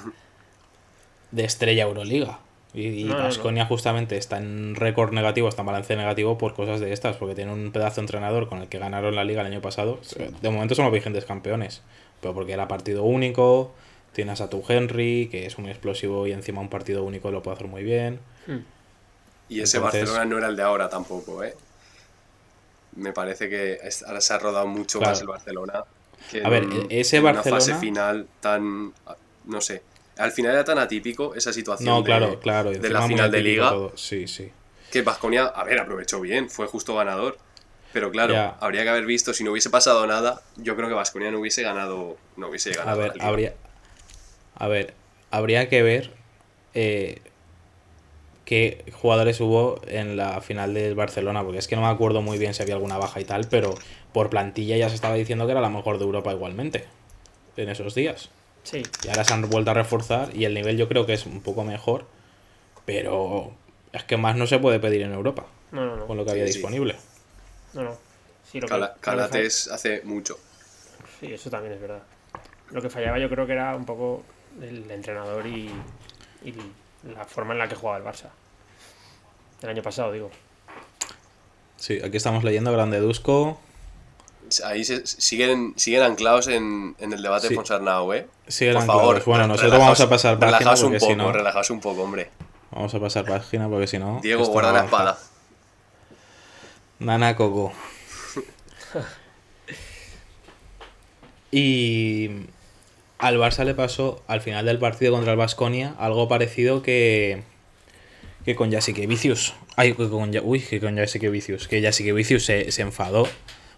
de 1.32 1.44
estrella 1.44 1.82
Euroliga. 1.82 2.38
Y, 2.74 2.88
y 2.88 3.04
No, 3.04 3.12
no, 3.14 3.18
no. 3.20 3.24
Baskonia 3.26 3.66
justamente 3.66 4.16
está 4.16 4.38
en 4.38 4.74
récord 4.74 5.12
negativo, 5.12 5.48
está 5.48 5.62
en 5.62 5.66
balance 5.66 5.94
negativo 5.96 6.36
por 6.38 6.54
cosas 6.54 6.80
de 6.80 6.92
estas, 6.92 7.16
porque 7.16 7.34
tiene 7.36 7.52
un 7.52 7.70
pedazo 7.70 7.96
de 7.96 8.00
entrenador 8.02 8.48
con 8.48 8.58
el 8.62 8.68
que 8.68 8.78
ganaron 8.80 9.14
la 9.14 9.22
liga 9.24 9.42
el 9.42 9.46
año 9.46 9.60
pasado. 9.60 10.00
De 10.42 10.50
momento 10.50 10.74
son 10.74 10.84
los 10.86 10.92
vigentes 10.92 11.24
campeones, 11.24 11.82
pero 12.20 12.34
porque 12.34 12.52
era 12.52 12.66
partido 12.66 13.04
único, 13.04 13.72
tienes 14.12 14.40
a 14.40 14.50
tu 14.50 14.62
Henry, 14.68 15.28
que 15.30 15.46
es 15.46 15.56
un 15.56 15.68
explosivo 15.68 16.26
y 16.26 16.32
encima 16.32 16.60
un 16.60 16.68
partido 16.68 17.04
único 17.04 17.30
lo 17.30 17.42
puede 17.42 17.54
hacer 17.56 17.68
muy 17.68 17.84
bien. 17.84 18.18
Y 19.48 19.60
ese 19.60 19.76
Entonces- 19.76 20.00
Barcelona 20.02 20.24
no 20.24 20.38
era 20.38 20.48
el 20.48 20.56
de 20.56 20.62
ahora 20.62 20.88
tampoco, 20.88 21.44
¿eh? 21.44 21.54
Me 22.96 23.12
parece 23.12 23.48
que 23.48 23.78
ahora 24.06 24.20
se 24.20 24.34
ha 24.34 24.38
rodado 24.38 24.66
mucho 24.66 24.98
Claro. 24.98 25.12
más 25.12 25.20
el 25.20 25.26
Barcelona. 25.28 25.84
Que 26.30 26.44
A 26.44 26.48
ver, 26.48 26.62
en- 26.64 26.86
ese 26.90 27.18
en 27.18 27.24
Barcelona- 27.24 27.56
Una 27.56 27.60
fase 27.72 27.74
final 27.74 28.26
tan. 28.40 28.92
No 29.44 29.60
sé. 29.60 29.82
Al 30.18 30.30
final 30.32 30.52
era 30.52 30.64
tan 30.64 30.78
atípico 30.78 31.34
esa 31.34 31.52
situación. 31.52 31.88
No, 31.88 31.98
de- 32.02 32.04
claro, 32.04 32.40
claro. 32.40 32.70
De 32.72 32.90
la 32.90 33.02
final 33.02 33.30
de 33.30 33.40
liga. 33.42 33.70
todo. 33.70 33.96
Sí, 33.96 34.26
sí. 34.28 34.50
Que 34.92 35.02
Vasconia, 35.02 35.46
a 35.46 35.64
ver, 35.64 35.80
aprovechó 35.80 36.20
bien, 36.20 36.48
fue 36.48 36.66
justo 36.66 36.94
ganador. 36.94 37.36
Pero 37.92 38.10
claro, 38.10 38.34
habría 38.60 38.82
que 38.82 38.88
haber 38.88 39.06
visto, 39.06 39.32
si 39.32 39.44
no 39.44 39.52
hubiese 39.52 39.70
pasado 39.70 40.04
nada, 40.06 40.42
yo 40.56 40.74
creo 40.74 40.88
que 40.88 40.94
Vasconia 40.94 41.30
no 41.30 41.38
hubiese 41.38 41.62
ganado. 41.62 42.16
No 42.36 42.48
hubiese 42.48 42.72
A 42.72 42.76
ganado. 42.78 42.98
ver, 42.98 43.08
la 43.08 43.14
liga. 43.14 43.26
habría. 43.28 43.54
A 44.56 44.68
ver, 44.68 44.94
habría 45.30 45.68
que 45.68 45.82
ver 45.82 46.10
eh, 46.74 47.20
qué 48.44 48.84
jugadores 48.92 49.40
hubo 49.40 49.80
en 49.86 50.16
la 50.16 50.40
final 50.40 50.74
del 50.74 50.94
Barcelona, 50.94 51.42
porque 51.42 51.58
es 51.58 51.68
que 51.68 51.76
no 51.76 51.82
me 51.82 51.88
acuerdo 51.88 52.20
muy 52.22 52.38
bien 52.38 52.52
si 52.54 52.62
había 52.62 52.74
alguna 52.74 52.98
baja 52.98 53.20
y 53.20 53.24
tal, 53.24 53.46
pero 53.48 53.74
por 54.12 54.28
plantilla 54.30 54.76
ya 54.76 54.88
se 54.88 54.94
estaba 54.94 55.14
diciendo 55.14 55.46
que 55.46 55.52
era 55.52 55.60
la 55.60 55.70
mejor 55.70 55.98
de 55.98 56.04
Europa 56.04 56.32
igualmente 56.32 56.84
en 57.56 57.68
esos 57.68 57.94
días. 57.94 58.28
Sí, 58.64 58.82
Y 59.04 59.08
ahora 59.08 59.22
se 59.24 59.32
han 59.34 59.48
vuelto 59.48 59.70
a 59.70 59.74
reforzar 59.74 60.34
y 60.34 60.44
el 60.46 60.54
nivel 60.54 60.76
yo 60.76 60.88
creo 60.88 61.06
que 61.06 61.12
es 61.14 61.26
un 61.26 61.40
poco 61.42 61.62
mejor, 61.64 62.06
pero 62.84 63.52
es 63.92 64.02
que 64.04 64.16
más 64.16 64.36
no 64.36 64.46
se 64.46 64.58
puede 64.58 64.80
pedir 64.80 65.02
en 65.02 65.12
Europa 65.12 65.44
no, 65.70 65.84
no, 65.86 65.96
no. 65.96 66.06
con 66.06 66.16
lo 66.16 66.24
que 66.24 66.32
había 66.32 66.46
Sí, 66.46 66.52
sí. 66.54 66.58
disponible. 66.58 66.96
no, 67.74 67.82
no. 67.84 67.96
Sí, 68.50 68.60
lo 68.60 68.66
que- 68.66 68.72
Cala- 68.72 68.88
lo 68.88 68.94
que 68.94 69.00
Calates 69.00 69.68
hace 69.68 70.02
mucho. 70.04 70.38
Sí, 71.20 71.32
eso 71.32 71.50
también 71.50 71.74
es 71.74 71.80
verdad. 71.80 72.02
Lo 72.70 72.80
que 72.82 72.88
fallaba 72.90 73.18
yo 73.18 73.28
creo 73.28 73.46
que 73.46 73.52
era 73.52 73.74
un 73.76 73.84
poco 73.84 74.22
el 74.60 74.90
entrenador 74.90 75.46
y, 75.46 75.70
y 76.44 76.54
la 77.14 77.24
forma 77.24 77.52
en 77.52 77.58
la 77.58 77.68
que 77.68 77.74
jugaba 77.74 77.98
el 77.98 78.04
Barça. 78.04 78.30
El 79.62 79.68
año 79.70 79.82
pasado, 79.82 80.12
digo. 80.12 80.30
Sí, 81.76 82.00
aquí 82.04 82.16
estamos 82.16 82.44
leyendo 82.44 82.72
Grande 82.72 82.98
Dusko. 83.00 83.58
Ahí 84.60 84.84
se- 84.84 85.06
siguen, 85.06 85.74
siguen 85.76 86.02
anclados 86.02 86.48
en, 86.48 86.94
en 86.98 87.12
el 87.12 87.22
debate 87.22 87.48
Sí. 87.48 87.54
de 87.54 87.56
Ponsarnau, 87.56 88.12
¿eh? 88.12 88.26
Siguen 88.48 88.74
Por 88.74 88.82
anclados. 88.82 89.02
favor, 89.02 89.24
Bueno, 89.24 89.46
nosotros 89.48 89.72
relajaos- 89.72 89.78
vamos 89.84 90.00
a 90.00 90.08
pasar 90.08 90.38
página 90.38 90.58
relajaos 90.58 90.82
un 90.82 90.92
poco, 90.94 91.06
si 91.06 91.16
no- 91.16 91.32
relajaos 91.32 91.70
un 91.70 91.80
poco, 91.80 92.02
hombre. 92.02 92.30
Vamos 92.70 92.94
a 92.94 93.00
pasar 93.00 93.24
página 93.24 93.68
porque 93.68 93.86
si 93.86 93.98
no. 93.98 94.20
Diego, 94.22 94.44
guarda 94.46 94.72
la 94.72 94.84
espada. 94.84 95.18
Nana 96.98 97.36
Coco. 97.36 97.72
y 101.50 102.30
al 103.18 103.38
Barça 103.38 103.64
le 103.64 103.74
pasó 103.74 104.22
al 104.26 104.40
final 104.40 104.66
del 104.66 104.78
partido 104.78 105.12
contra 105.12 105.32
el 105.32 105.38
Vasconia 105.38 105.94
algo 105.98 106.28
parecido 106.28 106.82
que 106.82 107.42
que 108.44 108.54
con 108.54 108.70
Jasikevicius. 108.70 109.54
Ay, 109.74 109.94
que 109.94 110.10
con, 110.10 110.30
uy, 110.42 110.60
que 110.60 110.78
con 110.78 110.98
Jasikevicius. 110.98 111.66
Que 111.66 111.80
Jasikevicius 111.82 112.44
se, 112.44 112.70
se 112.72 112.82
enfadó 112.82 113.26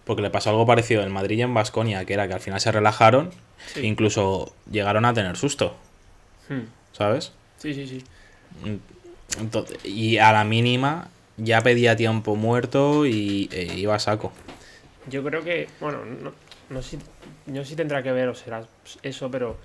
porque 0.06 0.22
le 0.22 0.30
pasó 0.30 0.48
algo 0.50 0.64
parecido 0.64 1.02
en 1.02 1.12
Madrid 1.12 1.36
y 1.38 1.42
en 1.42 1.52
Vasconia, 1.52 2.04
que 2.06 2.14
era 2.14 2.26
que 2.26 2.32
al 2.34 2.40
final 2.40 2.60
se 2.60 2.72
relajaron 2.72 3.30
Sí. 3.74 3.80
e 3.80 3.86
incluso 3.86 4.54
llegaron 4.70 5.04
a 5.04 5.12
tener 5.12 5.36
susto, 5.36 5.76
Hmm. 6.48 6.62
¿sabes? 6.92 7.32
Sí, 7.58 7.74
sí, 7.74 7.86
sí. 7.86 8.04
Entonces, 9.40 9.78
y 9.84 10.18
a 10.18 10.32
la 10.32 10.44
mínima 10.44 11.08
ya 11.36 11.60
pedía 11.60 11.96
tiempo 11.96 12.36
muerto 12.36 13.04
y 13.06 13.48
eh, 13.52 13.74
iba 13.76 13.94
a 13.94 13.98
saco. 13.98 14.32
Yo 15.08 15.22
creo 15.24 15.42
que, 15.44 15.68
bueno, 15.80 16.04
no, 16.04 16.32
no 16.70 16.82
sé, 16.82 16.98
no 17.46 17.62
sé 17.64 17.70
si 17.70 17.76
tendrá 17.76 18.02
que 18.02 18.12
ver 18.12 18.28
o 18.28 18.34
será 18.34 18.64
eso, 19.02 19.30
pero 19.30 19.56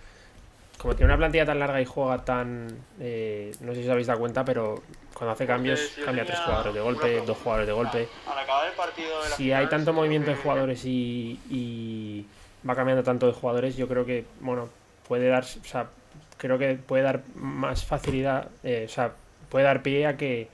como 0.82 0.96
tiene 0.96 1.12
una 1.12 1.17
plantilla 1.17 1.46
tan 1.46 1.60
larga 1.60 1.80
y 1.80 1.86
juega 1.86 2.26
tan. 2.26 2.67
eh, 3.00 3.52
no 3.62 3.74
sé 3.74 3.82
si 3.82 3.86
os 3.88 3.91
habéis 3.91 4.08
dado 4.08 4.20
cuenta, 4.20 4.44
pero 4.44 4.82
cuando 5.13 5.34
hace 5.34 5.46
cambios, 5.46 5.80
cambia 6.04 6.26
tres 6.26 6.39
jugadores 6.39 6.74
de 6.74 6.80
golpe, 6.82 7.22
dos 7.22 7.38
jugadores 7.38 7.67
de 7.67 7.74
golpe. 7.74 8.08
Al 8.28 8.39
acabar 8.39 8.67
el 8.67 8.74
partido 8.76 9.22
de 9.24 9.30
la 9.30 9.36
Si 9.36 9.52
hay 9.52 9.67
tanto 9.67 9.94
movimiento 9.94 10.32
de 10.32 10.38
jugadores 10.38 10.84
y, 10.86 11.39
y 11.52 12.26
va 12.67 12.76
cambiando 12.76 13.04
tanto 13.04 13.28
de 13.28 13.34
jugadores, 13.34 13.78
yo 13.78 13.88
creo 13.88 14.06
que, 14.06 14.26
bueno, 14.39 14.70
puede 15.08 15.28
dar, 15.28 15.44
o 15.44 15.63
sea, 15.65 15.88
creo 16.38 16.58
que 16.58 16.74
puede 16.76 17.04
dar 17.04 17.22
más 17.36 17.86
facilidad, 17.86 18.48
eh, 18.63 18.86
o 18.88 18.89
sea, 18.89 19.12
puede 19.50 19.65
dar 19.65 19.84
pie 19.84 20.08
a 20.08 20.17
que 20.17 20.48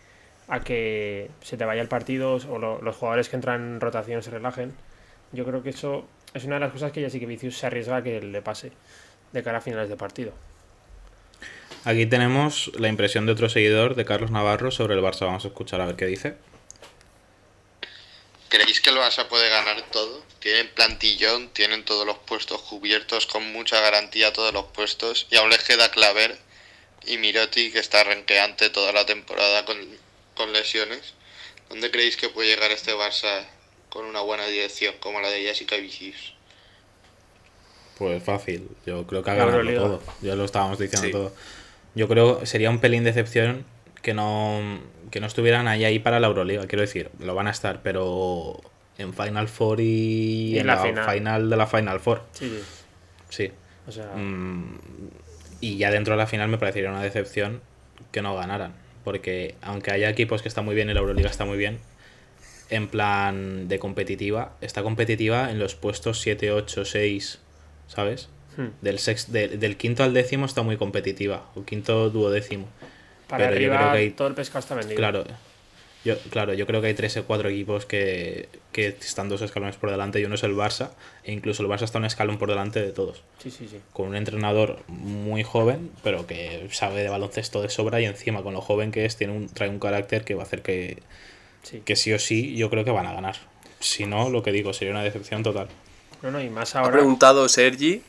a 0.50 0.62
que 0.62 1.30
se 1.42 1.56
te 1.58 1.66
vaya 1.66 1.82
el 1.82 1.88
partido 1.90 2.36
o 2.50 2.58
lo- 2.58 2.82
los 2.82 2.96
jugadores 2.96 3.28
que 3.30 3.36
entran 3.36 3.62
en 3.62 3.82
rotación 3.82 4.24
se 4.24 4.32
relajen. 4.32 4.74
Yo 5.34 5.44
creo 5.46 5.62
que 5.64 5.70
eso 5.72 6.06
es 6.34 6.46
una 6.46 6.56
de 6.56 6.62
las 6.62 6.72
cosas 6.72 6.92
que 6.94 7.02
ya 7.02 7.10
sí 7.10 7.20
que 7.20 7.26
Vicius 7.26 7.58
se 7.58 7.68
arriesga 7.68 7.98
a 7.98 8.02
que 8.02 8.22
le 8.22 8.42
pase 8.42 8.72
de 9.34 9.44
cara 9.44 9.60
a 9.60 9.62
finales 9.62 9.90
de 9.90 9.96
partido. 9.96 10.34
Aquí 11.84 12.06
tenemos 12.06 12.72
la 12.78 12.90
impresión 12.90 13.26
de 13.26 13.32
otro 13.32 13.50
seguidor 13.50 13.96
de 13.96 14.06
Carlos 14.06 14.32
Navarro 14.32 14.72
sobre 14.72 14.96
el 14.96 15.02
Barça. 15.02 15.26
Vamos 15.26 15.46
a 15.46 15.48
escuchar 15.50 15.80
a 15.80 15.86
ver 15.86 15.96
qué 15.96 16.06
dice. 16.06 16.36
¿Creéis 18.50 18.82
que 18.82 18.90
el 18.90 18.98
Barça 18.98 19.28
puede 19.28 19.50
ganar 19.50 19.82
todo? 19.92 20.24
Tienen 20.40 20.70
plantillón, 20.70 21.50
tienen 21.50 21.84
todos 21.84 22.06
los 22.06 22.18
puestos 22.20 22.62
cubiertos 22.62 23.26
con 23.26 23.52
mucha 23.52 23.80
garantía 23.82 24.34
todos 24.34 24.54
los 24.54 24.66
puestos 24.68 25.28
y 25.30 25.36
aún 25.36 25.50
les 25.50 25.64
queda 25.64 25.92
Claver 25.92 26.38
y 27.06 27.18
Miroti 27.18 27.72
que 27.72 27.80
está 27.80 28.04
renqueante 28.04 28.70
toda 28.70 28.92
la 28.94 29.06
temporada 29.06 29.66
con, 29.66 29.78
con 30.36 30.54
lesiones. 30.54 31.14
¿Dónde 31.70 31.92
creéis 31.92 32.16
que 32.16 32.30
puede 32.30 32.50
llegar 32.50 32.72
este 32.72 32.94
Barça 32.94 33.46
con 33.90 34.06
una 34.06 34.22
buena 34.22 34.46
dirección 34.46 34.96
como 35.00 35.20
la 35.20 35.30
de 35.30 35.44
Jessica 35.44 35.76
Vicius? 35.76 36.37
Pues 37.98 38.22
fácil, 38.24 38.68
yo 38.86 39.06
creo 39.08 39.24
que 39.24 39.32
ha 39.32 39.36
ganado 39.36 39.64
todo. 39.74 40.02
Ya 40.22 40.36
lo 40.36 40.46
estábamos 40.46 40.78
diciendo 40.80 41.08
Sí. 41.08 41.12
todo. 41.12 41.34
Yo 41.96 42.08
creo 42.08 42.46
sería 42.46 42.70
un 42.70 42.80
pelín 42.80 43.04
de 43.04 43.12
decepción 43.12 43.66
que 44.04 44.14
no, 44.14 44.80
que 45.10 45.20
no 45.20 45.26
estuvieran 45.28 45.68
ahí, 45.68 45.84
ahí 45.84 46.00
para 46.00 46.20
la 46.20 46.28
Euroliga. 46.28 46.68
Quiero 46.68 46.82
decir, 46.82 47.10
lo 47.20 47.34
van 47.34 47.48
a 47.48 47.52
estar, 47.52 47.82
pero 47.82 48.62
en 49.00 49.14
Final 49.14 49.48
Four 49.48 49.80
y, 49.82 50.54
Y 50.56 50.60
en 50.60 50.68
la, 50.68 50.78
final. 50.78 51.50
de 51.50 51.58
la 51.58 51.66
Final 51.68 52.00
Four. 52.00 52.24
Sí, 52.34 52.50
sí. 52.50 52.64
Sí. 53.30 53.52
O 53.88 53.92
sea, 53.92 54.06
Mm, 54.16 54.78
y 55.60 55.78
ya 55.78 55.90
dentro 55.92 56.14
de 56.14 56.18
la 56.18 56.28
final 56.28 56.50
me 56.50 56.58
parecería 56.58 56.90
una 56.90 57.02
decepción 57.02 57.62
que 58.12 58.22
no 58.22 58.36
ganaran. 58.36 58.74
Porque 59.04 59.56
aunque 59.62 59.92
haya 59.92 60.10
equipos 60.10 60.42
que 60.42 60.50
están 60.50 60.66
muy 60.66 60.76
bien 60.76 60.90
y 60.90 60.94
la 60.94 61.00
Euroliga 61.00 61.30
está 61.30 61.46
muy 61.46 61.58
bien, 61.58 61.80
en 62.70 62.88
plan 62.90 63.68
de 63.70 63.80
competitiva, 63.80 64.54
está 64.62 64.84
competitiva 64.84 65.50
en 65.50 65.58
los 65.60 65.76
puestos 65.76 66.20
7, 66.22 66.52
8, 66.52 66.84
6, 66.86 67.40
¿sabes? 67.88 68.30
Hmm. 68.58 68.68
Del, 68.82 69.00
sex- 69.00 69.32
de- 69.32 69.50
del 69.50 69.78
quinto 69.78 70.04
al 70.04 70.14
décimo 70.14 70.46
está 70.46 70.62
muy 70.64 70.78
competitiva, 70.78 71.46
o 71.56 71.64
quinto 71.64 72.10
duodécimo. 72.10 72.68
para 73.28 73.50
pero 73.50 73.52
yo 73.52 73.56
arriba 73.74 73.78
creo 73.78 73.92
que 73.92 73.98
hay- 73.98 74.10
todo 74.12 74.28
el 74.28 74.34
pescado 74.36 74.60
está 74.60 74.76
vendido. 74.76 74.96
Claro, 74.96 75.24
yo, 76.06 76.18
claro, 76.30 76.54
yo 76.54 76.66
creo 76.66 76.80
que 76.80 76.88
hay 76.88 76.94
tres 76.94 77.18
o 77.18 77.26
cuatro 77.26 77.50
equipos 77.50 77.86
que, 77.86 78.48
que 78.72 78.88
están 78.88 79.28
dos 79.30 79.42
escalones 79.42 79.76
por 79.76 79.92
delante 79.92 80.20
y 80.22 80.26
uno 80.26 80.36
es 80.36 80.44
el 80.44 80.54
Barça, 80.56 80.92
e 81.26 81.34
incluso 81.34 81.62
el 81.64 81.70
Barça 81.70 81.84
está 81.84 81.98
un 82.00 82.06
escalón 82.06 82.38
por 82.38 82.50
delante 82.50 82.82
de 82.82 82.92
todos 82.94 83.24
Sí, 83.44 83.52
sí, 83.52 83.68
sí. 83.70 83.80
con 83.92 84.08
un 84.08 84.16
entrenador 84.16 84.80
muy 84.88 85.44
joven, 85.44 85.92
pero 86.04 86.26
que 86.26 86.68
sabe 86.72 87.02
de 87.04 87.10
baloncesto 87.10 87.62
de 87.62 87.70
sobra 87.70 88.00
y 88.00 88.06
encima 88.06 88.42
con 88.44 88.54
lo 88.54 88.62
joven 88.62 88.92
que 88.92 89.04
es 89.06 89.18
tiene 89.18 89.34
un, 89.34 89.50
trae 89.50 89.70
un 89.70 89.80
carácter 89.80 90.24
que 90.24 90.34
va 90.36 90.44
a 90.44 90.46
hacer 90.46 90.62
que, 90.62 91.00
sí. 91.64 91.82
que 91.84 91.96
sí 91.98 92.14
o 92.14 92.20
sí 92.20 92.56
yo 92.56 92.70
creo 92.70 92.86
que 92.86 92.92
van 92.92 93.06
a 93.08 93.14
ganar. 93.14 93.36
Si 93.82 94.06
no, 94.06 94.30
lo 94.30 94.42
que 94.44 94.52
digo, 94.54 94.72
sería 94.74 94.94
una 94.94 95.04
decepción 95.04 95.44
total. 95.44 95.68
No, 96.22 96.32
no, 96.32 96.42
y 96.42 96.50
más 96.50 96.76
Ha 96.76 96.80
ahora. 96.80 96.94
preguntado 96.94 97.48
Sergi. 97.50 98.02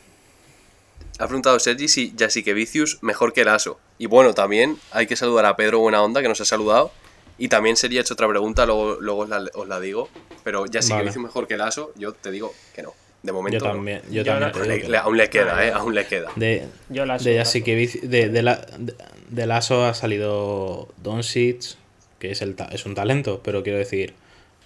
Ha 1.19 1.25
preguntado 1.27 1.59
Sergi 1.59 1.87
si 1.87 2.11
Vicius 2.53 2.99
mejor 3.01 3.33
que 3.33 3.43
Lasso. 3.43 3.79
Y 3.97 4.05
bueno, 4.05 4.33
también 4.33 4.77
hay 4.91 5.05
que 5.07 5.15
saludar 5.15 5.45
a 5.45 5.55
Pedro 5.55 5.79
Buena 5.79 6.01
Onda, 6.01 6.21
que 6.21 6.29
nos 6.29 6.39
ha 6.41 6.45
saludado. 6.45 6.91
Y 7.37 7.47
también 7.49 7.75
sería 7.77 8.01
hecho 8.01 8.13
otra 8.13 8.27
pregunta, 8.27 8.65
luego, 8.65 8.97
luego 8.99 9.21
os, 9.21 9.29
la, 9.29 9.43
os 9.53 9.67
la 9.67 9.79
digo. 9.79 10.09
Pero 10.43 10.63
Jasikevičius 10.71 11.15
Vale. 11.15 11.25
mejor 11.27 11.47
que 11.47 11.57
Lasso, 11.57 11.91
yo 11.95 12.13
te 12.13 12.31
digo 12.31 12.53
que 12.75 12.83
no. 12.83 12.93
De 13.21 13.33
momento 13.33 13.59
Yo 13.59 13.65
no. 13.67 13.73
también, 13.73 14.01
yo 14.09 14.23
Yo 14.23 14.25
también 14.25 14.67
Le- 14.69 14.81
que 14.81 14.87
le- 14.89 14.97
no. 14.97 15.03
aún 15.03 15.17
le 15.17 15.29
queda, 15.29 15.65
¿eh? 15.67 15.71
Aún 15.73 15.93
le 15.93 16.05
queda. 16.07 16.31
De, 16.37 16.65
Yo 16.89 17.05
Lasso, 17.05 17.25
de, 17.25 17.35
Lasso. 17.35 17.51
Jasikevic- 17.59 18.01
de, 18.01 18.29
de, 18.29 18.41
la, 18.41 18.65
de, 18.77 18.95
de 19.29 19.45
Lasso 19.45 19.85
ha 19.85 19.93
salido 19.93 20.87
Doncic, 21.03 21.75
que 22.17 22.31
es, 22.31 22.41
el, 22.41 22.55
es 22.71 22.85
un 22.85 22.95
talento, 22.95 23.41
pero 23.43 23.61
quiero 23.61 23.77
decir, 23.77 24.13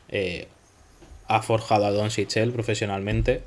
eh, 0.10 0.48
ha 1.36 1.42
forjado 1.42 1.86
a 1.86 1.92
Doncic 1.92 2.36
él 2.38 2.52
profesionalmente. 2.52 3.44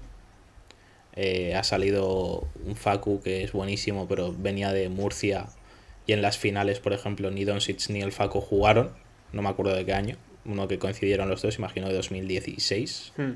Eh, 1.14 1.54
ha 1.54 1.62
salido 1.62 2.46
un 2.64 2.76
Facu 2.76 3.22
que 3.22 3.44
es 3.44 3.52
buenísimo, 3.52 4.06
pero 4.08 4.34
venía 4.36 4.72
de 4.72 4.88
Murcia 4.88 5.46
y 6.06 6.12
en 6.12 6.20
las 6.20 6.36
finales, 6.36 6.80
por 6.80 6.92
ejemplo, 6.92 7.30
ni 7.30 7.44
Doncic 7.44 7.88
ni 7.90 8.00
el 8.00 8.12
Facu 8.12 8.40
jugaron. 8.40 8.90
No 9.32 9.42
me 9.42 9.48
acuerdo 9.48 9.74
de 9.74 9.84
qué 9.84 9.92
año. 9.92 10.16
Uno 10.44 10.68
que 10.68 10.78
coincidieron 10.78 11.28
los 11.28 11.42
dos, 11.42 11.58
imagino 11.58 11.88
de 11.88 11.94
2016. 11.94 13.12
Hmm. 13.16 13.32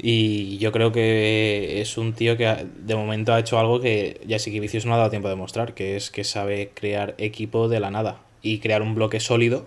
Y 0.00 0.58
yo 0.58 0.70
creo 0.70 0.92
que 0.92 1.80
es 1.80 1.98
un 1.98 2.12
tío 2.12 2.36
que 2.36 2.66
de 2.76 2.94
momento 2.94 3.32
ha 3.32 3.40
hecho 3.40 3.58
algo 3.58 3.80
que 3.80 4.20
Jessica 4.28 4.60
Vicius 4.60 4.86
no 4.86 4.94
ha 4.94 4.98
dado 4.98 5.10
tiempo 5.10 5.28
de 5.28 5.34
demostrar, 5.34 5.74
que 5.74 5.96
es 5.96 6.10
que 6.10 6.22
sabe 6.22 6.70
crear 6.72 7.14
equipo 7.18 7.68
de 7.68 7.80
la 7.80 7.90
nada 7.90 8.20
y 8.40 8.60
crear 8.60 8.82
un 8.82 8.94
bloque 8.94 9.18
sólido, 9.18 9.66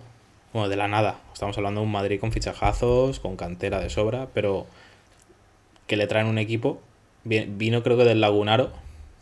bueno, 0.53 0.69
de 0.69 0.75
la 0.75 0.87
nada. 0.87 1.19
Estamos 1.33 1.57
hablando 1.57 1.81
de 1.81 1.85
un 1.85 1.91
Madrid 1.91 2.19
con 2.19 2.31
fichajazos, 2.31 3.19
con 3.19 3.35
cantera 3.37 3.79
de 3.79 3.89
sobra, 3.89 4.27
pero 4.33 4.67
que 5.87 5.95
le 5.97 6.07
traen 6.07 6.27
un 6.27 6.37
equipo. 6.37 6.81
Vi- 7.23 7.45
Vino 7.47 7.83
creo 7.83 7.97
que 7.97 8.03
del 8.03 8.21
Lagunaro, 8.21 8.71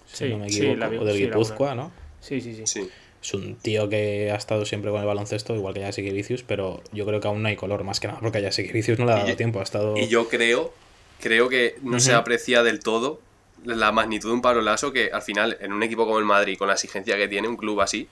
si 0.08 0.26
Sí, 0.26 0.30
no 0.30 0.38
me 0.38 0.50
sí, 0.50 0.66
equivoco, 0.66 0.90
vi- 0.90 0.98
o 0.98 1.04
del 1.06 1.18
sí, 1.18 1.26
Guipúzcoa. 1.26 1.76
¿no? 1.76 1.92
Sí, 2.20 2.42
sí, 2.42 2.56
sí. 2.56 2.66
Sí. 2.66 2.90
Es 3.22 3.34
un 3.34 3.56
tío 3.56 3.90
que 3.90 4.32
ha 4.32 4.36
estado 4.36 4.66
siempre 4.66 4.92
con 4.92 5.02
el 5.02 5.06
baloncesto, 5.08 5.54
igual 5.56 5.74
que 5.74 5.82
Jessica 5.82 6.12
Vicius, 6.14 6.44
pero 6.44 6.82
yo 6.94 7.06
creo 7.06 7.20
que 7.20 7.28
aún 7.28 7.42
no 7.42 7.50
hay 7.50 7.58
color, 7.58 7.84
más 7.84 8.00
que 8.00 8.08
nada 8.08 8.20
porque 8.22 8.38
a 8.38 8.42
Jessica 8.42 8.72
Vicius 8.72 8.98
no 8.98 9.06
le 9.06 9.12
ha 9.12 9.16
dado 9.16 9.36
tiempo, 9.36 9.60
ha 9.60 9.64
estado... 9.64 9.98
Y 9.98 10.08
yo 10.08 10.30
creo, 10.30 10.74
creo 11.20 11.50
que 11.50 11.76
no 11.82 12.00
se 12.00 12.14
aprecia 12.14 12.64
del 12.64 12.80
todo 12.80 13.20
la 13.66 13.92
magnitud 13.92 14.30
de 14.30 14.36
un 14.36 14.42
Pablo 14.42 14.62
Lasso 14.62 14.94
que 14.94 15.10
al 15.12 15.22
final, 15.22 15.58
en 15.60 15.74
un 15.74 15.84
equipo 15.84 16.06
como 16.06 16.18
el 16.18 16.24
Madrid, 16.24 16.58
con 16.58 16.70
la 16.70 16.76
exigencia 16.76 17.18
que 17.18 17.28
tiene, 17.28 17.50
un 17.50 17.58
club 17.58 17.82
así, 17.82 18.08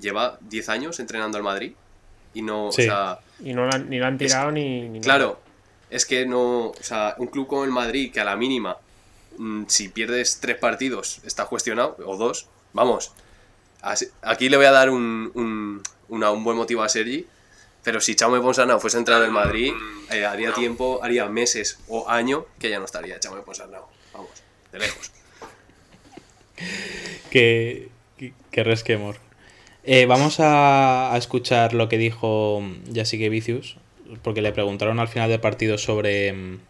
lleva 0.00 0.38
10 0.40 0.68
años 0.68 0.98
entrenando 0.98 1.38
al 1.38 1.44
Madrid 1.44 1.72
y 2.34 2.42
no, 2.42 2.70
Sí. 2.72 2.82
o 2.82 2.84
sea, 2.84 3.18
Y 3.42 3.52
no 3.54 3.66
la- 3.66 3.78
ni 3.78 3.98
lo 3.98 4.06
han 4.06 4.18
tirado 4.18 4.50
ni, 4.52 4.82
ni 4.82 4.88
nada. 4.98 5.00
claro, 5.02 5.40
es 5.90 6.06
que 6.06 6.24
no, 6.26 6.68
o 6.68 6.74
sea, 6.82 7.14
un 7.18 7.26
club 7.26 7.46
como 7.46 7.64
el 7.64 7.70
Madrid 7.70 8.12
que 8.12 8.20
a 8.20 8.24
la 8.24 8.36
mínima, 8.36 8.76
mm, 9.38 9.64
si 9.68 9.88
pierdes 9.88 10.38
tres 10.40 10.56
partidos, 10.56 11.20
está 11.24 11.46
cuestionado, 11.46 11.96
o 12.06 12.16
dos, 12.16 12.46
vamos, 12.72 13.12
así- 13.82 14.08
aquí 14.22 14.48
le 14.48 14.56
voy 14.56 14.66
a 14.66 14.70
dar 14.72 14.90
un, 14.90 15.30
un, 15.34 15.82
una- 16.08 16.30
un 16.30 16.44
buen 16.44 16.56
motivo 16.56 16.82
a 16.82 16.88
Sergi, 16.88 17.26
pero 17.82 18.00
si 18.00 18.14
Chaume 18.14 18.40
Ponsarnau 18.40 18.78
fuese 18.78 18.96
a 18.96 19.00
entrar 19.00 19.22
en 19.24 19.32
Madrid, 19.32 19.72
eh, 20.10 20.24
haría 20.24 20.52
tiempo, 20.54 21.00
haría 21.02 21.26
meses 21.28 21.78
o 21.88 22.08
año 22.08 22.46
que 22.60 22.70
ya 22.70 22.78
no 22.78 22.84
estaría 22.84 23.18
Chaume 23.18 23.42
Ponsarnau, 23.42 23.86
vamos, 24.14 24.30
de 24.70 24.78
lejos. 24.78 25.10
que, 27.30 27.88
que, 28.18 28.32
que 28.50 28.64
resquemor. 28.64 29.16
Eh, 29.84 30.06
vamos 30.06 30.36
a, 30.38 31.12
escuchar 31.16 31.74
lo 31.74 31.88
que 31.88 31.98
dijo 31.98 32.62
Jessica 32.92 33.28
Vicius, 33.28 33.76
porque 34.22 34.40
le 34.40 34.52
preguntaron 34.52 35.00
al 35.00 35.08
final 35.08 35.28
del 35.28 35.40
partido 35.40 35.76
sobre, 35.76 36.32
mm, 36.32 36.60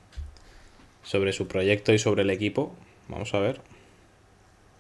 sobre 1.05 1.35
su 1.35 1.47
proyecto 1.47 1.93
y 1.93 1.99
sobre 1.99 2.23
el 2.23 2.31
equipo. 2.31 2.75
Vamos 3.09 3.35
a 3.35 3.41
ver. 3.41 3.61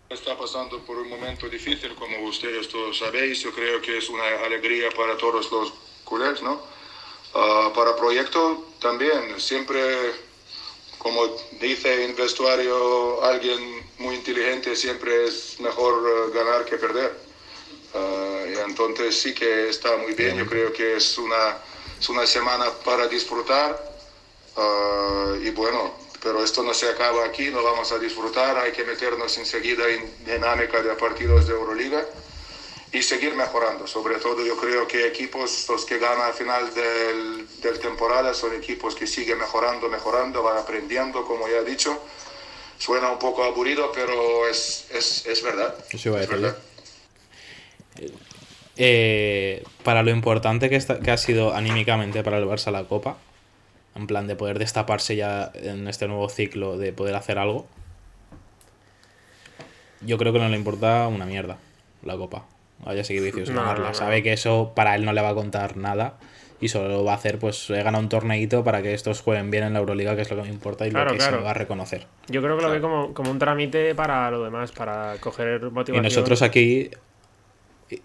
Está 0.09 0.37
pasando 0.37 0.79
por 0.85 0.97
un 0.97 1.11
momento 1.11 1.49
difícil, 1.49 1.95
como 1.95 2.27
ustedes 2.27 2.69
todos 2.69 2.99
sabéis. 2.99 3.43
Yo 3.43 3.53
creo 3.53 3.81
que 3.83 3.99
es 3.99 4.09
una 4.09 4.25
alegría 4.45 4.89
para 4.97 5.17
todos 5.17 5.51
los 5.51 5.73
culés, 6.05 6.43
¿no? 6.43 6.61
Ah, 7.35 7.71
para 7.75 7.97
proyecto 7.97 8.67
también, 8.79 9.39
siempre, 9.41 9.81
como 10.99 11.23
dice 11.61 12.05
en 12.05 12.15
vestuario 12.17 13.23
alguien 13.25 13.59
muy 13.99 14.17
inteligente, 14.17 14.77
siempre 14.77 15.27
es 15.27 15.59
mejor 15.61 15.95
eh, 16.07 16.35
ganar 16.35 16.65
que 16.65 16.77
perder. 16.77 17.22
Y 17.95 18.59
entonces 18.59 19.21
sí 19.21 19.35
que 19.35 19.69
está 19.69 19.97
muy 19.97 20.13
bien. 20.13 20.37
Yo 20.37 20.47
creo 20.47 20.73
que 20.73 20.97
es 20.97 21.19
una, 21.19 21.59
es 21.99 22.09
una 22.09 22.27
semana 22.27 22.71
para 22.85 23.07
disfrutar. 23.07 23.93
Ah, 24.57 25.35
y 25.43 25.51
bueno, 25.51 25.95
pero 26.23 26.45
esto 26.45 26.63
no 26.63 26.73
se 26.73 26.89
acaba 26.89 27.25
aquí, 27.25 27.51
no 27.51 27.63
vamos 27.63 27.91
a 27.93 27.99
disfrutar, 27.99 28.57
hay 28.59 28.73
que 28.73 28.85
meternos 28.85 29.37
enseguida 29.39 29.89
en 29.89 30.25
dinámica 30.25 30.81
de 30.83 30.95
partidos 30.95 31.47
de 31.47 31.55
Euroliga 31.55 32.05
y 32.93 33.03
seguir 33.03 33.35
mejorando. 33.35 33.87
Sobre 33.87 34.17
todo 34.17 34.45
yo 34.45 34.57
creo 34.57 34.87
que 34.87 35.07
equipos, 35.07 35.67
los 35.69 35.85
que 35.85 35.99
ganan 35.99 36.27
al 36.27 36.35
final 36.35 36.73
del, 36.75 37.61
del 37.61 37.79
temporada, 37.81 38.35
son 38.35 38.55
equipos 38.55 38.95
que 38.95 39.07
siguen 39.07 39.39
mejorando, 39.39 39.89
mejorando, 39.89 40.43
van 40.43 40.59
aprendiendo, 40.59 41.27
como 41.27 41.49
ya 41.49 41.59
he 41.59 41.65
dicho. 41.65 41.99
Suena 42.79 43.11
un 43.11 43.19
poco 43.19 43.45
aburrido, 43.45 43.91
pero 43.93 44.47
es, 44.47 44.85
es, 44.91 45.25
es 45.27 45.43
verdad. 45.43 45.75
A 45.79 45.97
es 45.97 46.29
verdad. 46.29 46.57
Eh, 48.77 49.63
para 49.85 50.03
lo 50.03 50.11
importante 50.11 50.69
que, 50.71 50.77
está- 50.77 51.01
que 51.01 51.11
ha 51.11 51.17
sido 51.17 51.55
anímicamente 51.55 52.23
para 52.23 52.39
el 52.39 52.45
Barça 52.47 52.71
la 52.71 52.85
Copa, 52.85 53.17
en 53.95 54.07
plan 54.07 54.27
de 54.27 54.37
poder 54.37 54.59
destaparse 54.59 55.17
ya 55.17 55.51
en 55.55 55.87
este 55.89 56.09
nuevo 56.09 56.29
ciclo, 56.29 56.79
de 56.79 56.93
poder 56.93 57.15
hacer 57.15 57.39
algo, 57.39 57.67
yo 60.01 60.19
creo 60.19 60.33
que 60.33 60.39
no 60.39 60.49
le 60.49 60.57
importa 60.57 61.07
una 61.09 61.27
mierda 61.27 61.59
la 62.03 62.17
Copa. 62.17 62.45
Vaya 62.85 63.05
seguir 63.05 63.23
vicios 63.23 63.49
No, 63.51 63.61
ganarla. 63.61 63.85
no, 63.85 63.89
no. 63.91 63.95
Sabe 63.95 64.23
que 64.23 64.33
eso 64.33 64.73
para 64.75 64.97
él 64.97 65.05
no 65.05 65.13
le 65.13 65.21
va 65.23 65.29
a 65.29 65.35
contar 65.35 65.77
nada 65.77 66.15
y 66.61 66.69
solo 66.69 67.05
va 67.05 67.13
a 67.13 67.17
hacer, 67.17 67.39
pues, 67.39 67.71
he 67.71 67.83
ganado 67.83 68.03
un 68.03 68.09
torneito 68.09 68.65
para 68.65 68.83
que 68.83 68.95
estos 68.95 69.21
jueguen 69.21 69.51
bien 69.51 69.65
en 69.65 69.73
la 69.75 69.81
Euroliga, 69.81 70.17
que 70.17 70.23
es 70.23 70.31
lo 70.31 70.37
que 70.37 70.43
me 70.43 70.49
importa 70.49 70.87
y 70.87 70.91
Claro, 70.91 71.11
lo 71.11 71.17
que 71.17 71.23
se 71.23 71.31
me 71.33 71.39
va 71.43 71.51
a 71.51 71.55
reconocer. 71.55 72.07
Yo 72.29 72.41
creo 72.43 72.57
que 72.57 72.63
lo 72.63 72.71
ve 72.71 72.81
como, 72.81 73.15
como 73.15 73.31
un 73.31 73.39
trámite 73.39 73.95
para 73.95 74.31
lo 74.31 74.43
demás, 74.45 74.73
para 74.73 75.17
coger 75.21 75.61
Y 75.63 75.71
motivación. 75.71 76.03
nosotros 76.05 76.43
aquí. 76.43 76.91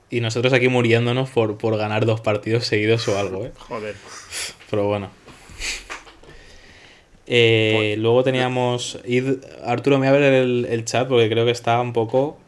Y- 0.10 0.22
nosotros 0.22 0.52
aquí 0.54 0.68
muriéndonos 0.68 1.30
por, 1.30 1.58
por 1.58 1.78
ganar 1.78 2.06
dos 2.06 2.22
partidos 2.22 2.66
seguidos 2.66 3.08
o 3.08 3.18
algo, 3.18 3.46
¿eh? 3.46 3.52
Joder. 3.60 3.96
Pero 4.70 4.86
bueno. 4.88 5.10
Eh, 7.26 7.96
luego 7.98 8.24
teníamos. 8.24 9.00
id- 9.06 9.40
Arturo, 9.66 9.98
me 10.00 10.08
voy 10.10 10.18
a 10.18 10.20
ver 10.20 10.34
el, 10.34 10.66
el 10.70 10.86
chat 10.86 11.08
porque 11.08 11.30
creo 11.30 11.46
que 11.46 11.52
está 11.52 11.80
un 11.82 11.94
poco. 11.94 12.40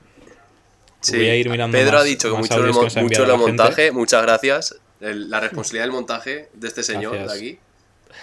Sí, 1.01 1.17
Voy 1.17 1.27
a 1.27 1.35
ir 1.35 1.49
mirando 1.49 1.77
Pedro 1.77 1.93
más- 1.93 2.01
ha 2.01 2.03
dicho 2.05 2.29
que 2.31 2.37
mucho, 2.37 2.55
el, 2.55 2.65
que 2.73 3.01
mucho 3.01 3.23
el 3.23 3.29
gente. 3.31 3.37
montaje, 3.37 3.91
muchas 3.91 4.21
gracias. 4.21 4.75
El- 5.01 5.29
la 5.29 5.39
responsabilidad 5.39 5.83
del 5.85 5.91
montaje 5.93 6.49
de 6.53 6.67
este 6.67 6.83
señor 6.83 7.13
Gracias. 7.15 7.31
de 7.33 7.37
aquí. 7.49 7.59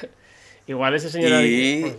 Igual 0.67 0.95
ese 0.95 1.11
señor. 1.11 1.43
Y 1.43 1.93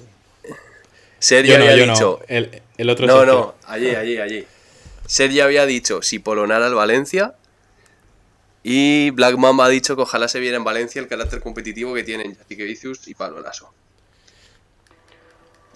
Sergio 1.20 1.54
Yo 1.54 1.60
no, 1.60 1.66
había 1.72 1.86
yo 1.86 1.92
dicho. 1.94 2.20
no. 2.22 2.26
El, 2.36 2.62
el 2.78 2.90
otro 2.90 3.08
No, 3.08 3.26
no, 3.26 3.56
allí, 3.66 3.90
allí, 3.96 4.18
allí. 4.18 4.46
Sergio 5.08 5.44
había 5.46 5.66
dicho 5.66 6.02
si 6.04 6.20
polonara 6.20 6.68
el 6.68 6.76
Valencia. 6.76 7.34
Y 8.64 9.12
Black 9.12 9.38
Mamba 9.38 9.66
ha 9.66 9.70
dicho 9.70 9.96
que 9.96 10.02
ojalá 10.02 10.28
se 10.28 10.40
viera 10.40 10.58
en 10.58 10.64
Valencia 10.64 11.02
el 11.02 11.08
carácter 11.08 11.40
competitivo 11.42 11.94
que 11.94 12.04
tienen 12.04 12.36
Jackie 12.36 12.56
Vicius 12.64 13.08
y 13.08 13.14
Pablo 13.16 13.40
Lasso. 13.42 13.74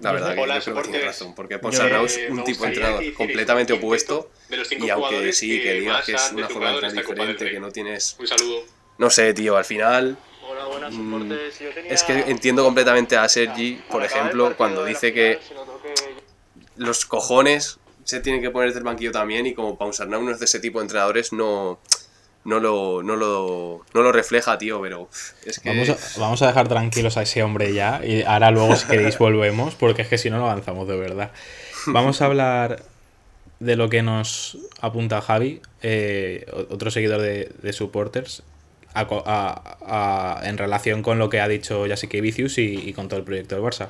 La 0.01 0.11
verdad 0.11 0.33
que 0.35 0.41
yo 0.41 0.73
creo 0.73 0.75
que 0.83 0.89
tiene 0.89 1.05
razón, 1.05 1.35
porque 1.35 1.59
Ponsarnau 1.59 2.05
es 2.05 2.19
un 2.29 2.43
tipo 2.43 2.63
de 2.63 2.69
entrenador 2.69 3.13
completamente 3.13 3.73
opuesto. 3.73 4.31
Y 4.79 4.89
aunque 4.89 5.31
sí, 5.31 5.57
que 5.59 5.63
que 5.63 5.73
digas 5.75 6.05
que 6.05 6.13
es 6.13 6.31
una 6.33 6.49
forma 6.49 6.69
de 6.69 6.73
entrenar 6.75 6.93
del 6.95 7.05
diferente, 7.05 7.51
que 7.51 7.59
no 7.59 7.71
tienes. 7.71 8.15
Un 8.19 8.27
saludo. 8.27 8.63
No 8.97 9.09
sé, 9.09 9.33
tío, 9.33 9.55
al 9.57 9.63
final. 9.65 10.17
Hola, 10.49 10.65
buenas 10.65 10.91
Mm, 10.93 11.11
soportes. 11.21 11.59
Yo 11.59 11.69
tenía- 11.73 11.91
Es 11.93 12.03
que 12.03 12.13
entiendo 12.13 12.63
completamente 12.63 13.15
a 13.15 13.29
Sergi, 13.29 13.79
por 13.89 14.01
Al 14.01 14.07
ejemplo, 14.09 14.57
cuando 14.57 14.83
dice 14.83 15.13
que 15.13 15.39
los 16.77 17.05
cojones 17.05 17.77
se 18.11 18.19
tienen 18.21 18.41
que 18.41 18.51
poner 18.51 18.69
desde 18.69 18.79
el 18.79 18.85
banquillo 18.85 19.11
también 19.11 19.45
y 19.47 19.53
como 19.53 19.77
Pausarnau 19.77 20.21
no 20.21 20.31
es 20.31 20.39
de 20.39 20.45
ese 20.45 20.59
tipo 20.59 20.79
de 20.79 20.83
entrenadores 20.85 21.33
no, 21.33 21.79
no, 22.43 22.59
lo, 22.59 23.01
no, 23.03 23.15
lo, 23.15 23.83
no 23.93 24.01
lo 24.01 24.11
refleja, 24.11 24.57
tío, 24.57 24.81
pero 24.81 25.09
es 25.45 25.59
que... 25.59 25.69
Vamos 25.69 25.89
a, 25.89 26.19
vamos 26.19 26.41
a 26.41 26.47
dejar 26.47 26.67
tranquilos 26.67 27.17
a 27.17 27.21
ese 27.23 27.43
hombre 27.43 27.73
ya. 27.73 28.01
Y 28.03 28.23
ahora 28.23 28.51
luego, 28.51 28.75
si 28.75 28.87
queréis, 28.87 29.17
volvemos. 29.19 29.75
Porque 29.75 30.01
es 30.03 30.07
que 30.07 30.17
si 30.17 30.29
no, 30.29 30.37
no 30.37 30.49
avanzamos 30.49 30.87
de 30.87 30.97
verdad. 30.97 31.31
Vamos 31.87 32.21
a 32.21 32.25
hablar 32.25 32.83
de 33.59 33.75
lo 33.75 33.89
que 33.89 34.01
nos 34.01 34.57
apunta 34.79 35.21
Javi, 35.21 35.61
eh, 35.83 36.45
otro 36.69 36.89
seguidor 36.89 37.21
de, 37.21 37.51
de 37.61 37.73
supporters, 37.73 38.41
a 38.95 39.01
a- 39.85 40.41
en 40.49 40.57
relación 40.57 41.03
con 41.03 41.19
lo 41.19 41.29
que 41.29 41.39
ha 41.41 41.47
dicho 41.47 41.85
Jessica 41.85 42.19
Vicius 42.19 42.57
y, 42.57 42.73
y 42.89 42.93
con 42.93 43.07
todo 43.07 43.19
el 43.19 43.25
proyecto 43.25 43.53
del 43.55 43.63
Barça. 43.63 43.89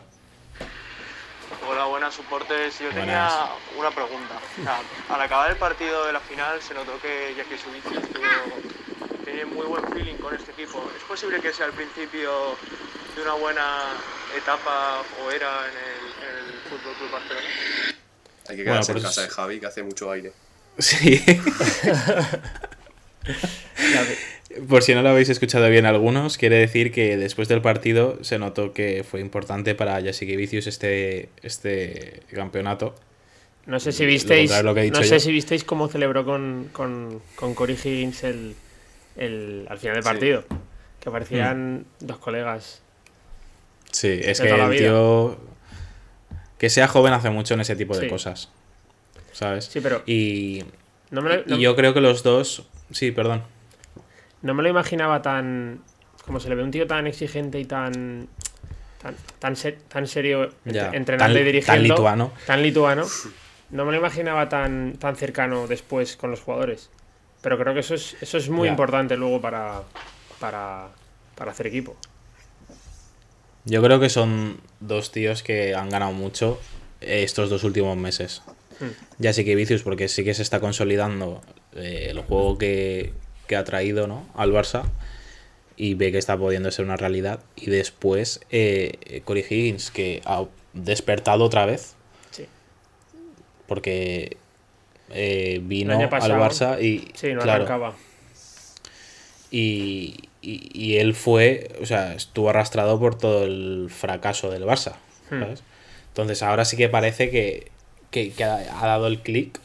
Soportes. 2.11 2.79
Yo 2.79 2.91
Buenas. 2.91 3.05
tenía 3.05 3.49
una 3.77 3.91
pregunta. 3.91 4.35
O 4.59 4.63
sea, 4.63 4.79
al 5.09 5.21
acabar 5.21 5.51
el 5.51 5.57
partido 5.57 6.05
de 6.05 6.13
la 6.13 6.19
final 6.19 6.61
se 6.61 6.73
notó 6.73 6.99
que 7.01 7.33
Jackie 7.35 7.57
Subici 7.57 7.89
tiene 9.23 9.45
muy 9.45 9.65
buen 9.65 9.83
feeling 9.91 10.15
con 10.15 10.35
este 10.35 10.51
equipo. 10.51 10.89
¿Es 10.95 11.03
posible 11.03 11.39
que 11.39 11.53
sea 11.53 11.67
el 11.67 11.73
principio 11.73 12.57
de 13.15 13.21
una 13.21 13.33
buena 13.33 13.83
etapa 14.35 15.01
o 15.23 15.31
era 15.31 15.65
en 15.65 15.77
el, 15.77 16.13
en 16.29 16.45
el 16.47 16.53
Fútbol 16.69 16.93
Club 16.95 17.11
Barcelona? 17.11 17.47
Hay 18.49 18.57
que 18.57 18.63
quedarse 18.63 18.91
en 18.91 19.01
casa 19.01 19.21
de 19.21 19.29
Javi, 19.29 19.59
que 19.59 19.65
hace 19.67 19.83
mucho 19.83 20.11
aire. 20.11 20.33
Sí. 20.77 21.23
Por 24.67 24.83
si 24.83 24.93
no 24.93 25.01
lo 25.01 25.09
habéis 25.09 25.29
escuchado 25.29 25.69
bien 25.69 25.85
algunos, 25.85 26.37
quiere 26.37 26.57
decir 26.57 26.91
que 26.91 27.17
después 27.17 27.47
del 27.47 27.61
partido 27.61 28.17
se 28.23 28.37
notó 28.39 28.73
que 28.73 29.03
fue 29.03 29.19
importante 29.21 29.75
para 29.75 30.01
Jessica 30.01 30.35
Vicius 30.35 30.67
este, 30.67 31.29
este 31.43 32.21
campeonato. 32.33 32.95
No 33.65 33.79
sé 33.79 33.91
si 33.91 34.05
visteis. 34.05 34.51
lo 34.63 34.73
no 34.73 35.03
sé 35.03 35.19
si 35.19 35.31
visteis 35.31 35.63
cómo 35.63 35.87
celebró 35.87 36.25
con, 36.25 36.69
con, 36.73 37.21
con 37.35 37.53
Cory 37.53 37.73
Higgins 37.73 38.23
el, 38.23 38.55
el, 39.17 39.65
al 39.69 39.77
final 39.77 39.95
del 39.95 40.03
Sí. 40.03 40.09
partido. 40.09 40.43
Que 40.99 41.09
parecían 41.11 41.85
dos 41.99 42.17
colegas. 42.17 42.81
Sí, 43.91 44.19
es 44.23 44.39
que 44.41 44.49
el 44.49 44.77
tío. 44.77 45.37
Que 46.57 46.69
sea 46.69 46.87
joven 46.87 47.13
hace 47.13 47.29
mucho 47.29 47.53
en 47.55 47.61
ese 47.61 47.75
tipo 47.75 47.95
de 47.95 48.03
Sí. 48.05 48.07
cosas. 48.09 48.49
¿Sabes? 49.31 49.65
Sí, 49.65 49.79
pero 49.81 50.03
Y, 50.05 50.63
no 51.09 51.21
me, 51.21 51.37
lo, 51.37 51.45
no- 51.45 51.57
y 51.57 51.61
yo 51.61 51.75
creo 51.75 51.93
que 51.93 52.01
los 52.01 52.21
dos. 52.23 52.67
Sí, 52.91 53.11
perdón. 53.11 53.43
No 54.41 54.53
me 54.53 54.63
lo 54.63 54.69
imaginaba 54.69 55.21
tan. 55.21 55.81
Como 56.25 56.39
se 56.39 56.49
le 56.49 56.55
ve 56.55 56.63
un 56.63 56.71
tío 56.71 56.87
tan 56.87 57.07
exigente 57.07 57.59
y 57.59 57.65
tan. 57.65 58.27
tan, 59.01 59.15
tan, 59.39 59.55
ser- 59.55 59.79
tan 59.87 60.05
serio 60.07 60.49
Ya, 60.65 60.91
entrenando 60.93 61.33
tan- 61.35 61.41
y 61.41 61.45
dirigiendo. 61.45 61.71
tan 61.73 61.83
lituano. 61.83 62.31
Tan 62.45 62.61
lituano. 62.61 63.05
No 63.71 63.85
me 63.85 63.91
lo 63.91 63.97
imaginaba 63.97 64.49
tan, 64.49 64.93
tan 64.99 65.15
cercano 65.15 65.65
después 65.67 66.15
con 66.17 66.29
los 66.31 66.41
jugadores. 66.41 66.89
Pero 67.41 67.57
creo 67.57 67.73
que 67.73 67.79
eso 67.79 67.95
es, 67.95 68.15
eso 68.21 68.37
es 68.37 68.49
muy 68.49 68.65
Ya. 68.65 68.71
importante 68.71 69.17
luego 69.17 69.41
para, 69.41 69.81
para, 70.39 70.89
para 71.35 71.51
hacer 71.51 71.67
equipo. 71.67 71.95
Yo 73.65 73.81
creo 73.81 73.99
que 73.99 74.09
son 74.09 74.59
dos 74.79 75.11
tíos 75.11 75.43
que 75.43 75.75
han 75.75 75.89
ganado 75.89 76.11
mucho 76.11 76.59
estos 76.99 77.49
dos 77.49 77.63
últimos 77.63 77.95
meses. 77.97 78.41
Hmm. 78.79 78.87
Ya 79.19 79.33
sí 79.33 79.45
que 79.45 79.55
Vicius, 79.55 79.83
porque 79.83 80.07
sí 80.07 80.23
que 80.23 80.33
se 80.33 80.41
está 80.41 80.59
consolidando 80.59 81.41
eh, 81.75 82.07
el 82.09 82.19
juego 82.21 82.57
que, 82.57 83.13
que 83.51 83.57
ha 83.57 83.65
traído 83.65 84.07
¿no? 84.07 84.25
al 84.33 84.53
Barça 84.53 84.83
y 85.75 85.95
ve 85.95 86.13
que 86.13 86.17
está 86.17 86.37
pudiendo 86.37 86.71
ser 86.71 86.85
una 86.85 86.95
realidad. 86.95 87.41
Y 87.57 87.65
después 87.69 88.39
eh, 88.49 89.21
Cory 89.25 89.41
Higgins, 89.49 89.91
que 89.91 90.21
ha 90.23 90.45
despertado 90.71 91.43
otra 91.43 91.65
vez. 91.65 91.95
Sí. 92.31 92.45
Porque 93.67 94.37
eh, 95.09 95.59
vino 95.63 95.93
al 95.99 96.09
Barça 96.09 96.81
y. 96.81 97.09
Sí, 97.13 97.33
no 97.33 97.41
claro, 97.41 97.63
arrancaba. 97.65 97.95
y, 99.51 100.29
y- 100.41 100.69
y 100.73 100.97
él 100.97 101.13
fue, 101.13 101.71
o 101.81 101.85
sea, 101.85 102.13
estuvo 102.13 102.49
arrastrado 102.49 102.97
por 102.99 103.17
todo 103.17 103.43
el 103.43 103.89
fracaso 103.89 104.49
del 104.49 104.63
Barça. 104.63 104.93
Hmm. 105.29 105.41
¿sabes? 105.41 105.63
Entonces 106.07 106.41
ahora 106.41 106.63
sí 106.63 106.77
que 106.77 106.87
parece 106.87 107.29
que, 107.29 107.69
que- 108.11 108.33
ha 108.43 108.85
dado 108.87 109.07
el 109.07 109.19
clic. 109.19 109.59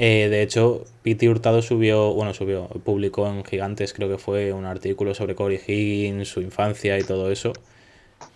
Eh, 0.00 0.28
de 0.30 0.42
hecho, 0.42 0.84
Piti 1.02 1.26
Hurtado 1.28 1.60
subió, 1.60 2.12
bueno, 2.14 2.32
subió, 2.32 2.68
publicó 2.84 3.26
en 3.26 3.44
Gigantes, 3.44 3.92
creo 3.92 4.08
que 4.08 4.18
fue 4.18 4.52
un 4.52 4.64
artículo 4.64 5.12
sobre 5.14 5.34
Corey 5.34 5.58
Higgins, 5.66 6.28
su 6.28 6.40
infancia 6.40 6.96
y 6.98 7.04
todo 7.04 7.32
eso. 7.32 7.52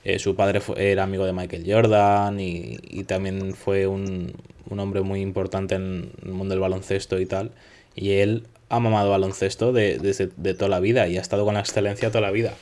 Eh, 0.04 0.18
su 0.18 0.36
padre 0.36 0.60
fue- 0.60 0.92
era 0.92 1.04
amigo 1.04 1.26
de 1.26 1.32
Michael 1.34 1.64
Jordan 1.66 2.40
y, 2.40 2.78
y 2.82 3.04
también 3.04 3.54
fue 3.54 3.86
un, 3.86 4.34
un 4.70 4.80
hombre 4.80 5.02
muy 5.02 5.20
importante 5.22 5.76
en 5.76 6.12
el 6.24 6.32
mundo 6.32 6.54
del 6.54 6.60
baloncesto 6.60 7.20
y 7.20 7.26
tal. 7.26 7.52
Y 7.94 8.12
él 8.14 8.48
ha 8.70 8.80
mamado 8.80 9.10
baloncesto 9.10 9.72
de, 9.72 9.98
desde 9.98 10.28
de 10.36 10.54
toda 10.54 10.68
la 10.70 10.80
vida 10.80 11.08
y 11.08 11.18
ha 11.18 11.22
estado 11.22 11.44
con 11.44 11.54
la 11.54 11.60
excelencia 11.60 12.10
toda 12.10 12.22
la 12.22 12.32
vida. 12.32 12.58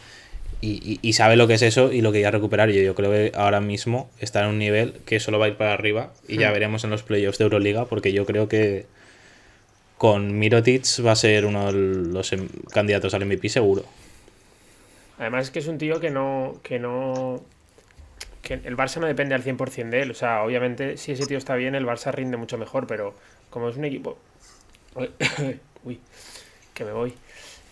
Y, 0.63 0.73
y- 0.85 0.99
y 1.01 1.13
sabe 1.15 1.37
lo 1.37 1.47
que 1.47 1.55
es 1.55 1.63
eso 1.63 1.91
y 1.93 2.03
lo 2.03 2.13
que 2.13 2.21
ya 2.21 2.31
recuperar. 2.31 2.69
Y 2.71 2.85
yo 2.85 2.95
creo 2.95 3.11
que 3.11 3.33
ahora 3.35 3.61
mismo 3.61 4.11
está 4.21 4.43
en 4.43 4.49
un 4.51 4.59
nivel 4.59 4.95
que 5.07 5.19
solo 5.21 5.39
va 5.39 5.47
a 5.47 5.49
ir 5.49 5.57
para 5.57 5.73
arriba 5.73 6.13
y 6.29 6.37
ya 6.39 6.51
Hmm. 6.51 6.53
veremos 6.55 6.85
en 6.85 6.91
los 6.91 7.03
playoffs 7.03 7.39
de 7.39 7.45
Euroliga 7.45 7.87
porque 7.87 8.13
yo 8.13 8.27
creo 8.27 8.49
que 8.49 8.85
con 9.97 10.39
Mirotic 10.39 10.85
va 11.05 11.13
a 11.13 11.17
ser 11.17 11.45
uno 11.47 11.67
de 11.67 11.73
los 12.13 12.33
em- 12.33 12.49
candidatos 12.73 13.13
al 13.15 13.23
MVP 13.27 13.49
seguro. 13.49 13.85
Además 15.19 15.47
es 15.47 15.51
que 15.51 15.59
es 15.59 15.67
un 15.67 15.79
tío 15.79 16.01
que 16.01 16.11
no. 16.11 16.59
que 16.63 16.79
no. 16.79 17.43
que 18.43 18.55
el 18.55 18.77
Barça 18.77 18.99
no 19.01 19.07
depende 19.07 19.35
al 19.35 19.43
100% 19.45 19.91
de 19.91 20.03
él. 20.03 20.11
O 20.11 20.15
sea, 20.15 20.43
obviamente, 20.43 20.97
si 20.97 21.13
ese 21.13 21.27
tío 21.27 21.37
está 21.39 21.55
bien, 21.57 21.75
el 21.75 21.85
Barça 21.87 22.11
rinde 22.13 22.37
mucho 22.39 22.57
mejor, 22.59 22.87
pero 22.87 23.15
como 23.51 23.69
es 23.69 23.77
un 23.77 23.85
equipo. 23.85 24.19
Uy, 25.85 26.01
que 26.75 26.85
me 26.85 26.93
voy. 26.93 27.13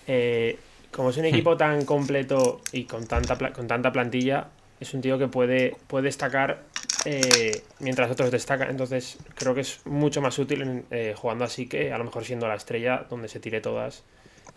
Eh, 0.07 0.59
como 0.93 1.11
es 1.11 1.17
un 1.17 1.25
equipo 1.27 1.57
tan 1.57 1.85
completo 1.85 2.61
y 2.73 2.85
con 2.85 3.07
tanta, 3.07 3.37
con 3.53 3.67
tanta 3.67 3.93
plantilla, 3.93 4.49
es 4.81 4.95
un 4.95 5.01
tío 5.01 5.19
que 5.19 5.29
puede, 5.29 5.77
puede 5.87 6.05
destacar 6.07 6.63
eh, 7.05 7.63
mientras 7.81 8.11
otros 8.11 8.31
destacan. 8.31 8.71
Entonces, 8.71 9.19
creo 9.35 9.55
que 9.55 9.61
es 9.63 9.81
mucho 9.87 10.21
más 10.23 10.39
útil 10.39 10.63
en, 10.63 10.85
eh, 10.91 11.15
jugando 11.17 11.45
así 11.45 11.67
que 11.67 11.93
a 11.93 11.99
lo 11.99 12.05
mejor 12.05 12.25
siendo 12.25 12.47
la 12.49 12.55
estrella 12.55 13.07
donde 13.11 13.29
se 13.29 13.41
tire 13.41 13.61
todas 13.61 14.03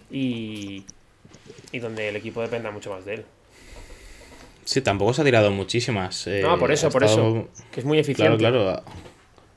y, 0.10 0.86
y 1.72 1.80
donde 1.80 2.10
el 2.10 2.16
equipo 2.16 2.42
dependa 2.42 2.72
mucho 2.72 2.92
más 2.92 3.06
de 3.06 3.16
él. 3.16 3.26
Sí, 4.64 4.82
tampoco 4.82 5.14
se 5.14 5.22
ha 5.22 5.26
tirado 5.26 5.50
muchísimas. 5.52 6.28
eh, 6.28 6.42
No, 6.44 6.58
por 6.58 6.72
eso, 6.72 6.90
por 6.90 7.04
estado- 7.04 7.30
eso. 7.40 7.48
Que 7.72 7.80
es 7.80 7.86
muy 7.86 7.98
eficiente. 8.00 8.38
Claro, 8.38 8.58
claro. 8.62 8.84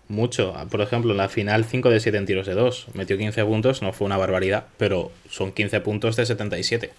Mucho. 0.09 0.55
Por 0.71 0.81
ejemplo, 0.81 1.13
en 1.13 1.19
la 1.19 1.29
final 1.29 1.65
5 1.65 1.91
de 1.91 2.01
7 2.01 2.19
en 2.19 2.27
tiros 2.27 2.47
de 2.47 2.55
2. 2.55 2.89
Metió 2.95 3.17
15 3.19 3.45
puntos, 3.45 3.83
no 3.83 3.93
fue 3.93 4.07
una 4.07 4.17
barbaridad, 4.17 4.67
pero 4.77 5.11
son 5.31 5.53
15 5.53 5.81
puntos 5.81 6.17
de 6.17 6.27
77. 6.27 6.91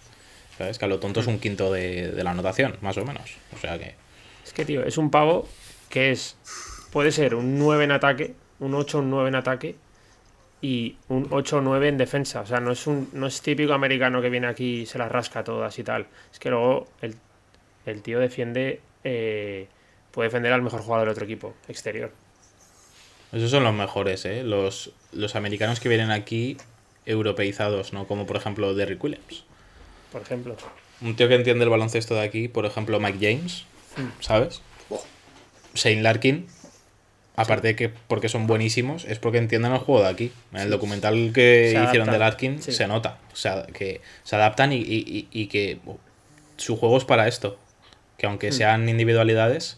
¿Sabes? 0.58 0.80
Que 0.80 0.86
a 0.86 0.88
lo 0.88 1.00
tonto 1.00 1.20
es 1.20 1.28
un 1.28 1.40
quinto 1.40 1.72
de, 1.72 2.12
de 2.12 2.24
la 2.24 2.32
anotación, 2.32 2.78
más 2.82 2.98
o 2.98 3.06
menos. 3.06 3.36
O 3.54 3.58
sea 3.58 3.78
que. 3.78 3.96
Es 4.46 4.54
que, 4.54 4.64
tío, 4.66 4.84
es 4.84 4.98
un 4.98 5.12
pavo 5.12 5.48
que 5.90 6.12
es. 6.12 6.38
Puede 6.92 7.12
ser 7.12 7.36
un 7.36 7.60
9 7.60 7.84
en 7.84 7.92
ataque, 7.92 8.34
un 8.60 8.74
8 8.74 9.00
un 9.00 9.10
9 9.10 9.30
en 9.30 9.36
ataque 9.36 9.76
y 10.62 10.96
un 11.10 11.28
8 11.30 11.58
o 11.58 11.62
9 11.62 11.90
en 11.90 11.98
defensa. 11.98 12.42
O 12.42 12.46
sea, 12.46 12.60
no 12.62 12.72
es, 12.72 12.88
un, 12.88 13.10
no 13.14 13.28
es 13.28 13.42
típico 13.42 13.74
americano 13.74 14.22
que 14.22 14.30
viene 14.30 14.48
aquí 14.48 14.82
y 14.82 14.86
se 14.86 14.98
las 14.98 15.12
rasca 15.12 15.44
todas 15.44 15.78
y 15.78 15.84
tal. 15.84 16.08
Es 16.32 16.40
que 16.40 16.50
luego 16.50 16.88
el, 17.02 17.16
el 17.86 18.02
tío 18.02 18.20
defiende. 18.20 18.80
eh, 19.04 19.68
puede 20.12 20.30
defender 20.30 20.54
al 20.54 20.62
mejor 20.62 20.80
jugador 20.82 21.08
del 21.08 21.12
otro 21.12 21.26
equipo, 21.26 21.54
exterior. 21.68 22.10
Esos 23.36 23.52
son 23.52 23.64
los 23.64 23.74
mejores, 23.74 24.26
¿eh? 24.26 24.44
Los, 24.44 24.92
los 25.12 25.36
americanos 25.36 25.80
que 25.80 25.90
vienen 25.90 26.10
aquí 26.12 26.58
europeizados, 27.06 27.94
¿no? 27.94 28.08
Como 28.08 28.26
por 28.26 28.38
ejemplo 28.38 28.74
Derrick 28.74 29.04
Williams. 29.04 29.44
Por 30.12 30.22
ejemplo. 30.22 30.56
Un 31.02 31.16
tío 31.16 31.28
que 31.28 31.36
entiende 31.36 31.64
el 31.66 31.70
baloncesto 31.70 32.16
de 32.16 32.22
aquí, 32.22 32.48
por 32.48 32.66
ejemplo 32.66 33.00
Mike 33.00 33.18
James, 33.22 33.66
¿sabes? 34.22 34.62
Oh. 34.90 35.04
Shane 35.74 36.02
Larkin, 36.02 36.48
aparte 37.36 37.68
de 37.68 37.76
que 37.76 37.90
porque 37.90 38.30
son 38.30 38.48
buenísimos, 38.48 39.04
es 39.06 39.20
porque 39.20 39.38
entienden 39.38 39.74
el 39.74 39.80
juego 39.80 40.02
de 40.04 40.08
aquí. 40.10 40.32
En 40.54 40.62
el 40.62 40.70
documental 40.70 41.32
que 41.34 41.72
Se 41.76 41.84
hicieron 41.84 42.10
de 42.10 42.18
Larkin 42.18 42.62
sí. 42.64 42.72
se 42.72 42.88
nota. 42.88 43.20
O 43.34 43.36
sea, 43.36 43.68
que 43.68 44.00
se 44.24 44.36
adaptan 44.38 44.72
y, 44.72 44.78
y- 44.78 45.04
y- 45.06 45.28
y 45.32 45.48
que 45.48 45.80
oh, 45.86 46.00
su 46.56 46.78
juego 46.78 46.98
es 46.98 47.04
para 47.04 47.28
esto. 47.28 47.60
Que 48.18 48.28
aunque 48.28 48.54
sean 48.54 48.88
individualidades, 48.88 49.78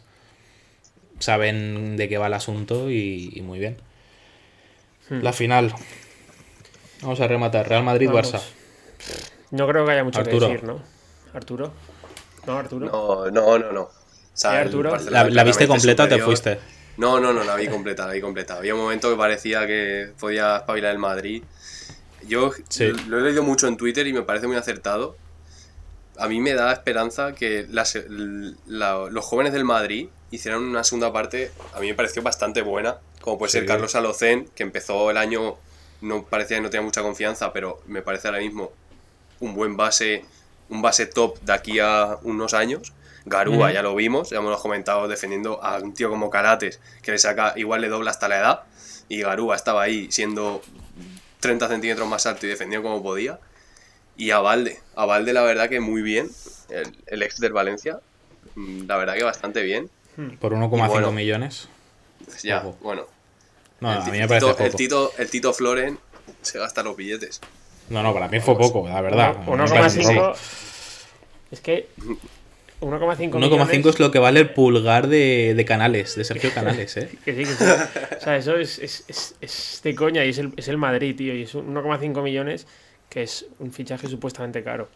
saben 1.19 1.97
de 1.97 2.09
qué 2.09 2.17
va 2.17 2.27
el 2.27 2.33
asunto 2.33 2.89
y, 2.89 3.31
y 3.33 3.41
muy 3.41 3.59
bien. 3.59 3.77
La 5.09 5.31
final. 5.33 5.73
Vamos 7.01 7.19
a 7.21 7.27
rematar. 7.27 7.67
Real 7.69 7.83
Madrid-Barça. 7.83 8.33
Vamos. 8.33 8.53
No 9.51 9.67
creo 9.67 9.85
que 9.85 9.91
haya 9.93 10.03
mucho 10.03 10.19
Arturo. 10.19 10.47
que 10.47 10.53
decir, 10.53 10.67
¿no? 10.67 10.81
Arturo. 11.33 11.73
No, 12.45 12.57
Arturo. 12.57 12.85
No, 12.87 13.31
no, 13.31 13.57
no, 13.59 13.71
no. 13.71 13.81
O 13.83 13.91
sea, 14.33 14.55
¿Eh, 14.55 14.57
Arturo? 14.65 14.97
¿La, 15.09 15.29
la 15.29 15.43
viste 15.43 15.67
completa 15.67 16.03
o 16.03 16.07
te 16.07 16.19
fuiste? 16.19 16.59
No, 16.97 17.19
no, 17.19 17.31
no, 17.31 17.43
la 17.43 17.55
vi 17.55 17.67
completa, 17.67 18.05
la 18.07 18.13
vi 18.13 18.21
completa. 18.21 18.57
Había 18.57 18.73
un 18.75 18.81
momento 18.81 19.09
que 19.09 19.15
parecía 19.17 19.65
que 19.67 20.11
podía 20.19 20.57
espabilar 20.57 20.91
el 20.91 20.97
Madrid. 20.99 21.43
Yo 22.27 22.51
Sí. 22.67 22.91
lo 23.07 23.19
he 23.19 23.21
leído 23.21 23.43
mucho 23.43 23.67
en 23.67 23.77
Twitter 23.77 24.05
y 24.07 24.13
me 24.13 24.23
parece 24.23 24.47
muy 24.47 24.57
acertado. 24.57 25.15
A 26.19 26.27
mí 26.27 26.39
me 26.41 26.53
da 26.53 26.73
esperanza 26.73 27.33
que 27.33 27.65
las- 27.69 27.97
la- 28.65 29.07
los 29.11 29.23
jóvenes 29.23 29.53
del 29.53 29.63
Madrid 29.63 30.09
hicieran 30.31 30.63
una 30.63 30.83
segunda 30.83 31.11
parte, 31.13 31.51
a 31.73 31.79
mí 31.79 31.87
me 31.87 31.93
pareció 31.93 32.21
bastante 32.21 32.61
buena, 32.61 32.97
como 33.21 33.37
puede 33.37 33.51
ser. 33.51 33.65
Carlos 33.65 33.95
Alocén, 33.95 34.49
que 34.55 34.63
empezó 34.63 35.09
el 35.09 35.17
año, 35.17 35.55
no 36.01 36.23
parecía 36.23 36.57
que 36.57 36.63
no 36.63 36.69
tenía 36.69 36.85
mucha 36.85 37.01
confianza, 37.01 37.53
pero 37.53 37.81
me 37.87 38.01
parece 38.01 38.27
ahora 38.27 38.39
mismo 38.39 38.71
un 39.39 39.55
buen 39.55 39.77
base, 39.77 40.25
un 40.69 40.81
base 40.81 41.05
top 41.05 41.39
de 41.41 41.53
aquí 41.53 41.79
a 41.79 42.17
unos 42.23 42.53
años. 42.53 42.93
Garúa, 43.25 43.73
ya 43.73 43.81
lo 43.81 43.93
vimos, 43.93 44.29
ya 44.29 44.37
hemos 44.37 44.61
comentado 44.61 45.09
defendiendo 45.09 45.61
a 45.61 45.79
un 45.79 45.93
tío 45.93 46.09
como 46.09 46.29
Carates, 46.29 46.79
que 47.01 47.11
le 47.11 47.17
saca, 47.17 47.53
igual 47.57 47.81
le 47.81 47.89
dobla 47.89 48.11
hasta 48.11 48.29
la 48.29 48.37
edad, 48.37 48.63
y 49.09 49.21
Garúa 49.21 49.55
estaba 49.55 49.83
ahí 49.83 50.09
siendo 50.11 50.61
30 51.41 51.67
centímetros 51.67 52.07
más 52.07 52.25
alto 52.25 52.45
y 52.45 52.49
defendió 52.49 52.81
como 52.81 53.03
podía. 53.03 53.39
Y 54.15 54.31
a 54.31 54.39
Valde, 54.39 54.79
a 54.95 55.05
Valde 55.05 55.33
la 55.33 55.43
verdad 55.43 55.67
que 55.67 55.81
muy 55.81 56.01
bien, 56.01 56.29
el, 56.69 56.95
el 57.05 57.21
ex 57.21 57.39
del 57.39 57.51
Valencia, 57.51 57.99
mm, 58.55 58.87
la 58.87 58.95
verdad 58.95 59.15
que 59.15 59.23
bastante 59.23 59.61
bien. 59.61 59.89
Por 60.39 60.53
1,5 60.53 60.85
Y 60.85 60.89
bueno. 60.89 61.11
millones. 61.11 61.69
Ya, 62.43 62.57
Ojo. 62.59 62.77
bueno. 62.81 63.03
No, 63.79 63.91
el, 63.93 63.99
a 64.01 64.05
mí 64.05 64.17
me 64.17 64.27
parece 64.27 64.47
Tito, 64.47 64.57
el, 64.63 64.65
poco. 64.71 64.77
Tito, 64.77 65.11
el 65.19 65.29
Tito 65.29 65.53
Floren 65.53 65.99
se 66.41 66.57
gasta 66.59 66.81
los 66.83 66.95
billetes. 66.97 67.39
No, 67.89 68.01
no, 68.03 68.13
para 68.13 68.27
mí 68.27 68.39
fue 68.39 68.57
poco, 68.57 68.87
la 68.87 68.99
verdad. 69.01 69.35
Uno- 69.47 69.63
Me 69.65 69.69
parece 69.69 69.99
un 69.99 70.05
1,5. 70.07 70.15
robo. 70.15 70.35
Es 71.51 71.61
que 71.61 71.87
1,5 71.97 72.19
1,5 72.81 73.39
millones- 73.39 73.85
es 73.85 73.99
lo 73.99 74.11
que 74.11 74.19
vale 74.19 74.39
el 74.41 74.49
pulgar 74.53 75.07
de, 75.07 75.53
de 75.55 75.65
Canales, 75.65 76.15
de 76.15 76.23
Sergio 76.23 76.51
Canales, 76.53 76.97
¿eh? 76.97 77.09
Que 77.23 77.33
sí, 77.33 77.39
que 77.43 77.45
sí. 77.45 77.63
O 78.17 78.19
sea, 78.21 78.37
eso 78.37 78.57
es, 78.57 78.79
es, 78.79 79.05
es, 79.07 79.35
es 79.39 79.81
de 79.83 79.95
coña 79.95 80.25
y 80.25 80.29
es 80.29 80.37
el, 80.39 80.53
es 80.57 80.67
el 80.67 80.77
Madrid, 80.77 81.15
tío. 81.15 81.33
Y 81.35 81.43
es 81.43 81.53
un 81.55 81.73
1,5 81.75 82.21
millones 82.23 82.67
que 83.09 83.23
es 83.23 83.45
un 83.59 83.71
fichaje 83.71 84.07
supuestamente 84.07 84.63
caro. 84.63 84.89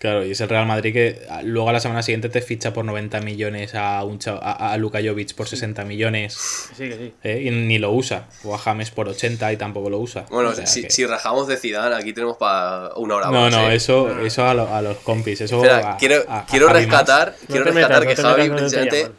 Claro, 0.00 0.24
y 0.24 0.32
es 0.32 0.40
el 0.40 0.48
Real 0.50 0.66
Madrid 0.66 0.92
que 0.92 1.22
ah, 1.30 1.40
luego 1.42 1.70
a 1.70 1.72
la 1.72 1.80
semana 1.80 2.02
siguiente 2.02 2.28
te 2.28 2.42
ficha 2.42 2.72
por 2.74 2.84
90 2.84 3.20
millones 3.20 3.74
a, 3.74 4.02
un 4.04 4.18
a, 4.26 4.72
a 4.72 4.76
Luka 4.76 4.98
Jovic 5.02 5.34
por 5.34 5.48
60 5.48 5.84
millones 5.84 6.34
sí, 6.76 6.88
que 6.90 6.96
sí. 6.96 7.14
¿eh? 7.22 7.42
y 7.46 7.50
ni 7.50 7.78
lo 7.78 7.90
usa. 7.92 8.26
O 8.42 8.54
a 8.54 8.58
James 8.58 8.90
por 8.90 9.08
80 9.08 9.52
y 9.52 9.56
tampoco 9.56 9.88
lo 9.88 9.98
usa. 9.98 10.26
Bueno, 10.30 10.50
O 10.50 10.54
sea 10.54 10.66
si, 10.66 10.82
que- 10.82 10.90
si 10.90 11.06
rajamos 11.06 11.46
de 11.46 11.56
Zidane, 11.56 11.94
aquí 11.94 12.12
tenemos 12.12 12.36
para 12.36 12.90
una 12.96 13.14
hora 13.16 13.26
No, 13.26 13.32
más. 13.32 13.52
no, 13.52 13.70
¿eh? 13.70 13.76
eso, 13.76 14.20
eso 14.20 14.44
a, 14.44 14.52
lo- 14.52 14.68
a 14.74 14.82
los 14.82 14.98
compis. 14.98 15.40
Eso 15.40 15.56
Espera, 15.56 15.92
a- 15.92 15.96
quiero, 15.96 16.22
a- 16.28 16.40
a 16.40 16.46
quiero 16.46 16.68
rescatar, 16.68 17.34
quiero 17.46 17.64
rescatar 17.64 18.00
metas, 18.04 18.16
que 18.16 18.22
no 18.22 18.28
Javi 18.28 18.42
metas 18.50 18.60
precisamente. 18.60 19.12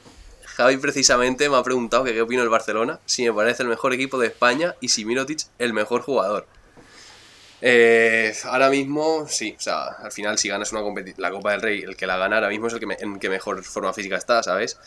Javi 0.45 0.78
precisamente 0.78 1.49
me 1.49 1.57
ha 1.57 1.63
preguntado 1.63 2.03
que 2.03 2.13
qué 2.13 2.21
opino 2.21 2.41
del 2.41 2.49
Barcelona, 2.49 2.99
si 3.05 3.23
me 3.23 3.34
parece 3.34 3.63
el 3.63 3.69
mejor 3.69 3.93
equipo 3.93 4.17
de 4.19 4.28
España 4.28 4.76
y 4.82 4.89
si 4.89 5.03
Mirotic 5.03 5.39
el 5.57 5.73
mejor 5.73 6.01
jugador. 6.01 6.47
Eh, 7.68 8.32
ahora 8.43 8.70
mismo, 8.70 9.26
sí, 9.28 9.55
o 9.57 9.59
sea, 9.59 9.86
al 9.86 10.11
final 10.11 10.38
si 10.38 10.49
ganas 10.49 10.72
una 10.72 10.84
la 11.18 11.32
Copa 11.32 11.51
del 11.51 11.61
Rey, 11.63 11.82
el 11.82 11.95
que 11.97 12.05
la 12.05 12.16
gana 12.16 12.36
ahora 12.36 12.49
mismo 12.49 12.68
es 12.68 12.74
el 12.74 12.80
que 12.80 12.86
me- 12.86 12.97
en 12.99 13.18
que 13.18 13.28
mejor 13.28 13.63
forma 13.63 13.91
física 13.91 14.18
está, 14.18 14.43
¿sabes? 14.43 14.78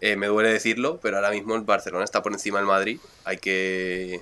Eh, 0.00 0.16
me 0.16 0.26
duele 0.26 0.52
decirlo, 0.52 0.98
pero 1.00 1.16
ahora 1.18 1.30
mismo 1.30 1.54
el 1.54 1.60
Barcelona 1.62 2.04
está 2.04 2.20
por 2.20 2.32
encima 2.32 2.58
del 2.58 2.66
Madrid, 2.66 2.98
hay 3.24 3.36
que, 3.38 4.20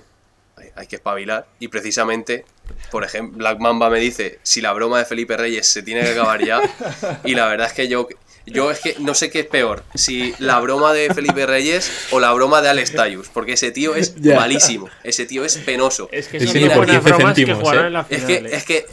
hay, 0.57 0.69
hay 0.75 0.85
que 0.85 0.97
espabilar. 0.97 1.47
Y 1.59 1.69
precisamente, 1.69 2.45
por 2.91 3.03
ejemplo, 3.03 3.39
Black 3.39 3.57
Mamba 3.59 3.89
me 3.89 3.99
dice, 3.99 4.37
si 4.43 4.61
la 4.61 4.73
broma 4.73 4.99
de 4.99 5.05
Felipe 5.05 5.35
Reyes 5.35 5.67
se 5.67 5.81
tiene 5.81 6.01
que 6.01 6.11
acabar 6.11 6.43
ya, 6.45 6.61
y 7.25 7.33
la 7.33 7.47
verdad 7.47 7.65
es 7.65 7.73
que 7.73 7.87
yo, 7.87 8.07
yo 8.47 8.71
es 8.71 8.79
que 8.79 8.95
no 8.99 9.13
sé 9.13 9.29
qué 9.29 9.41
es 9.41 9.45
peor, 9.45 9.83
si 9.93 10.33
la 10.39 10.59
broma 10.59 10.93
de 10.93 11.13
Felipe 11.13 11.45
Reyes 11.45 11.91
o 12.11 12.19
la 12.19 12.31
broma 12.33 12.61
de 12.61 12.69
Alex 12.69 12.93
Tayus, 12.93 13.27
porque 13.29 13.53
ese 13.53 13.71
tío 13.71 13.95
es 13.95 14.15
Ya. 14.15 14.35
malísimo, 14.37 14.89
ese 15.03 15.25
tío 15.25 15.45
es 15.45 15.57
penoso. 15.57 16.09
Es 16.11 16.27
que 16.27 16.39
son 16.39 16.53
ni 16.55 16.61
muy 16.61 16.69
por 16.69 16.85
buenas 16.85 17.03
15 17.03 17.09
bromas 17.15 17.35
que 17.35 17.53
jugaron 17.53 17.83
¿eh? 17.83 17.87
en 17.87 17.93
la 17.93 18.05
Es 18.09 18.23
que, 18.23 18.33
eh. 18.35 18.49
es 18.51 18.63
que, 18.63 18.85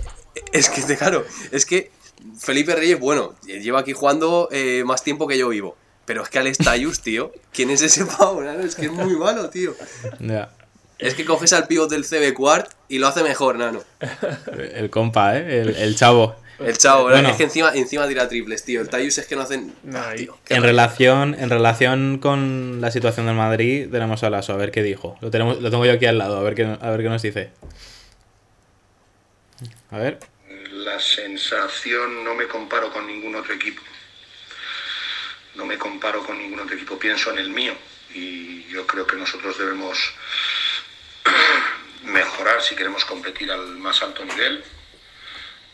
es 0.53 0.69
que, 0.69 0.97
claro, 0.97 1.25
es 1.53 1.65
que 1.67 1.91
Felipe 2.39 2.75
Reyes, 2.75 2.99
bueno, 2.99 3.35
lleva 3.47 3.81
aquí 3.81 3.93
jugando 3.93 4.49
eh, 4.51 4.83
más 4.85 5.03
tiempo 5.05 5.27
que 5.27 5.39
yo 5.39 5.49
vivo. 5.49 5.77
Pero 6.07 6.23
es 6.23 6.29
que 6.29 6.39
Alex 6.39 6.59
Tayus, 6.59 7.01
tío, 7.01 7.33
¿quién 7.53 7.71
es 7.71 7.81
ese 7.81 8.05
pavo? 8.05 8.43
nano? 8.43 8.61
Es 8.63 8.75
que 8.75 8.87
es 8.87 8.93
muy 8.93 9.17
malo, 9.17 9.49
tío. 9.49 9.75
Ya. 10.21 10.51
Es 10.99 11.15
que 11.15 11.25
coges 11.25 11.53
al 11.55 11.67
pivot 11.67 11.91
del 11.91 12.05
CB 12.05 12.35
Quart 12.35 12.71
y 12.89 12.99
lo 12.99 13.09
hace 13.09 13.23
mejor, 13.23 13.57
nano. 13.57 13.83
El 14.75 14.91
compa, 14.91 15.39
¿eh? 15.39 15.61
El, 15.63 15.77
el 15.77 15.97
chavo. 15.97 16.37
El 16.59 16.79
chavo, 16.79 17.05
Bueno. 17.05 17.29
es 17.29 17.37
que 17.37 17.45
encima, 17.45 17.73
encima 17.75 18.07
tira 18.07 18.29
triples, 18.29 18.65
tío. 18.65 18.81
El 18.81 18.89
Tayus 18.89 19.19
es 19.19 19.27
que 19.27 19.35
no 19.35 19.43
hacen. 19.43 19.75
Ah, 19.93 20.13
tío, 20.17 20.39
En 20.49 20.63
relación, 20.63 21.35
en 21.35 21.51
relación 21.51 22.19
con 22.19 22.81
la 22.81 22.91
situación 22.91 23.27
del 23.27 23.35
Madrid, 23.35 23.89
tenemos 23.91 24.23
a 24.23 24.31
Lasso, 24.31 24.53
a 24.53 24.57
ver 24.57 24.71
qué 24.71 24.83
dijo. 24.83 25.19
Lo, 25.21 25.31
tenemos, 25.31 25.61
lo 25.61 25.71
tengo 25.71 25.85
yo 25.85 25.93
aquí 25.93 26.07
al 26.07 26.19
lado, 26.19 26.39
a 26.39 26.43
ver 26.43 26.55
qué, 26.55 26.65
a 26.65 26.91
ver 26.91 27.03
qué 27.03 27.09
nos 27.09 27.23
dice. 27.23 27.51
A 29.91 29.99
ver. 29.99 30.21
La 30.71 31.01
sensación 31.01 32.25
no 32.25 32.35
me 32.35 32.47
comparo 32.47 32.93
con 32.93 33.07
ningún 33.07 33.35
otro 33.35 33.55
equipo. 33.55 33.83
No 35.57 35.67
me 35.67 35.79
comparo 35.79 36.25
con 36.25 36.39
ningún 36.39 36.61
otro 36.61 36.75
equipo, 36.77 36.99
pienso 36.99 37.31
en 37.33 37.39
el 37.39 37.51
mío. 37.51 37.75
Y 38.15 38.65
yo 38.69 38.87
creo 38.87 39.07
que 39.07 39.17
nosotros 39.17 39.59
debemos 39.59 39.99
mejorar 42.05 42.63
si 42.63 42.77
queremos 42.77 43.05
competir 43.05 43.51
al 43.51 43.77
más 43.79 44.03
alto 44.03 44.25
nivel. 44.25 44.63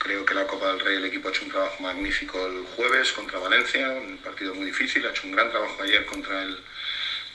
Creo 0.03 0.24
que 0.24 0.32
la 0.34 0.46
Copa 0.46 0.68
del 0.68 0.80
Rey 0.80 0.96
el 0.96 1.05
equipo 1.05 1.28
ha 1.28 1.30
hecho 1.30 1.44
un 1.44 1.51
trabajo 1.51 1.82
magnífico 1.82 2.46
el 2.46 2.64
jueves 2.74 3.12
contra 3.12 3.38
Valencia, 3.38 3.86
un 3.90 4.16
partido 4.18 4.55
muy 4.55 4.64
difícil, 4.66 5.07
ha 5.07 5.11
hecho 5.11 5.26
un 5.26 5.32
gran 5.32 5.51
trabajo 5.51 5.82
ayer 5.82 6.07
contra 6.07 6.42
el 6.42 6.57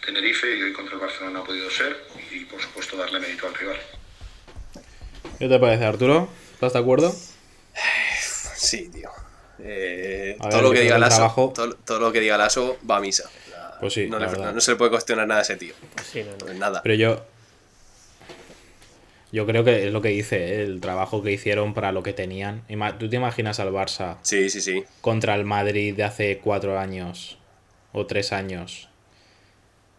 Tenerife 0.03 0.47
y 0.57 0.61
hoy 0.63 0.73
contra 0.73 0.95
el 0.95 0.99
Barcelona 0.99 1.31
no 1.31 1.39
ha 1.41 1.43
podido 1.45 1.69
ser. 1.69 1.95
Y 2.31 2.45
por 2.45 2.59
supuesto 2.59 2.97
darle 2.97 3.19
mérito 3.19 3.45
al 3.47 3.53
rival. 3.53 3.77
¿Qué 5.37 5.47
te 5.47 5.59
parece, 5.59 5.85
Arturo? 5.85 6.27
¿Estás 6.53 6.73
de 6.73 6.79
acuerdo? 6.79 7.15
Sí, 8.55 8.89
tío. 8.89 9.09
Eh, 9.59 10.35
todo, 10.39 10.49
ver, 10.51 10.63
lo 10.63 10.71
que 10.71 10.81
diga 10.81 10.97
Lasso, 10.97 11.51
todo, 11.55 11.75
todo 11.75 11.99
lo 11.99 12.11
que 12.11 12.19
diga 12.19 12.37
Lasso 12.37 12.77
va 12.89 12.97
a 12.97 12.99
misa. 12.99 13.29
Pues 13.79 13.93
sí, 13.93 14.07
no, 14.07 14.17
le- 14.17 14.25
verdad. 14.25 14.53
no 14.53 14.61
se 14.61 14.71
le 14.71 14.77
puede 14.77 14.89
cuestionar 14.91 15.27
nada 15.27 15.41
a 15.41 15.43
ese 15.43 15.55
tío. 15.55 15.75
Sí, 16.11 16.23
no, 16.23 16.31
no. 16.31 16.37
Pues 16.39 16.55
nada. 16.57 16.81
Pero 16.81 16.95
yo. 16.95 17.25
Yo 19.31 19.45
creo 19.45 19.63
que 19.63 19.87
es 19.87 19.91
lo 19.93 20.01
que 20.01 20.09
dice, 20.09 20.37
¿eh? 20.37 20.63
el 20.63 20.79
trabajo 20.79 21.21
que 21.23 21.31
hicieron 21.31 21.73
para 21.73 21.91
lo 21.91 22.03
que 22.03 22.13
tenían. 22.13 22.63
¿Tú 22.99 23.09
te 23.09 23.15
imaginas 23.17 23.59
al 23.59 23.71
Barça 23.71 24.17
Sí, 24.21 24.49
sí, 24.49 24.61
sí. 24.61 24.83
contra 25.01 25.35
el 25.35 25.43
Madrid 25.45 25.93
de 25.95 26.03
hace 26.03 26.37
cuatro 26.37 26.79
años 26.79 27.37
o 27.91 28.05
tres 28.05 28.31
años? 28.31 28.87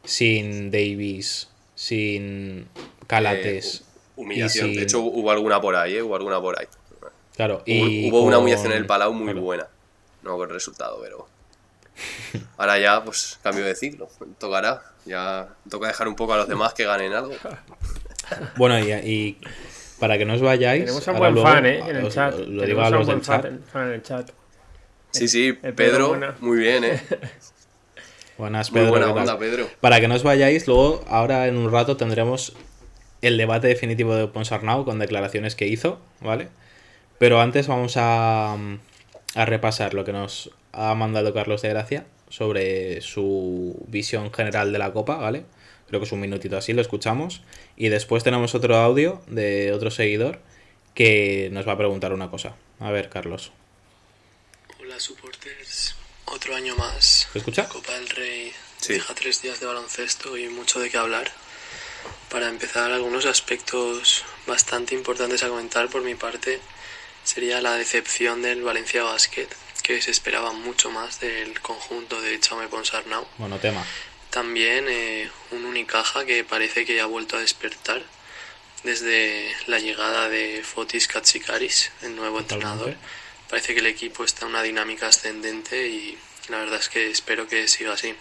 Sin 0.05 0.71
Davis, 0.71 1.49
sin 1.75 2.69
Calates. 3.07 3.81
Eh, 3.81 3.85
humillación. 4.17 4.67
sin- 4.69 4.77
De 4.77 4.83
hecho, 4.85 5.01
hubo 5.01 5.31
alguna 5.31 5.61
por 5.61 5.75
ahí, 5.77 5.97
¿eh? 5.97 6.03
Hubo 6.03 6.15
alguna 6.17 6.41
por 6.41 6.59
ahí. 6.59 6.67
Claro, 7.35 7.57
Hubo, 7.57 7.63
y 7.67 8.09
hubo 8.11 8.23
una 8.23 8.37
con- 8.37 8.45
humillación 8.45 8.73
en 8.73 8.79
el 8.79 8.87
Palau 8.87 9.13
muy 9.13 9.25
claro. 9.27 9.41
buena. 9.43 9.67
No 10.23 10.37
con 10.37 10.49
el 10.49 10.55
resultado, 10.55 10.99
pero. 11.03 11.29
Ahora 12.57 12.79
ya, 12.79 13.03
pues, 13.05 13.39
cambio 13.43 13.65
de 13.65 13.75
ciclo. 13.75 14.09
Tocará. 14.39 14.83
Ya 15.05 15.49
toca 15.69 15.89
dejar 15.89 16.09
un 16.09 16.17
poco 16.17 16.33
a 16.35 16.37
los 16.39 16.49
demás 16.49 16.73
que 16.75 16.85
ganen 16.85 17.13
algo. 17.13 17.35
Bueno, 18.57 18.79
y, 18.79 18.91
y 18.93 19.39
para 20.01 20.19
que 20.19 20.25
no 20.25 20.35
os 20.35 20.41
vayáis. 20.43 20.85
Tenemos 20.85 21.09
a 21.09 21.13
un 21.13 21.19
buen 21.19 21.35
luego, 21.35 21.49
fan, 21.49 21.67
¿eh? 21.67 21.79
En 21.89 21.97
el 21.97 22.05
os- 22.07 22.15
chat. 22.15 22.35
Lo 22.35 22.45
digo 22.45 22.61
Tenemos 22.61 22.87
a 22.87 22.91
los 22.91 23.07
buen 23.07 23.19
del 23.19 23.27
chat. 23.27 23.43
fan, 23.73 23.89
en 23.89 23.93
el 23.95 24.03
chat. 24.03 24.31
Sí, 25.11 25.29
sí, 25.29 25.59
el 25.63 25.73
Pedro 25.75 26.19
muy 26.41 26.59
bien, 26.59 26.85
¿eh? 26.85 27.01
Buenas, 28.39 28.71
Muy 28.71 28.83
Pedro. 28.83 29.39
Pedro. 29.39 29.67
Para 29.81 29.99
que 30.01 30.09
no 30.09 30.15
os 30.15 30.23
vayáis, 30.23 30.67
luego, 30.67 31.03
ahora 31.09 31.47
en 31.47 31.57
un 31.57 31.73
rato 31.73 31.97
tendremos 31.97 32.53
el 33.23 33.39
debate 33.39 33.67
definitivo 33.67 34.15
de 34.15 34.27
Ponsarnau 34.27 34.85
con 34.85 34.99
declaraciones 34.99 35.57
que 35.57 35.67
hizo, 35.69 36.01
¿vale? 36.21 36.49
Pero 37.19 37.41
antes 37.41 37.67
vamos 37.67 37.95
a, 37.97 38.53
a 39.35 39.45
repasar 39.47 39.95
lo 39.95 40.05
que 40.05 40.13
nos 40.13 40.51
ha 40.73 40.95
mandado 40.95 41.33
Carlos 41.33 41.63
de 41.63 41.71
Gracia 41.71 42.05
sobre 42.29 43.01
su 43.01 43.83
visión 43.89 44.31
general 44.35 44.71
de 44.71 44.79
la 44.81 44.93
Copa, 44.93 45.17
¿vale? 45.17 45.45
Creo 45.89 46.01
que 46.01 46.07
es 46.07 46.13
un 46.13 46.21
minutito 46.21 46.57
así, 46.57 46.73
lo 46.73 46.83
escuchamos. 46.83 47.43
Y 47.77 47.89
después 47.89 48.25
tenemos 48.25 48.55
otro 48.55 48.77
audio 48.77 49.23
de 49.29 49.73
otro 49.73 49.91
seguidor 49.91 50.41
que 50.95 51.49
nos 51.53 51.67
va 51.69 51.73
a 51.73 51.79
preguntar 51.79 52.13
una 52.13 52.31
cosa. 52.31 52.57
A 52.81 52.91
ver, 52.91 53.09
Carlos. 53.09 53.53
Hola 54.81 54.99
supporters, 54.99 55.95
otro 56.27 56.55
año 56.57 56.75
más. 56.77 57.29
¿Se 57.33 57.39
escucha? 57.39 57.63
La 57.65 57.69
Copa 57.69 57.93
del 57.95 58.09
Rey 58.09 58.53
Sí. 58.79 58.93
deja 58.95 59.15
tres 59.15 59.43
días 59.43 59.61
de 59.61 59.67
baloncesto 59.67 60.37
y 60.37 60.49
mucho 60.49 60.81
de 60.81 60.91
qué 60.91 60.97
hablar. 60.99 61.31
Para 62.31 62.49
empezar, 62.49 62.91
algunos 62.93 63.25
aspectos 63.27 64.25
bastante 64.47 64.95
importantes 64.95 65.43
a 65.43 65.49
comentar 65.49 65.89
por 65.89 66.03
mi 66.03 66.15
parte 66.15 66.61
sería 67.25 67.61
la 67.61 67.75
decepción 67.77 68.43
del 68.43 68.63
Valencia 68.63 69.03
Basket, 69.03 69.49
que 69.83 70.01
se 70.03 70.11
esperaba 70.11 70.53
mucho 70.53 70.91
más 70.91 71.21
del 71.21 71.61
conjunto 71.61 72.21
de 72.21 72.39
Chaume 72.41 72.69
Ponsarnau. 72.69 73.27
Bueno, 73.39 73.59
tema. 73.59 73.85
También 74.31 74.87
eh, 74.89 75.31
un 75.51 75.65
Unicaja 75.65 76.25
que 76.25 76.45
parece 76.45 76.85
que 76.85 77.01
ha 77.01 77.07
vuelto 77.07 77.37
a 77.37 77.41
despertar 77.41 78.03
desde 78.83 79.55
la 79.67 79.79
llegada 79.79 80.29
de 80.29 80.63
Fotis 80.63 81.09
Katsikaris, 81.09 81.91
el 82.03 82.15
nuevo 82.15 82.39
entrenador. 82.39 82.95
Parece 83.49 83.75
que 83.75 83.81
el 83.81 83.87
equipo 83.87 84.25
está 84.25 84.45
en 84.45 84.51
una 84.51 84.63
dinámica 84.63 85.09
ascendente 85.09 85.89
y 85.89 86.19
la 86.49 86.59
verdad 86.59 86.81
es 86.81 86.89
que 86.89 87.11
espero 87.11 87.49
que 87.49 87.69
siga 87.69 87.95
así. 87.95 88.15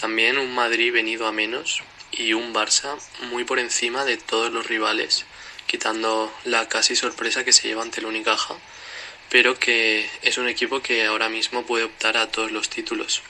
También 0.00 0.38
un 0.38 0.54
Madrid 0.54 0.92
venido 0.92 1.26
a 1.26 1.32
menos 1.32 1.82
y 2.10 2.34
un 2.34 2.52
Barça 2.52 2.98
muy 3.30 3.44
por 3.44 3.58
encima 3.58 4.04
de 4.04 4.16
todos 4.16 4.52
los 4.52 4.66
rivales, 4.66 5.24
quitando 5.66 6.32
la 6.44 6.68
casi 6.68 6.96
sorpresa 6.96 7.44
que 7.44 7.52
se 7.52 7.68
lleva 7.68 7.82
ante 7.82 8.00
el 8.00 8.06
Unicaja, 8.06 8.54
pero 9.30 9.58
que 9.58 10.08
es 10.22 10.36
un 10.36 10.48
equipo 10.48 10.82
que 10.82 11.06
ahora 11.06 11.28
mismo 11.28 11.64
puede 11.64 11.84
optar 11.84 12.16
a 12.16 12.30
todos 12.30 12.52
los 12.52 12.68
títulos. 12.68 13.22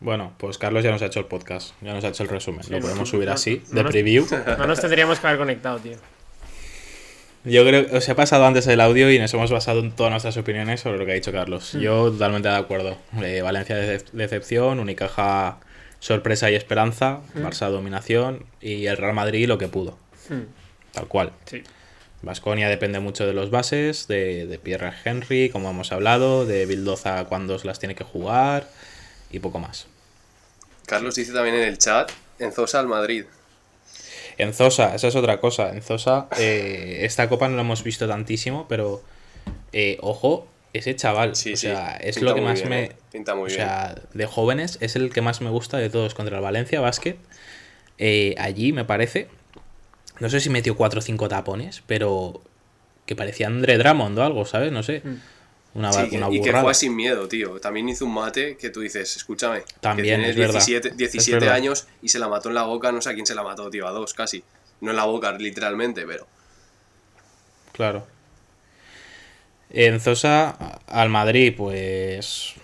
Bueno, 0.00 0.32
pues 0.38 0.58
Carlos 0.58 0.84
ya 0.84 0.90
nos 0.92 1.02
ha 1.02 1.06
hecho 1.06 1.18
el 1.20 1.26
podcast, 1.26 1.72
ya 1.80 1.92
nos 1.92 2.04
ha 2.04 2.08
hecho 2.08 2.22
el 2.22 2.28
resumen. 2.28 2.60
lo 2.70 2.78
podemos 2.80 3.08
subir 3.08 3.26
no, 3.28 3.34
así, 3.34 3.62
no 3.70 3.74
de 3.76 3.82
nos- 3.82 3.92
preview. 3.92 4.26
No 4.58 4.66
nos 4.66 4.80
tendríamos 4.80 5.18
que 5.18 5.26
haber 5.26 5.38
conectado, 5.38 5.78
tío. 5.78 5.96
Yo 7.44 7.64
creo 7.64 7.86
que 7.86 7.96
os 7.96 8.08
he 8.08 8.14
pasado 8.14 8.44
antes 8.46 8.66
el 8.66 8.80
audio 8.80 9.10
y 9.10 9.18
nos 9.18 9.32
hemos 9.32 9.50
basado 9.50 9.80
en 9.80 9.92
todas 9.92 10.10
nuestras 10.10 10.36
opiniones 10.36 10.80
sobre 10.80 10.98
lo 10.98 11.06
que 11.06 11.12
ha 11.12 11.14
dicho 11.14 11.32
Carlos. 11.32 11.74
Mm. 11.74 11.78
Yo 11.80 12.10
totalmente 12.10 12.48
de 12.48 12.56
acuerdo. 12.56 12.98
Eh, 13.22 13.40
Valencia 13.42 13.76
decep- 13.76 14.10
decepción, 14.12 14.80
Unicaja 14.80 15.58
sorpresa 16.00 16.50
y 16.50 16.54
esperanza, 16.56 17.20
Mm. 17.34 17.38
Barça 17.40 17.68
dominación 17.70 18.44
y 18.60 18.86
el 18.86 18.96
Real 18.96 19.14
Madrid 19.14 19.48
lo 19.48 19.56
que 19.58 19.68
pudo. 19.68 19.96
Hmm, 20.28 20.42
Tal 20.92 21.06
cual. 21.08 21.32
Sí. 21.46 21.62
Vasconia 22.22 22.68
depende 22.68 22.98
mucho 22.98 23.26
de 23.26 23.32
los 23.32 23.50
bases, 23.50 24.08
de, 24.08 24.46
de 24.46 24.58
Pierre 24.58 24.92
Henry, 25.04 25.48
como 25.50 25.70
hemos 25.70 25.92
hablado, 25.92 26.44
de 26.44 26.66
Bildoza 26.66 27.24
cuando 27.26 27.56
las 27.62 27.78
tiene 27.78 27.94
que 27.94 28.04
jugar 28.04 28.66
y 29.30 29.38
poco 29.38 29.58
más. 29.58 29.86
Carlos 30.86 31.14
dice 31.14 31.32
también 31.32 31.56
en 31.56 31.64
el 31.64 31.78
chat, 31.78 32.10
en 32.38 32.52
Zosa 32.52 32.80
al 32.80 32.86
Madrid. 32.88 33.24
En 34.38 34.54
Zosa, 34.54 34.94
esa 34.94 35.08
es 35.08 35.16
otra 35.16 35.40
cosa. 35.40 35.70
En 35.70 35.82
Zosa, 35.82 36.28
eh, 36.38 37.00
esta 37.02 37.28
copa 37.28 37.48
no 37.48 37.56
la 37.56 37.62
hemos 37.62 37.82
visto 37.82 38.06
tantísimo, 38.06 38.66
pero 38.68 39.02
eh, 39.72 39.98
ojo, 40.00 40.46
ese 40.72 40.94
chaval. 40.96 41.34
Sí, 41.34 41.54
o 41.54 41.56
sí, 41.56 41.66
sea, 41.66 41.96
es 41.96 42.16
pinta 42.16 42.30
lo 42.30 42.34
que 42.36 42.40
más 42.40 42.54
bien, 42.60 42.68
me. 42.68 42.84
eh, 42.84 42.96
pinta 43.10 43.34
muy 43.34 43.50
o 43.50 43.54
sea, 43.54 43.96
de 44.14 44.26
jóvenes, 44.26 44.78
es 44.80 44.96
el 44.96 45.10
que 45.12 45.20
más 45.22 45.40
me 45.40 45.50
gusta 45.50 45.76
de 45.78 45.90
todos 45.90 46.14
contra 46.14 46.36
el 46.36 46.42
Valencia 46.42 46.80
Basket. 46.80 47.16
Eh, 47.98 48.34
allí 48.38 48.72
me 48.72 48.84
parece. 48.84 49.28
No 50.20 50.30
sé 50.30 50.40
si 50.40 50.50
metió 50.50 50.76
4 50.76 50.98
o 50.98 51.02
5 51.02 51.28
tapones, 51.28 51.82
pero 51.86 52.40
que 53.06 53.16
parecía 53.16 53.46
André 53.48 53.76
Drummond 53.78 54.18
o 54.18 54.24
algo, 54.24 54.44
¿sabes? 54.44 54.70
No 54.72 54.82
sé. 54.82 55.02
Una, 55.74 55.92
Sí, 55.92 56.16
una 56.16 56.28
y 56.30 56.40
que 56.42 56.50
juega 56.52 56.74
sin 56.74 56.96
miedo, 56.96 57.28
tío. 57.28 57.60
También 57.60 57.88
hizo 57.88 58.04
un 58.04 58.14
mate 58.14 58.56
que 58.56 58.70
tú 58.70 58.80
dices, 58.80 59.16
escúchame, 59.16 59.62
También, 59.80 60.20
que 60.22 60.28
es 60.30 60.34
tiene 60.34 60.46
verdad. 60.46 60.64
17, 60.66 60.88
Es 60.88 60.96
17 60.96 61.38
verdad. 61.38 61.54
años 61.54 61.86
y 62.02 62.08
se 62.08 62.18
la 62.18 62.28
mató 62.28 62.48
en 62.48 62.54
la 62.56 62.64
boca, 62.64 62.90
no 62.90 63.00
sé 63.00 63.10
a 63.10 63.14
quién 63.14 63.26
se 63.26 63.34
la 63.34 63.42
mató, 63.42 63.70
tío, 63.70 63.86
a 63.86 63.90
dos 63.90 64.14
casi. 64.14 64.42
No 64.80 64.90
en 64.90 64.96
la 64.96 65.04
boca, 65.04 65.32
literalmente, 65.32 66.04
pero... 66.06 66.26
Claro. 67.72 68.06
En 69.70 70.00
Zosa, 70.00 70.50
al 70.86 71.10
Madrid, 71.10 71.54
pues. 71.56 72.54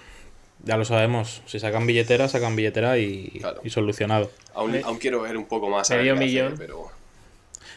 Ya 0.65 0.77
lo 0.79 0.85
sabemos. 0.85 1.43
Si 1.47 1.59
sacan 1.61 1.87
billetera, 1.87 2.29
sacan 2.29 2.57
billetera 2.57 2.97
y, 2.99 3.43
y 3.63 3.71
solucionado. 3.71 4.31
Aún, 4.55 4.81
aún 4.83 4.99
quiero 4.99 5.21
ver 5.21 5.37
un 5.37 5.45
poco 5.45 5.69
más. 5.69 5.91
a 5.91 5.97
ver 5.97 6.05
Medio 6.05 6.15
qué 6.15 6.19
hace, 6.25 6.27
millón. 6.33 6.55
pero... 6.59 6.91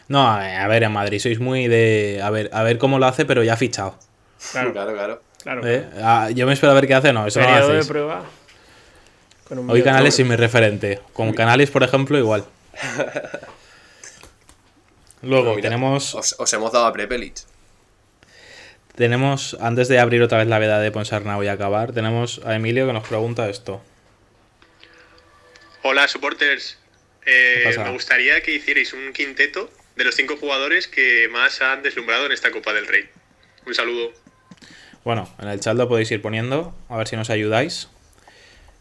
No, 0.08 0.26
a 0.26 0.66
ver, 0.68 0.82
en 0.84 0.92
Madrid 0.92 1.18
sois 1.18 1.38
muy 1.38 1.68
de. 1.68 2.20
A 2.22 2.30
ver, 2.30 2.48
a 2.54 2.62
ver 2.62 2.78
cómo 2.78 2.98
lo 2.98 3.04
hace, 3.06 3.26
pero 3.26 3.44
ya 3.44 3.52
ha 3.52 3.56
fichado. 3.58 3.98
Claro, 4.52 4.72
claro, 4.72 4.92
claro. 4.94 5.22
claro. 5.42 5.66
¿Eh? 5.66 5.88
Ah, 6.02 6.30
yo 6.30 6.46
me 6.46 6.52
espero 6.52 6.72
a 6.72 6.74
ver 6.74 6.86
qué 6.86 6.94
hace, 6.94 7.12
no, 7.12 7.26
eso 7.26 7.40
no 7.40 7.46
lo 7.46 7.52
Periodo 7.52 7.72
de 7.72 7.84
prueba. 7.84 8.24
con 9.48 9.58
un 9.58 9.70
Hoy 9.70 9.82
Canales 9.82 10.18
es 10.18 10.26
mi 10.26 10.36
referente. 10.36 11.00
Con 11.12 11.32
Canales, 11.32 11.70
por 11.70 11.82
ejemplo, 11.82 12.18
igual. 12.18 12.44
Luego 15.22 15.56
mira, 15.56 15.62
tenemos. 15.62 16.14
Os, 16.14 16.36
os 16.38 16.52
hemos 16.52 16.72
dado 16.72 16.86
a 16.86 16.92
Prepelic. 16.92 17.34
Tenemos, 18.94 19.56
antes 19.60 19.88
de 19.88 19.98
abrir 19.98 20.22
otra 20.22 20.38
vez 20.38 20.48
la 20.48 20.58
veda 20.58 20.80
de 20.80 20.90
Ponsarnau 20.90 21.42
y 21.42 21.48
acabar, 21.48 21.92
tenemos 21.92 22.40
a 22.44 22.56
Emilio 22.56 22.86
que 22.86 22.92
nos 22.92 23.06
pregunta 23.06 23.48
esto. 23.48 23.80
Hola, 25.82 26.08
supporters. 26.08 26.78
Eh, 27.24 27.74
me 27.78 27.90
gustaría 27.92 28.40
que 28.42 28.52
hicierais 28.52 28.92
un 28.92 29.12
quinteto 29.12 29.70
de 29.96 30.04
los 30.04 30.14
cinco 30.14 30.36
jugadores 30.36 30.88
que 30.88 31.28
más 31.30 31.60
han 31.60 31.82
deslumbrado 31.82 32.26
en 32.26 32.32
esta 32.32 32.50
Copa 32.50 32.72
del 32.72 32.86
Rey. 32.86 33.08
Un 33.66 33.74
saludo. 33.74 34.12
Bueno, 35.08 35.26
en 35.38 35.48
el 35.48 35.58
chat 35.58 35.74
lo 35.74 35.88
podéis 35.88 36.10
ir 36.10 36.20
poniendo, 36.20 36.74
a 36.90 36.98
ver 36.98 37.08
si 37.08 37.16
nos 37.16 37.30
ayudáis. 37.30 37.88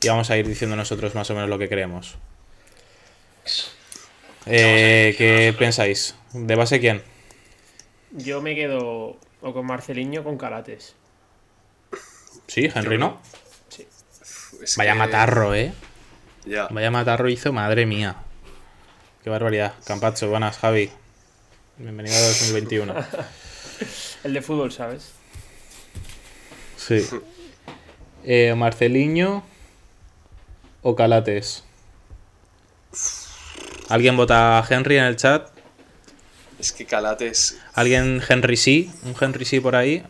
Y 0.02 0.10
vamos 0.10 0.30
a 0.30 0.36
ir 0.36 0.46
diciendo 0.46 0.76
nosotros 0.76 1.16
más 1.16 1.30
o 1.30 1.34
menos 1.34 1.50
lo 1.50 1.58
que 1.58 1.70
creemos. 1.70 2.18
Eh, 4.46 5.16
¿Qué 5.18 5.56
pensáis? 5.58 6.16
¿De 6.34 6.56
base 6.56 6.82
quién? 6.82 7.02
Yo 8.12 8.42
me 8.42 8.56
quedo 8.56 9.16
o 9.42 9.54
con 9.54 9.66
Marceliño 9.66 10.20
o 10.20 10.24
con 10.26 10.38
Calates. 10.38 10.96
Sí, 12.48 12.70
Henry 12.76 12.98
no. 12.98 13.22
Es 14.62 14.76
Vaya 14.76 14.92
que- 14.92 15.00
matarro, 15.00 15.56
eh. 15.56 15.72
Ya. 16.46 16.68
Vaya 16.72 16.92
matarro 16.92 17.30
hizo, 17.30 17.54
madre 17.54 17.86
mía. 17.86 18.18
Qué 19.24 19.30
barbaridad. 19.30 19.76
Campacho, 19.86 20.28
buenas, 20.30 20.58
Javi. 20.58 20.92
Bienvenido 21.78 22.18
a 22.18 22.20
2021. 22.20 22.94
El 24.26 24.34
de 24.34 24.42
fútbol, 24.42 24.74
¿sabes? 24.74 25.14
Sí. 26.88 27.08
Eh, 28.30 28.56
Marceliño 28.56 29.42
o 30.82 30.98
Calates. 30.98 31.64
¿Alguien 33.88 34.18
vota 34.18 34.60
a 34.60 34.66
Henry 34.70 34.98
en 34.98 35.06
el 35.06 35.16
chat? 35.16 35.50
Es 36.60 36.74
que 36.74 36.86
Calates... 36.86 37.58
¿Alguien 37.74 38.22
Henry 38.28 38.58
sí? 38.58 38.92
¿Un 39.04 39.16
Henry 39.18 39.46
sí 39.46 39.62
por 39.62 39.78
ahí? 39.78 40.04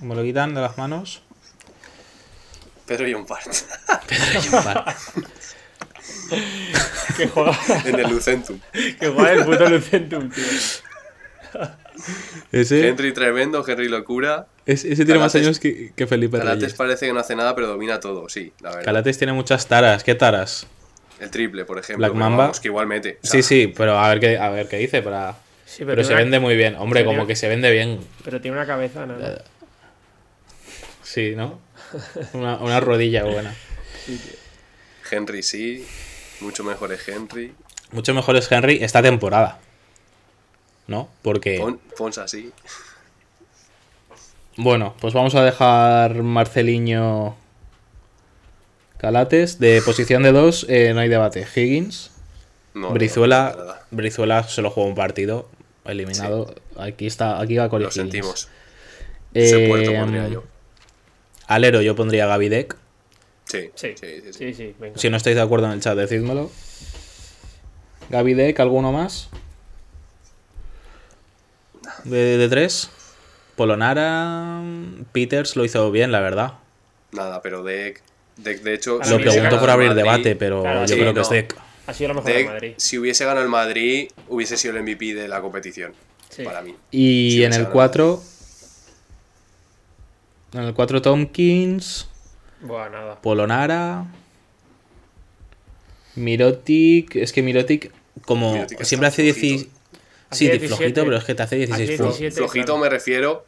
¿Me 0.00 0.16
lo 0.16 0.24
quitan 0.24 0.52
de 0.52 0.62
las 0.62 0.78
manos? 0.78 1.22
Pedro 2.86 3.06
y 3.06 3.14
un 3.14 3.24
par. 3.24 3.42
Que 7.16 7.28
juega. 7.28 7.56
en 7.84 8.00
el 8.00 8.10
Lucentum. 8.10 8.58
que 8.72 9.08
juega 9.08 9.32
el 9.32 9.44
puto 9.44 9.68
Lucentum, 9.68 10.30
tío. 10.30 10.44
Ese, 12.52 12.88
Henry 12.88 13.12
tremendo, 13.12 13.64
Henry 13.66 13.88
locura. 13.88 14.46
es- 14.66 14.84
ese 14.84 15.04
tiene 15.04 15.20
más 15.20 15.34
años 15.34 15.58
que, 15.60 15.92
que 15.94 16.06
Felipe 16.06 16.38
Calates 16.38 16.62
Reyes. 16.62 16.74
parece 16.76 17.06
que 17.06 17.12
no 17.12 17.20
hace 17.20 17.36
nada, 17.36 17.54
pero 17.54 17.66
domina 17.68 18.00
todo, 18.00 18.28
sí, 18.28 18.52
la 18.60 18.70
verdad. 18.70 18.84
Calates 18.84 19.18
tiene 19.18 19.32
muchas 19.32 19.66
taras. 19.66 20.02
¿Qué 20.04 20.14
taras? 20.14 20.66
El 21.20 21.30
triple, 21.30 21.64
por 21.64 21.78
ejemplo. 21.78 22.06
Black 22.06 22.14
Mamba. 22.18 22.44
vamos, 22.44 22.60
que 22.60 22.68
igual 22.68 22.86
mete. 22.86 23.18
O 23.22 23.26
sea, 23.26 23.42
Sí, 23.42 23.42
sí, 23.42 23.72
pero 23.76 23.98
a 23.98 24.08
ver 24.08 24.20
qué, 24.20 24.38
a 24.38 24.48
ver 24.50 24.68
qué 24.68 24.78
dice 24.78 25.02
para... 25.02 25.32
Sí, 25.66 25.80
pero 25.84 25.90
pero 25.90 26.04
se 26.04 26.12
una- 26.14 26.22
vende 26.22 26.40
muy 26.40 26.56
bien. 26.56 26.74
Hombre, 26.76 27.04
como 27.04 27.26
que 27.26 27.36
se 27.36 27.46
vende 27.48 27.70
bien. 27.70 28.00
Pero 28.24 28.40
tiene 28.40 28.56
una 28.56 28.66
cabeza, 28.66 29.04
¿no? 29.06 29.14
Sí, 31.02 31.34
¿no? 31.36 31.60
Una, 32.34 32.56
una 32.58 32.80
rodilla 32.80 33.24
buena. 33.24 33.54
Henry 35.10 35.42
sí. 35.42 35.86
Mucho 36.40 36.62
mejor 36.64 36.92
es 36.92 37.06
Henry. 37.08 37.52
Mucho 37.92 38.14
mejor 38.14 38.36
es 38.36 38.50
Henry 38.50 38.78
esta 38.82 39.02
temporada. 39.02 39.58
¿No? 40.90 41.08
Porque... 41.22 41.56
Pon, 41.60 41.78
Ponsa 41.96 42.26
sí. 42.26 42.50
Bueno, 44.56 44.96
pues 45.00 45.14
vamos 45.14 45.36
a 45.36 45.44
dejar 45.44 46.24
Marceliño 46.24 47.36
Calates, 48.98 49.60
de 49.60 49.82
posición 49.82 50.24
de 50.24 50.32
dos, 50.32 50.66
eh, 50.68 50.90
no 50.92 50.98
hay 50.98 51.08
debate. 51.08 51.46
Higgins, 51.54 52.10
No, 52.74 52.90
Brizuela, 52.90 53.54
no, 53.56 53.64
nada. 53.64 53.86
Brizuela 53.92 54.42
solo 54.42 54.70
jugó 54.70 54.88
un 54.88 54.96
partido, 54.96 55.48
eliminado. 55.84 56.56
Aquí 56.76 57.06
está, 57.06 57.40
aquí 57.40 57.56
va 57.56 57.68
Corey 57.68 57.84
Lo 57.84 57.90
Higgins. 57.90 58.10
sentimos. 58.12 58.48
Ese 59.32 59.68
puerto 59.68 59.92
Eh, 59.92 59.98
pondría 60.00 60.26
yo. 60.28 60.42
Alero, 61.46 61.82
yo 61.82 61.94
pondría 61.94 62.26
Deck. 62.36 62.76
Sí, 63.44 63.70
Sí, 63.76 63.94
sí, 63.94 64.06
sí. 64.06 64.22
sí. 64.24 64.32
sí, 64.32 64.54
sí, 64.54 64.74
venga. 64.80 64.98
Si 64.98 65.08
no 65.08 65.16
estáis 65.16 65.36
de 65.36 65.42
acuerdo 65.42 65.66
en 65.66 65.72
el 65.74 65.80
chat, 65.80 65.96
decídmelo. 65.96 66.50
Gaby 68.10 68.34
Deck, 68.34 68.58
¿alguno 68.58 68.90
más? 68.90 69.28
De, 72.04 72.38
de 72.38 72.48
tres. 72.48 72.90
Polonara. 73.56 74.62
Peters 75.12 75.56
lo 75.56 75.64
hizo 75.64 75.90
bien, 75.90 76.12
la 76.12 76.20
verdad. 76.20 76.54
Nada, 77.12 77.42
pero 77.42 77.62
Deck, 77.62 78.00
Deck 78.36 78.62
de 78.62 78.74
hecho... 78.74 78.98
Lo 78.98 79.04
si 79.04 79.14
pregunto 79.16 79.58
por 79.60 79.68
abrir 79.70 79.88
Madrid- 79.88 80.02
debate, 80.02 80.36
pero 80.36 80.62
Claro, 80.62 80.80
yo 80.82 80.88
sí, 80.88 80.94
creo 80.94 81.06
que 81.08 81.14
no. 81.14 81.22
es 81.22 81.28
Deck. 81.30 81.56
Ha 81.86 81.92
sido 81.94 82.08
lo 82.08 82.14
mejor 82.14 82.32
de 82.32 82.44
Madrid. 82.44 82.72
si 82.76 82.98
hubiese 82.98 83.24
ganado 83.24 83.42
el 83.44 83.50
Madrid, 83.50 84.10
hubiese 84.28 84.56
sido 84.56 84.76
el 84.76 84.82
MVP 84.82 85.14
de 85.14 85.26
la 85.28 85.40
competición. 85.40 85.92
Sí. 86.28 86.44
Para 86.44 86.62
mí. 86.62 86.76
Y 86.92 87.42
en 87.42 87.52
el 87.52 87.68
4. 87.68 88.22
En 90.54 90.60
el 90.62 90.74
4 90.74 91.02
Tompkins. 91.02 92.08
Buah, 92.60 92.88
nada. 92.88 93.20
Polonara. 93.20 94.06
Mirotic. 96.14 97.16
Es 97.16 97.32
que 97.32 97.42
Mirotic, 97.42 97.90
como 98.24 98.52
Mirotic 98.52 98.82
siempre 98.84 99.08
hace 99.08 99.22
16. 99.22 99.66
Flojito. 100.30 100.54
Sí, 100.54 100.66
flojito, 100.68 100.76
17. 100.76 101.04
pero 101.04 101.16
es 101.16 101.24
que 101.24 101.34
te 101.34 101.42
hace 101.42 101.56
16 101.56 101.88
Hace 101.88 101.98
puntos. 101.98 102.18
17. 102.18 102.36
Flojito 102.36 102.64
claro. 102.66 102.78
me 102.80 102.88
refiero... 102.88 103.46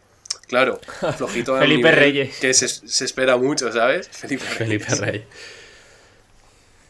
Claro, 0.48 0.80
flojito 1.16 1.58
Felipe 1.58 1.90
Reyes. 1.92 2.38
Que 2.38 2.52
se, 2.52 2.68
se 2.68 3.04
espera 3.04 3.36
mucho, 3.36 3.72
¿sabes? 3.72 4.08
Felipe 4.12 4.44
Reyes. 4.44 4.84
Felipe 4.86 4.94
Rey. 4.96 5.24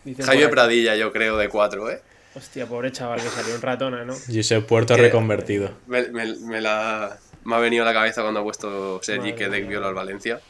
Dicen 0.05 0.27
Jaime 0.27 0.43
por 0.49 0.49
aquí. 0.49 0.53
Pradilla, 0.55 0.97
yo 0.97 1.13
creo, 1.13 1.37
de 1.37 1.49
4, 1.49 1.91
¿eh? 1.91 2.03
Hostia, 2.35 2.67
pobre 2.67 2.91
chaval 2.91 3.21
que 3.23 3.29
salió 3.29 3.55
un 3.55 3.63
ratona, 3.63 4.05
¿no? 4.05 4.15
Josep 4.35 4.67
Puerto 4.67 4.97
Que- 4.97 5.03
reconvertido. 5.03 5.71
Me, 5.87 6.09
me- 6.09 6.35
me 6.37 6.61
la, 6.61 7.19
me 7.45 7.55
ha 7.55 7.59
venido 7.59 7.83
a 7.85 7.87
la 7.87 7.93
cabeza 7.93 8.23
cuando 8.23 8.41
ha 8.41 8.43
puesto 8.43 9.01
Sergi 9.03 9.33
Madre 9.33 9.35
que 9.37 9.49
Deck 9.49 9.69
viola 9.69 9.89
al 9.89 9.95
Valencia. 9.95 10.41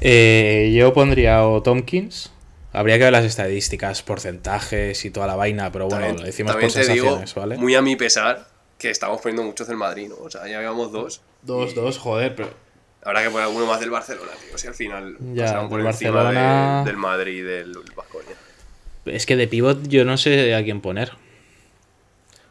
Eh, 0.00 0.74
yo 0.76 0.92
pondría 0.92 1.46
o 1.46 1.62
Tompkins. 1.62 2.32
Habría 2.76 2.98
que 2.98 3.04
ver 3.04 3.12
las 3.12 3.24
estadísticas, 3.24 4.02
porcentajes 4.02 5.04
y 5.06 5.10
toda 5.10 5.26
la 5.26 5.34
vaina, 5.34 5.72
pero 5.72 5.86
bueno, 5.86 6.00
También- 6.02 6.20
lo 6.20 6.26
decimos 6.26 6.52
también 6.52 6.70
por 6.70 6.80
te 6.82 6.92
digo, 6.92 7.04
sensaciones, 7.06 7.34
¿vale? 7.34 7.56
muy 7.56 7.74
a 7.74 7.80
mi 7.82 7.96
pesar, 7.96 8.46
que 8.78 8.90
estamos 8.90 9.20
poniendo 9.22 9.42
muchos 9.44 9.66
del 9.66 9.78
Madrid, 9.78 10.08
¿no? 10.10 10.16
O 10.16 10.30
sea, 10.30 10.42
ya 10.42 10.60
llevamos 10.60 10.92
dos. 10.92 11.22
Dos, 11.42 11.74
dos, 11.74 11.96
joder, 11.98 12.34
pero. 12.36 12.50
Habrá 13.02 13.22
que 13.22 13.30
poner 13.30 13.46
alguno 13.46 13.66
más 13.66 13.80
del 13.80 13.90
Barcelona, 13.90 14.32
tío. 14.46 14.58
Si 14.58 14.66
al 14.66 14.74
final 14.74 15.16
Ya, 15.32 15.44
pasarán 15.44 15.68
por 15.70 15.78
del 15.78 15.86
encima 15.86 16.10
Barcelona- 16.10 16.78
de- 16.84 16.90
del 16.90 16.96
Madrid 16.98 17.32
y 17.38 17.42
del 17.42 17.72
Vasconia. 17.96 18.34
Es 19.06 19.24
que 19.26 19.36
de 19.36 19.46
pivot 19.48 19.86
yo 19.88 20.04
no 20.04 20.16
sé 20.18 20.54
a 20.54 20.62
quién 20.64 20.80
poner. 20.80 21.12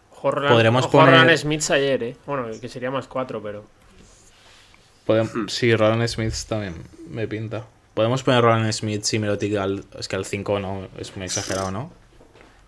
Jorran, 0.09 0.51
Podremos 0.53 0.85
Jorran 0.87 1.19
poner- 1.23 1.37
Smith 1.37 1.69
ayer, 1.71 2.03
¿eh? 2.03 2.15
Bueno, 2.25 2.47
que 2.59 2.69
sería 2.69 2.89
más 2.89 3.07
cuatro, 3.07 3.43
pero. 3.43 3.65
Podem- 5.05 5.29
Hmm. 5.31 5.47
Sí, 5.49 5.75
Roland 5.75 6.07
Smith 6.07 6.33
también 6.47 6.73
me 7.09 7.27
pinta. 7.27 7.65
Podemos 7.95 8.21
poner 8.23 8.43
Roland 8.43 8.71
Smith 8.71 9.03
si 9.03 9.17
Mirotic 9.19 9.55
al. 9.55 9.85
Es 9.97 10.07
que 10.07 10.15
al 10.17 10.25
5 10.25 10.59
no, 10.59 10.87
es 10.99 11.15
muy 11.15 11.25
exagerado, 11.25 11.71
¿no? 11.71 11.91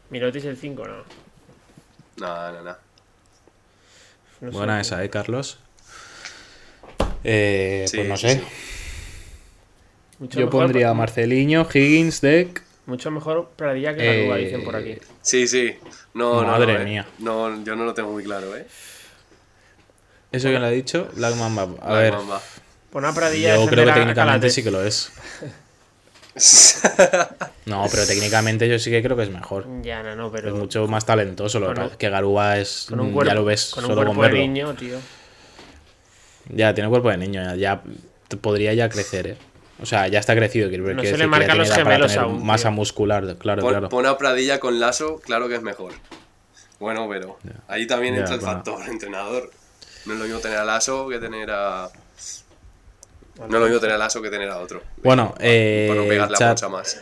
Mirotis 0.09 0.45
el 0.45 0.57
5, 0.57 0.88
¿no? 0.88 0.95
No, 2.17 2.51
no, 2.53 2.61
no. 2.63 2.75
No 4.41 4.51
sé. 4.51 4.57
Buena 4.57 4.80
esa, 4.82 5.03
¿eh, 5.03 5.09
Carlos? 5.09 5.59
Eh, 7.23 7.86
Sí, 7.88 7.97
pues 7.97 8.09
no 8.09 8.17
sé. 8.17 8.36
sí. 8.39 8.43
Mucho 10.19 10.39
Yo 10.39 10.45
mejor- 10.47 10.61
pondría 10.63 10.89
a 10.89 10.93
Marcelinho, 10.93 11.67
Higgins, 11.71 12.21
Deck. 12.21 12.63
Mucho 12.86 13.11
mejor 13.11 13.49
Pradilla 13.55 13.93
que 13.95 14.32
Eh, 14.32 14.38
dicen 14.45 14.63
por 14.63 14.75
aquí. 14.78 14.97
Sí, 15.21 15.47
sí. 15.47 15.75
No, 16.13 16.41
no, 16.41 16.47
Madre 16.47 16.73
no, 16.75 16.80
eh. 16.80 16.86
mía. 16.86 17.07
No, 17.19 17.63
yo 17.63 17.75
no 17.75 17.84
lo 17.84 17.93
tengo 17.93 18.11
muy 18.13 18.23
claro, 18.23 18.55
¿eh? 18.55 18.65
¿Eso 20.32 20.47
que 20.49 20.59
le 20.59 20.65
ha 20.65 20.69
dicho? 20.69 21.09
Black 21.15 21.36
Mamba. 21.36 21.63
A 21.63 21.65
Black 21.65 21.89
ver, 22.01 22.13
Mamba. 22.13 22.41
Pon 22.98 23.06
a 23.06 23.14
Pradilla 23.14 23.56
yo 23.58 23.68
creo 23.68 23.86
que 23.86 23.91
técnicamente 23.91 24.50
sí 24.50 24.64
que 24.64 24.72
lo 24.72 24.84
es. 24.84 25.12
No, 27.68 27.86
pero 27.91 28.08
técnicamente 28.08 28.68
yo 28.68 28.80
sí 28.80 28.89
que 28.89 29.04
creo 29.04 29.16
que 29.16 29.22
es 29.22 29.30
mejor. 29.30 29.68
Ya, 29.84 30.02
no, 30.02 30.16
no, 30.16 30.32
pero. 30.32 30.48
Es 30.50 30.56
mucho 30.56 30.88
más 30.88 31.06
talentoso. 31.06 31.60
Lo 31.60 31.68
que 31.68 31.74
Con 31.74 31.78
un- 31.78 31.84
pasa 31.89 31.93
es 31.93 31.98
que 32.00 32.10
Garúa 32.10 32.58
es. 32.58 32.88
Con 32.89 33.00
un 33.00 33.12
cuerpo, 33.12 33.30
ya 33.30 33.36
lo 33.36 33.45
ves 33.45 33.70
con 33.76 33.84
un 33.84 33.89
solo 33.91 34.02
cuerpo 34.02 34.22
con 34.24 34.32
de 34.32 34.38
niño, 34.39 34.74
tío. 34.74 34.98
Ya, 36.50 36.74
tiene 36.74 36.89
cuerpo 36.89 37.12
de 37.12 37.18
niño. 37.18 37.43
Ya, 37.43 37.56
ya 37.56 37.82
podría 38.41 38.74
ya 38.74 38.89
crecer, 38.89 39.28
¿eh? 39.28 39.38
O 39.80 39.86
sea, 39.86 40.08
ya 40.08 40.18
está 40.18 40.34
crecido. 40.36 40.70
Quiero 40.70 40.91
No 40.91 41.04
se 41.04 41.18
le 41.20 41.28
marcan 41.28 41.56
los 41.60 41.72
gemelos 41.72 42.12
tener 42.14 42.24
aún, 42.26 42.43
Masa 42.43 42.70
tío. 42.70 42.78
muscular, 42.78 43.36
claro, 43.38 43.62
Pon, 43.62 43.70
claro. 43.70 43.89
pon 43.89 44.06
a 44.08 44.18
Pradilla 44.18 44.60
con 44.60 44.80
Lasso, 44.80 45.20
claro 45.24 45.48
que 45.48 45.54
es 45.56 45.62
mejor. 45.62 45.93
Bueno, 46.80 47.08
pero 47.08 47.38
ahí 47.68 47.86
también 47.86 48.16
Ya, 48.16 48.22
entra 48.22 48.36
el 48.36 48.41
factor 48.41 48.82
entrenador. 48.89 49.52
No 50.08 50.14
es 50.14 50.20
lo 50.20 50.26
mismo 50.26 50.39
tener 50.39 50.58
a 50.58 50.66
Lasso 50.66 51.08
que 51.10 51.20
tener 51.20 51.52
a. 51.52 51.89
No 53.40 53.46
es 53.46 53.52
lo 53.52 53.66
mismo 53.66 53.80
tener 53.80 53.96
a 53.96 53.98
Lasso 54.00 54.22
que 54.22 54.30
tener 54.30 54.50
a 54.50 54.58
otro. 54.60 54.82
Bueno, 55.04 55.36
eh, 55.40 55.86
Para 55.90 56.02
no 56.02 56.08
pegarle 56.08 56.36
a 56.36 56.40
chat, 56.40 56.50
Poncha 56.62 56.70
más. 56.70 57.02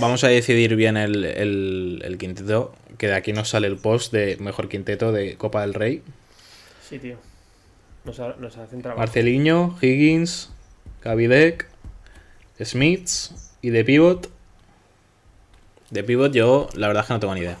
vamos 0.00 0.24
a 0.24 0.28
decidir 0.28 0.74
bien 0.76 0.96
el, 0.96 1.24
el, 1.24 2.02
el 2.04 2.18
quinteto. 2.18 2.74
Que 2.98 3.08
de 3.08 3.14
aquí 3.14 3.32
nos 3.34 3.50
sale 3.50 3.66
el 3.66 3.76
post 3.76 4.12
de 4.12 4.36
mejor 4.38 4.68
quinteto 4.70 5.12
de 5.12 5.36
Copa 5.36 5.60
del 5.60 5.74
Rey. 5.74 6.02
Sí, 6.88 6.98
tío. 6.98 7.16
Nos, 8.04 8.18
ha- 8.20 8.36
nos 8.38 8.56
hacen 8.56 8.80
trabajo. 8.80 9.00
Marceliño, 9.00 9.76
Higgins, 9.82 10.50
Gavidec, 11.02 11.66
Smiths 12.64 13.34
y 13.60 13.70
de 13.70 13.84
pivot. 13.84 14.30
De 15.90 16.02
pivot 16.04 16.32
yo 16.32 16.68
la 16.74 16.86
verdad 16.86 17.02
es 17.02 17.08
que 17.08 17.12
no 17.14 17.20
tengo 17.20 17.34
ni 17.34 17.40
idea. 17.42 17.58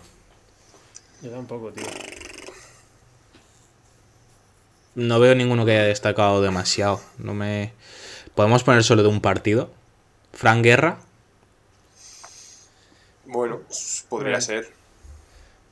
Yo 1.22 1.30
tampoco, 1.30 1.70
tío. 1.72 1.84
No 4.96 5.20
veo 5.20 5.34
ninguno 5.36 5.64
que 5.64 5.72
haya 5.72 5.84
destacado 5.84 6.42
demasiado. 6.42 7.00
No 7.18 7.32
me. 7.34 7.72
Podemos 8.34 8.64
poner 8.64 8.82
solo 8.82 9.02
de 9.04 9.08
un 9.08 9.20
partido. 9.20 9.70
Frank 10.32 10.64
Guerra. 10.64 10.98
Bueno, 13.26 13.60
podría 14.08 14.30
Bien. 14.38 14.42
ser. 14.42 14.72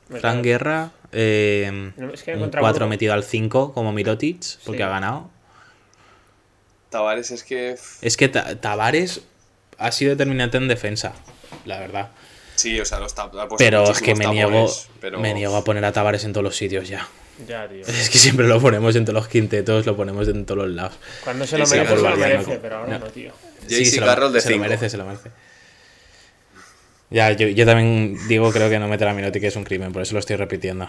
Queda- 0.09 0.41
Guerra. 0.43 0.91
Eh, 1.11 1.91
No, 1.97 2.13
es 2.13 2.23
que 2.23 2.33
un 2.33 2.41
contra 2.41 2.61
4 2.61 2.79
Burgos. 2.85 2.89
metido 2.89 3.13
al 3.13 3.23
5 3.23 3.73
como 3.73 3.91
Mirotic. 3.91 4.43
Porque 4.65 4.77
Sí. 4.77 4.83
ha 4.83 4.89
ganado. 4.89 5.29
Tavares 6.89 7.31
es 7.31 7.43
que. 7.43 7.75
Es 8.01 8.17
que 8.17 8.27
Ta- 8.29 8.59
Tavares 8.61 9.21
ha 9.77 9.91
sido 9.91 10.11
determinante 10.11 10.57
en 10.57 10.67
defensa. 10.67 11.13
La 11.65 11.79
verdad. 11.79 12.11
Sí, 12.55 12.79
o 12.79 12.85
sea, 12.85 12.99
los 12.99 13.17
ha 13.17 13.29
Pero 13.57 13.89
es 13.91 14.01
que 14.01 14.15
me 14.15 14.27
niego, 14.27 14.69
pero- 15.01 15.19
me 15.19 15.33
niego 15.33 15.55
a 15.57 15.63
poner 15.63 15.83
a 15.83 15.91
Tavares 15.91 16.23
en 16.23 16.31
todos 16.33 16.43
los 16.43 16.55
sitios 16.55 16.87
ya. 16.87 17.07
Ya, 17.47 17.67
tío. 17.67 17.81
Es 17.87 18.09
que 18.09 18.17
siempre 18.17 18.47
lo 18.47 18.59
ponemos 18.61 18.95
en 18.95 19.05
todos 19.05 19.15
los 19.15 19.27
quintetos, 19.27 19.85
lo 19.85 19.95
ponemos 19.95 20.27
en 20.27 20.45
todos 20.45 20.65
los 20.65 20.75
lados. 20.75 20.93
Cuando 21.23 21.45
se 21.45 21.57
lo 21.57 21.67
merece, 21.67 21.95
se 21.95 22.01
lo 22.01 22.17
merece, 22.17 22.59
pero 22.61 22.77
ahora 22.77 22.97
no. 22.99 23.05
no, 23.05 23.11
tío. 23.11 23.33
JC 23.67 23.85
se 23.85 23.99
lo- 23.99 24.05
Carroll 24.07 24.33
de 24.33 24.41
se 24.41 24.49
lo 24.51 24.57
merece, 24.59 24.89
se 24.89 24.97
lo 24.97 25.05
merece. 25.05 25.29
Ya, 27.11 27.31
yo, 27.33 27.47
yo 27.47 27.65
también 27.65 28.17
digo, 28.27 28.51
creo 28.51 28.69
que 28.69 28.79
no 28.79 28.87
meter 28.87 29.07
a 29.07 29.13
Minotti 29.13 29.39
que 29.39 29.47
es 29.47 29.55
un 29.55 29.63
crimen, 29.63 29.93
por 29.93 30.01
eso 30.01 30.13
lo 30.13 30.19
estoy 30.19 30.35
repitiendo. 30.37 30.87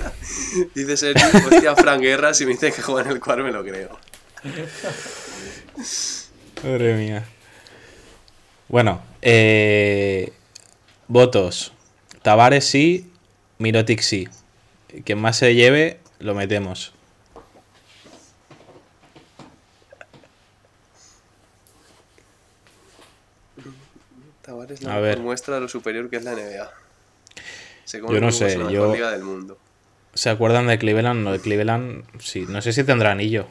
Dice 0.74 0.96
Sergi, 0.96 1.22
hostia, 1.50 1.74
Frank 1.74 2.00
Guerra, 2.02 2.34
si 2.34 2.44
me 2.44 2.52
dice 2.52 2.70
que 2.70 2.82
juega 2.82 3.08
en 3.08 3.16
el 3.16 3.20
cuadro 3.20 3.44
me 3.44 3.50
lo 3.52 3.64
creo. 3.64 3.98
Madre 6.62 6.94
mía. 6.94 7.24
Bueno, 8.68 9.02
eh, 9.22 10.32
votos. 11.08 11.72
Tavares 12.22 12.66
sí, 12.66 13.10
Mirotic 13.58 14.00
sí. 14.00 14.28
Quien 15.04 15.18
más 15.20 15.36
se 15.38 15.54
lleve, 15.54 16.00
lo 16.18 16.34
metemos. 16.34 16.92
Tavares 24.42 24.84
A 24.84 24.88
la 24.88 24.98
ver. 24.98 25.10
mejor 25.10 25.24
muestra 25.24 25.54
de 25.56 25.60
lo 25.60 25.68
superior 25.68 26.10
que 26.10 26.16
es 26.16 26.24
la 26.24 26.32
NBA. 26.32 26.70
Se 27.84 28.00
come 28.00 28.14
Yo 28.14 28.20
no 28.20 28.32
sé, 28.32 28.56
la 28.58 28.70
yo- 28.70 28.92
liga 28.92 29.10
del 29.12 29.22
mundo. 29.22 29.58
¿Se 30.14 30.28
acuerdan 30.30 30.66
de 30.66 30.78
Cleveland? 30.78 31.22
No, 31.24 31.32
de 31.32 31.40
Cleveland, 31.40 32.04
sí. 32.20 32.44
No 32.48 32.60
sé 32.60 32.72
si 32.72 32.84
tendrá 32.84 33.12
anillo. 33.12 33.46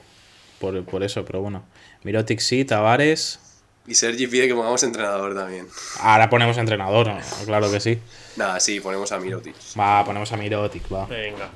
Por, 0.60 0.84
por 0.86 1.02
eso, 1.04 1.26
pero 1.26 1.42
bueno. 1.42 1.64
Mirotic 2.04 2.40
sí, 2.40 2.66
Tavares. 2.66 3.40
Y 3.88 3.96
Sergi 3.96 4.28
pide 4.28 4.48
que 4.48 4.54
pongamos 4.56 4.84
entrenador 4.84 5.34
también. 5.36 5.68
Ahora 6.00 6.30
ponemos 6.30 6.58
entrenador, 6.58 7.08
¿no? 7.08 7.20
claro 7.46 7.72
que 7.72 7.80
sí. 7.80 8.00
Nada, 8.36 8.60
sí, 8.60 8.80
ponemos 8.80 9.12
a 9.12 9.20
Mirotic. 9.20 9.56
Va, 9.80 10.06
ponemos 10.06 10.32
a 10.32 10.38
Mirotic, 10.38 10.84
va. 10.94 11.06
Venga. 11.08 11.50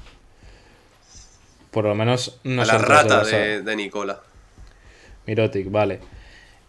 Por 1.72 1.86
lo 1.86 1.94
menos 1.96 2.40
a 2.44 2.48
nosotros 2.48 2.82
la 2.82 2.88
rata 3.04 3.24
de, 3.24 3.54
a- 3.56 3.62
de 3.62 3.76
Nicola. 3.76 4.20
Mirotic, 5.28 5.70
vale. 5.72 6.00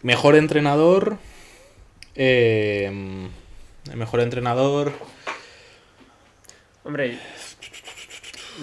Mejor 0.03 0.35
entrenador. 0.35 1.17
eh, 2.15 2.85
el 3.89 3.97
mejor 3.97 4.19
entrenador. 4.21 4.91
Hombre, 6.83 7.19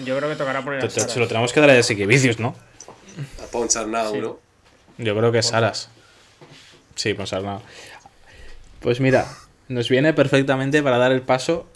yo 0.03 0.17
creo 0.17 0.29
que 0.29 0.35
tocará 0.35 0.63
poner 0.63 0.83
a 0.85 0.89
Saras. 0.89 1.11
se 1.11 1.19
lo 1.19 1.27
tenemos 1.27 1.51
que 1.53 1.59
dar 1.59 1.69
a 1.71 1.83
Siquevicius, 1.83 2.39
¿no? 2.39 2.55
A 3.43 3.45
Pons 3.51 3.75
Arnau, 3.75 4.13
Sí. 4.13 4.19
¿no? 4.19 4.39
Yo 4.97 5.15
creo 5.17 5.31
que 5.31 5.41
Saras. 5.43 5.89
Sí, 6.95 7.13
Ponsarnau. 7.13 7.61
Pues 8.79 8.99
mira, 8.99 9.27
nos 9.67 9.89
viene 9.89 10.13
perfectamente 10.13 10.81
para 10.81 10.97
dar 10.97 11.11
el 11.11 11.21
paso 11.21 11.67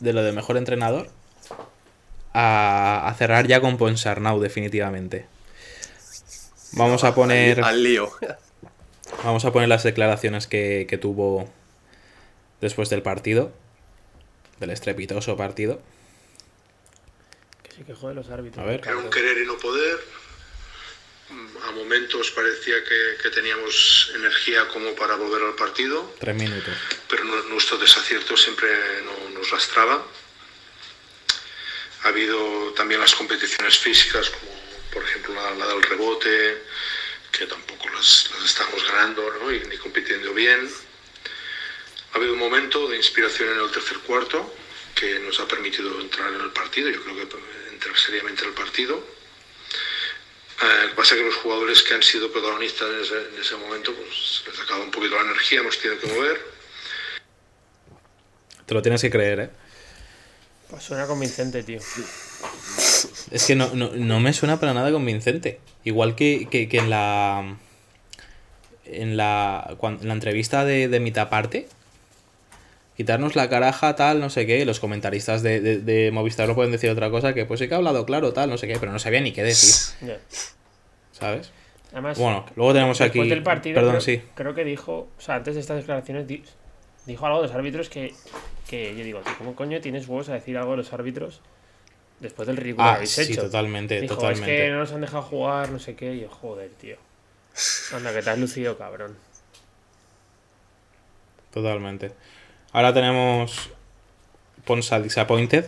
de 0.00 0.12
lo 0.12 0.22
de 0.22 0.32
mejor 0.32 0.56
entrenador 0.56 1.08
a, 2.32 3.08
a 3.08 3.14
cerrar 3.14 3.46
ya 3.46 3.60
con 3.60 3.78
Ponsarnau, 3.78 4.40
definitivamente. 4.40 5.26
Vamos 6.72 7.04
a 7.04 7.14
poner. 7.14 7.64
Al 7.64 7.82
lío. 7.82 8.10
Vamos 9.24 9.44
a 9.44 9.52
poner 9.52 9.68
las 9.68 9.82
declaraciones 9.82 10.46
que, 10.46 10.86
que 10.88 10.98
tuvo 10.98 11.48
después 12.60 12.90
del 12.90 13.02
partido. 13.02 13.52
Del 14.60 14.70
estrepitoso 14.70 15.36
partido. 15.36 15.80
Que 17.62 17.72
sí 17.72 17.82
que 17.84 17.94
jode 17.94 18.14
los 18.14 18.28
árbitros. 18.30 18.62
A 18.62 18.68
ver. 18.68 18.80
Era 18.84 18.96
un 18.96 19.10
querer 19.10 19.38
y 19.38 19.46
no 19.46 19.56
poder. 19.56 19.96
A 21.66 21.70
momentos 21.72 22.30
parecía 22.30 22.84
que, 22.84 23.16
que 23.20 23.30
teníamos 23.30 24.12
energía 24.14 24.68
como 24.68 24.94
para 24.94 25.16
volver 25.16 25.42
al 25.42 25.54
partido, 25.56 26.14
Tres 26.20 26.36
minutos. 26.36 26.72
pero 27.08 27.24
nu- 27.24 27.42
nuestro 27.48 27.76
desacierto 27.78 28.36
siempre 28.36 28.68
no- 29.02 29.30
nos 29.30 29.50
lastraba. 29.50 30.06
Ha 32.04 32.08
habido 32.08 32.72
también 32.74 33.00
las 33.00 33.14
competiciones 33.14 33.76
físicas, 33.78 34.30
como 34.30 34.52
por 34.92 35.02
ejemplo 35.02 35.34
la, 35.34 35.50
la 35.54 35.66
del 35.66 35.82
rebote, 35.82 36.62
que 37.32 37.46
tampoco 37.46 37.88
las, 37.88 38.30
las 38.36 38.44
estábamos 38.44 38.84
ganando 38.86 39.28
¿no? 39.40 39.52
y 39.52 39.60
ni 39.66 39.76
compitiendo 39.78 40.32
bien. 40.32 40.70
Ha 42.12 42.16
habido 42.18 42.34
un 42.34 42.38
momento 42.38 42.88
de 42.88 42.96
inspiración 42.96 43.50
en 43.52 43.60
el 43.64 43.70
tercer 43.72 43.98
cuarto 43.98 44.54
que 44.94 45.18
nos 45.18 45.40
ha 45.40 45.48
permitido 45.48 46.00
entrar 46.00 46.32
en 46.32 46.40
el 46.40 46.50
partido, 46.52 46.88
yo 46.88 47.02
creo 47.02 47.16
que 47.16 47.36
entrar 47.72 47.98
seriamente 47.98 48.42
en 48.44 48.50
el 48.50 48.54
partido. 48.54 49.15
Eh, 50.62 50.82
lo 50.84 50.88
que 50.90 50.94
pasa 50.96 51.14
es 51.14 51.20
que 51.20 51.26
los 51.26 51.36
jugadores 51.36 51.82
que 51.82 51.94
han 51.94 52.02
sido 52.02 52.32
protagonistas 52.32 52.88
en 52.90 53.00
ese, 53.00 53.28
en 53.34 53.40
ese 53.40 53.56
momento, 53.56 53.92
pues 53.94 54.42
les 54.46 54.58
ha 54.58 54.62
acabado 54.62 54.84
un 54.84 54.90
poquito 54.90 55.16
la 55.16 55.22
energía, 55.22 55.60
hemos 55.60 55.78
tenido 55.78 56.00
que 56.00 56.06
mover. 56.08 56.40
Te 58.64 58.74
lo 58.74 58.82
tienes 58.82 59.02
que 59.02 59.10
creer, 59.10 59.40
¿eh? 59.40 59.50
Pues 60.70 60.82
suena 60.82 61.06
convincente, 61.06 61.62
tío. 61.62 61.78
Es 63.30 63.44
que 63.46 63.54
no, 63.54 63.70
no, 63.74 63.90
no 63.94 64.18
me 64.20 64.32
suena 64.32 64.58
para 64.58 64.74
nada 64.74 64.90
convincente. 64.90 65.60
Igual 65.84 66.16
que, 66.16 66.48
que, 66.50 66.68
que 66.68 66.78
en 66.78 66.90
la. 66.90 67.56
En 68.86 69.16
la, 69.16 69.74
cuan- 69.78 69.98
en 70.00 70.08
la 70.08 70.14
entrevista 70.14 70.64
de, 70.64 70.88
de 70.88 71.00
mitad 71.00 71.28
parte. 71.28 71.68
Quitarnos 72.96 73.36
la 73.36 73.48
caraja, 73.50 73.94
tal, 73.94 74.20
no 74.20 74.30
sé 74.30 74.46
qué. 74.46 74.64
Los 74.64 74.80
comentaristas 74.80 75.42
de, 75.42 75.60
de, 75.60 75.78
de 75.78 76.10
Movistar 76.10 76.48
no 76.48 76.54
pueden 76.54 76.72
decir 76.72 76.88
otra 76.90 77.10
cosa 77.10 77.34
que, 77.34 77.44
pues 77.44 77.60
sí 77.60 77.68
que 77.68 77.74
ha 77.74 77.76
hablado 77.76 78.06
claro, 78.06 78.32
tal, 78.32 78.48
no 78.50 78.56
sé 78.56 78.66
qué, 78.66 78.78
pero 78.78 78.90
no 78.92 78.98
sabía 78.98 79.20
ni 79.20 79.32
qué 79.32 79.42
decir. 79.42 80.18
¿Sabes? 81.12 81.50
Además, 81.92 82.18
Bueno, 82.18 82.44
luego 82.56 82.72
tenemos 82.72 82.98
después 82.98 83.20
aquí- 83.22 83.28
del 83.30 83.42
partido, 83.42 83.74
perdón, 83.76 83.92
creo, 83.92 84.00
sí. 84.00 84.22
Creo 84.34 84.54
que 84.54 84.64
dijo, 84.64 85.08
o 85.16 85.20
sea, 85.20 85.36
antes 85.36 85.54
de 85.54 85.60
estas 85.60 85.76
declaraciones, 85.78 86.26
di- 86.26 86.42
dijo 87.06 87.26
algo 87.26 87.40
de 87.42 87.48
los 87.48 87.56
árbitros 87.56 87.88
que, 87.88 88.12
que 88.68 88.94
yo 88.96 89.04
digo, 89.04 89.20
¿cómo 89.38 89.54
coño 89.54 89.80
tienes 89.80 90.08
huevos 90.08 90.28
a 90.28 90.34
decir 90.34 90.56
algo 90.58 90.72
de 90.72 90.78
los 90.78 90.92
árbitros 90.92 91.40
después 92.20 92.46
del 92.48 92.56
ridículo 92.56 92.86
Ah, 92.88 92.92
que 92.92 92.96
habéis 92.96 93.12
sí, 93.12 93.32
hecho? 93.32 93.42
totalmente, 93.42 94.00
Dijo, 94.00 94.14
totalmente. 94.14 94.52
Es 94.56 94.62
que 94.66 94.70
no 94.70 94.78
nos 94.78 94.92
han 94.92 95.00
dejado 95.02 95.22
jugar, 95.22 95.70
no 95.70 95.78
sé 95.78 95.94
qué, 95.94 96.14
y 96.14 96.20
yo, 96.20 96.28
joder, 96.28 96.70
tío. 96.70 96.96
Anda, 97.94 98.12
que 98.12 98.22
te 98.22 98.30
has 98.30 98.38
lucido, 98.38 98.76
cabrón. 98.76 99.16
Totalmente. 101.52 102.12
Ahora 102.72 102.92
tenemos. 102.92 103.70
Ponsa 104.64 104.98
Disappointed. 105.00 105.66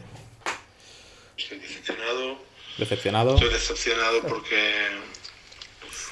Estoy 1.36 1.58
decepcionado. 1.58 2.38
Decepcionado. 2.78 3.34
Estoy 3.34 3.52
decepcionado 3.52 4.22
porque 4.22 4.88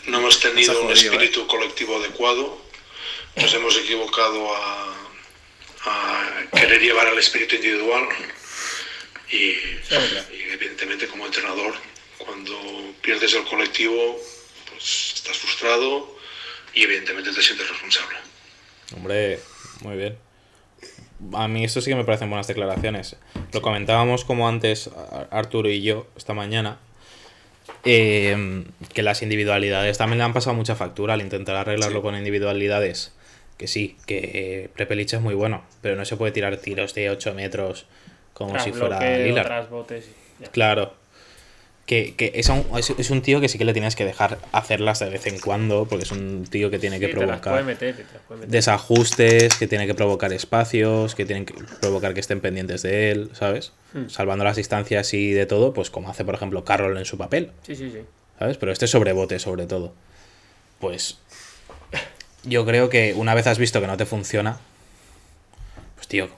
no 0.07 0.19
hemos 0.19 0.39
tenido 0.41 0.83
un 0.83 0.93
espíritu 0.93 1.47
colectivo 1.47 1.97
adecuado. 1.97 2.59
Nos 3.35 3.53
hemos 3.55 3.77
equivocado 3.77 4.55
a, 4.55 4.95
a 5.85 6.45
querer 6.55 6.81
llevar 6.81 7.09
al 7.09 7.19
espíritu 7.19 7.57
individual. 7.57 8.09
Y, 9.31 9.37
y 9.37 10.43
evidentemente 10.53 11.09
como 11.09 11.27
entrenador, 11.27 11.75
cuando 12.19 12.57
pierdes 13.03 13.35
el 13.35 13.45
colectivo, 13.45 14.17
pues 14.71 15.15
estás 15.17 15.37
frustrado 15.39 16.17
y 16.73 16.85
evidentemente 16.85 17.33
te 17.33 17.43
sientes 17.43 17.69
responsable. 17.69 18.19
Hombre, 18.95 19.41
muy 19.81 19.97
bien. 19.97 20.26
A 21.35 21.49
mí 21.49 21.65
esto 21.65 21.81
sí 21.81 21.91
que 21.91 21.97
me 21.97 22.05
parecen 22.05 22.29
buenas 22.31 22.47
declaraciones. 22.47 23.17
Lo 23.53 23.63
comentábamos 23.63 24.25
como 24.25 24.49
antes 24.49 24.89
Ar- 25.13 25.29
Arturo 25.31 25.69
y 25.71 25.83
yo 25.83 26.07
esta 26.17 26.35
mañana. 26.35 26.79
eh, 27.85 28.65
que 28.95 29.03
las 29.03 29.23
individualidades 29.23 29.99
también 29.99 30.19
le 30.19 30.25
han 30.25 30.33
pasado 30.33 30.55
mucha 30.57 30.75
factura 30.77 31.15
al 31.15 31.21
intentar 31.21 31.57
arreglarlo 31.57 32.03
con 32.03 32.17
individualidades. 32.17 33.13
Que 33.59 33.67
sí, 33.69 33.97
que 34.07 34.71
Prepelic 34.75 35.13
es 35.15 35.21
muy 35.21 35.35
bueno, 35.35 35.63
pero 35.83 35.97
no 35.97 36.05
se 36.05 36.17
puede 36.17 36.31
tirar 36.33 36.57
tiros 36.59 36.95
de 36.95 37.11
8 37.11 37.33
metros 37.35 37.87
como 38.35 38.53
Tras 38.53 38.65
si 38.65 38.73
fuera 38.73 38.99
tras 39.45 39.71
botes. 39.71 40.11
Claro. 40.53 40.93
Que, 41.87 42.15
que 42.17 42.33
es, 42.35 42.49
un, 42.49 42.67
es, 42.77 42.91
es 42.91 43.11
un 43.11 43.23
tío 43.23 43.41
que 43.41 43.49
sí 43.49 43.59
que 43.59 43.65
le 43.65 43.73
tienes 43.73 43.95
que 43.95 44.05
dejar 44.05 44.39
hacerlas 44.51 44.99
de 44.99 45.09
vez 45.09 45.25
en 45.29 45.39
cuando, 45.39 45.87
porque 45.87 46.05
es 46.05 46.11
un 46.11 46.45
tío 46.51 46.69
que 46.69 46.81
tiene 46.81 46.99
que 46.99 47.07
Sí, 47.07 47.13
provocar 47.13 47.63
meter. 47.63 47.95
desajustes, 48.49 49.57
que 49.57 49.69
tiene 49.69 49.87
que 49.87 49.95
provocar 49.95 50.33
espacios, 50.33 51.15
que 51.15 51.25
tienen 51.25 51.47
que 51.47 51.55
provocar 51.81 52.13
que 52.13 52.19
estén 52.21 52.41
pendientes 52.41 52.83
de 52.83 53.13
él, 53.13 53.31
¿sabes? 53.35 53.73
Hmm. 53.95 54.09
Salvando 54.09 54.45
las 54.45 54.57
distancias 54.57 55.15
y 55.15 55.31
de 55.33 55.47
todo, 55.47 55.73
pues 55.73 55.91
como 55.91 56.11
hace, 56.11 56.25
por 56.25 56.35
ejemplo, 56.35 56.65
Carroll 56.65 56.99
en 56.99 57.05
su 57.05 57.17
papel, 57.19 57.53
Sí, 57.65 57.77
sí, 57.77 57.91
sí. 57.93 58.01
¿sabes? 58.39 58.57
Pero 58.57 58.73
este 58.73 58.89
sobrebote, 58.89 59.39
sobre 59.39 59.67
todo. 59.67 59.95
Pues 60.81 61.19
yo 62.43 62.67
creo 62.67 62.89
que 62.89 63.15
una 63.15 63.35
vez 63.35 63.47
has 63.47 63.59
visto 63.59 63.81
que 63.81 63.87
no 63.87 63.97
te 63.97 64.07
funciona, 64.07 64.59
pues 65.95 66.09
tío, 66.09 66.29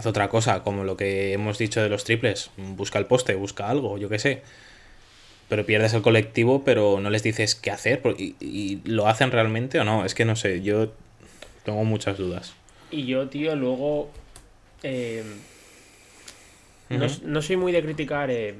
haz 0.00 0.06
otra 0.06 0.28
cosa, 0.30 0.62
como 0.62 0.82
lo 0.82 0.96
que 0.96 1.34
hemos 1.34 1.58
dicho 1.58 1.82
de 1.82 1.90
los 1.90 2.04
triples, 2.04 2.50
busca 2.56 2.98
el 2.98 3.04
poste, 3.04 3.34
busca 3.34 3.68
algo, 3.68 3.98
yo 3.98 4.08
qué 4.08 4.18
sé. 4.18 4.42
Pero 5.50 5.66
pierdes 5.66 5.92
el 5.92 6.00
colectivo, 6.00 6.64
pero 6.64 7.00
no 7.00 7.10
les 7.10 7.22
dices 7.22 7.54
qué 7.54 7.70
hacer, 7.70 8.00
y, 8.16 8.34
y 8.40 8.80
lo 8.84 9.08
hacen 9.08 9.30
realmente 9.30 9.78
o 9.78 9.84
no, 9.84 10.06
es 10.06 10.14
que 10.14 10.24
no 10.24 10.36
sé, 10.36 10.62
yo 10.62 10.92
tengo 11.64 11.84
muchas 11.84 12.16
dudas. 12.16 12.54
Y 12.90 13.04
yo, 13.04 13.28
tío, 13.28 13.54
luego. 13.56 14.10
eh, 14.82 15.22
no, 16.88 17.06
no 17.24 17.42
soy 17.42 17.56
muy 17.56 17.70
de 17.72 17.82
criticar 17.82 18.30
eh, 18.30 18.54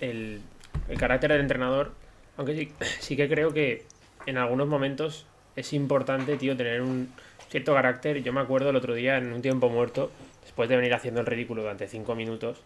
el, 0.00 0.40
el 0.88 0.98
carácter 0.98 1.32
del 1.32 1.40
entrenador, 1.40 1.92
aunque 2.36 2.56
sí, 2.56 2.72
sí 3.00 3.16
que 3.16 3.28
creo 3.28 3.52
que 3.52 3.84
en 4.26 4.38
algunos 4.38 4.68
momentos 4.68 5.26
es 5.56 5.72
importante, 5.72 6.36
tío, 6.36 6.56
tener 6.56 6.82
un 6.82 7.12
cierto 7.50 7.74
carácter. 7.74 8.22
Yo 8.22 8.32
me 8.32 8.40
acuerdo 8.40 8.70
el 8.70 8.76
otro 8.76 8.94
día 8.94 9.18
en 9.18 9.32
un 9.32 9.42
tiempo 9.42 9.68
muerto, 9.68 10.10
después 10.52 10.68
de 10.68 10.76
venir 10.76 10.92
haciendo 10.92 11.20
el 11.20 11.26
ridículo 11.26 11.62
durante 11.62 11.88
cinco 11.88 12.14
minutos, 12.14 12.60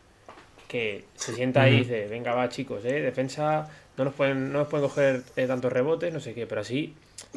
que 0.66 1.04
se 1.14 1.32
sienta 1.34 1.62
ahí 1.62 1.74
y 1.74 1.78
dice, 1.78 2.08
venga, 2.08 2.34
va, 2.34 2.48
chicos, 2.48 2.84
eh, 2.84 3.00
defensa, 3.00 3.68
no 3.96 4.04
nos 4.04 4.14
pueden, 4.14 4.52
no 4.52 4.58
nos 4.58 4.68
pueden 4.68 4.88
coger 4.88 5.22
eh, 5.36 5.46
tantos 5.46 5.72
rebotes, 5.72 6.12
no 6.12 6.18
sé 6.18 6.34
qué, 6.34 6.48
pero 6.48 6.62
así, 6.62 6.96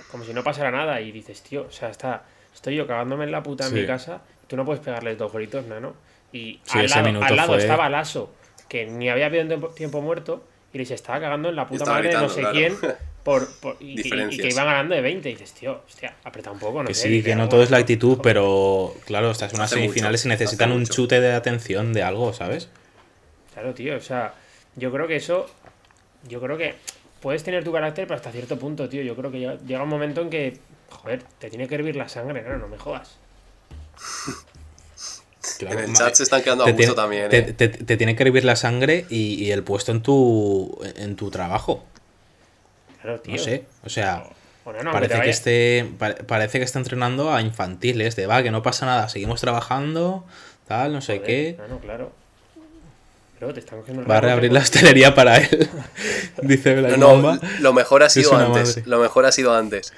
como 0.09 0.23
si 0.23 0.33
no 0.33 0.43
pasara 0.43 0.71
nada, 0.71 0.99
y 1.01 1.11
dices, 1.11 1.43
tío, 1.43 1.67
o 1.67 1.71
sea, 1.71 1.89
está, 1.89 2.23
estoy 2.51 2.75
yo 2.75 2.87
cagándome 2.87 3.25
en 3.25 3.31
la 3.31 3.43
puta 3.43 3.65
en 3.65 3.69
Sí. 3.73 3.75
mi 3.81 3.85
casa, 3.85 4.23
tú 4.47 4.57
no 4.57 4.65
puedes 4.65 4.81
pegarles 4.83 5.19
dos 5.19 5.31
gritos, 5.31 5.67
nano. 5.67 5.93
Y 6.33 6.59
Sí, 6.63 6.79
al, 6.79 6.89
lado, 6.89 7.23
al 7.23 7.35
lado 7.35 7.53
fue- 7.53 7.57
estaba 7.61 7.87
Lasso, 7.87 8.33
que 8.67 8.87
ni 8.87 9.07
había 9.07 9.27
habido 9.27 9.45
tiempo, 9.45 9.67
tiempo 9.69 10.01
muerto, 10.01 10.43
y 10.73 10.79
les 10.79 10.89
estaba 10.89 11.19
cagando 11.19 11.49
en 11.49 11.55
la 11.55 11.67
puta 11.67 11.85
madre 11.85 12.09
de 12.09 12.15
no 12.15 12.27
sé 12.29 12.41
claro. 12.41 12.55
quién, 12.57 12.75
por, 13.23 13.47
por- 13.59 13.77
y, 13.79 13.95
que- 13.95 13.99
y 13.99 14.03
Diferencias. 14.03 14.41
que 14.47 14.53
iban 14.53 14.65
ganando 14.65 14.95
de 14.95 15.01
20, 15.01 15.29
y 15.29 15.33
dices, 15.33 15.51
tío, 15.53 15.81
hostia, 15.87 16.15
apreta 16.23 16.51
un 16.51 16.59
poco, 16.59 16.81
no 16.83 16.87
que 16.87 16.93
sé. 16.93 17.03
sí, 17.09 17.23
que 17.23 17.35
no 17.35 17.43
algo, 17.43 17.51
todo 17.51 17.63
es 17.63 17.69
la 17.71 17.77
actitud, 17.77 18.19
pero 18.23 18.95
claro, 19.05 19.31
estas 19.31 19.53
unas 19.53 19.69
mucho, 19.71 19.81
semifinales 19.81 20.25
y 20.25 20.27
hace 20.29 20.33
necesitan 20.43 20.71
un 20.71 20.79
mucho. 20.81 20.93
chute 20.93 21.19
de 21.21 21.33
atención 21.33 21.93
de 21.93 22.03
algo, 22.03 22.33
¿sabes? 22.33 22.69
Claro, 23.53 23.73
tío, 23.73 23.97
o 23.97 24.01
sea, 24.01 24.33
yo 24.75 24.91
creo 24.91 25.07
que 25.07 25.17
eso, 25.17 25.47
yo 26.27 26.39
creo 26.41 26.57
que 26.57 26.75
puedes 27.21 27.43
tener 27.43 27.63
tu 27.63 27.71
carácter, 27.73 28.07
pero 28.07 28.15
hasta 28.15 28.31
cierto 28.31 28.57
punto, 28.57 28.87
tío, 28.87 29.01
yo 29.01 29.15
creo 29.15 29.31
que 29.31 29.39
llega, 29.39 29.57
llega 29.67 29.83
un 29.83 29.89
momento 29.89 30.21
en 30.21 30.29
que, 30.29 30.57
joder, 30.89 31.23
te 31.39 31.49
tiene 31.49 31.67
que 31.67 31.75
hervir 31.75 31.95
la 31.97 32.07
sangre, 32.07 32.41
no, 32.43 32.57
no 32.57 32.67
me 32.67 32.77
jodas. 32.77 33.17
Claro, 35.57 35.79
En 35.79 35.89
el 35.89 35.95
chat 35.95 36.13
se 36.15 36.23
están 36.23 36.41
quedando 36.41 36.63
a 36.63 36.67
te 36.67 36.71
gusto 36.73 36.93
tiene- 36.93 36.95
también, 36.95 37.29
Te, 37.29 37.37
¿eh? 37.39 37.53
te- 37.53 37.67
te 37.69 37.97
tiene 37.97 38.15
que 38.15 38.23
hervir 38.23 38.45
la 38.45 38.55
sangre 38.55 39.05
y, 39.09 39.33
y 39.43 39.51
el 39.51 39.63
puesto 39.63 39.91
en 39.91 40.01
tu, 40.01 40.79
en 40.95 41.15
tu 41.15 41.29
trabajo. 41.31 41.85
Claro, 43.01 43.19
tío. 43.21 43.35
No 43.35 43.41
sé, 43.43 43.65
o 43.85 43.89
sea, 43.89 44.23
Bueno, 44.65 44.83
no, 44.83 44.91
parece, 44.91 45.21
que 45.21 45.29
esté, 45.29 45.91
pa- 45.97 46.15
parece 46.27 46.59
que 46.59 46.65
está 46.65 46.79
entrenando 46.79 47.33
a 47.33 47.41
infantiles, 47.41 48.15
de 48.15 48.27
va, 48.27 48.43
que 48.43 48.51
no 48.51 48.61
pasa 48.61 48.85
nada, 48.85 49.09
seguimos 49.09 49.39
trabajando, 49.41 50.25
tal, 50.67 50.93
no 50.93 51.01
sé 51.01 51.13
Joder, 51.19 51.25
qué. 51.27 51.55
No, 51.59 51.67
no, 51.67 51.79
claro. 51.79 52.11
Pero 53.39 53.53
te 53.53 53.61
están 53.61 53.79
cogiendo 53.79 54.01
el 54.03 54.11
Va 54.11 54.17
a 54.17 54.21
reabrir 54.21 54.51
la 54.51 54.59
hostelería 54.59 55.15
para 55.15 55.37
él. 55.37 55.69
Dice 56.41 56.75
Black 56.75 56.97
No, 56.97 57.15
no, 57.15 57.21
Mamba. 57.21 57.47
lo 57.61 57.71
mejor 57.71 58.03
ha 58.03 58.09
sido 58.09 58.35
antes. 58.35 58.67
madre. 58.77 58.83
Lo 58.85 58.99
mejor 58.99 59.25
ha 59.25 59.31
sido 59.31 59.55
antes. 59.55 59.93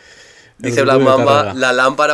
Dice 0.60 0.84
Black 0.84 0.99
Mamba, 0.99 1.54
la 1.56 1.74
lámpara 1.74 2.14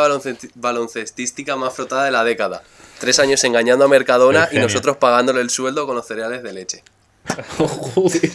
baloncestística 0.56 1.58
más 1.58 1.74
frotada 1.74 2.06
de 2.06 2.12
la 2.12 2.24
década. 2.24 2.64
Tres 3.00 3.20
años 3.20 3.44
engañando 3.44 3.84
a 3.84 3.88
Mercadona 3.90 4.48
y 4.54 4.58
nosotros 4.60 4.96
pagándole 4.98 5.42
el 5.42 5.50
sueldo 5.50 5.86
con 5.86 5.96
los 5.98 6.08
cereales 6.08 6.44
de 6.44 6.54
leche. 6.54 6.84
Joder. 7.58 8.32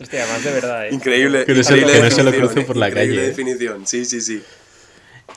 Hostia, 0.00 0.26
más 0.26 0.44
de 0.44 0.50
verdad, 0.52 0.86
¿eh? 0.88 0.94
Increíble. 0.94 1.44
Que 1.44 1.54
no 1.54 1.62
se- 1.62 1.78
increíble 1.78 1.92
que 1.92 2.00
no 2.02 2.10
se 2.10 2.24
lo 2.24 2.32
cruce 2.32 2.60
¿eh? 2.60 2.64
por 2.64 2.76
la 2.76 2.88
Increíble 2.88 3.16
calle, 3.16 3.26
¿eh? 3.26 3.28
definición, 3.30 3.86
sí, 3.86 4.04
sí, 4.04 4.20
sí. 4.20 4.42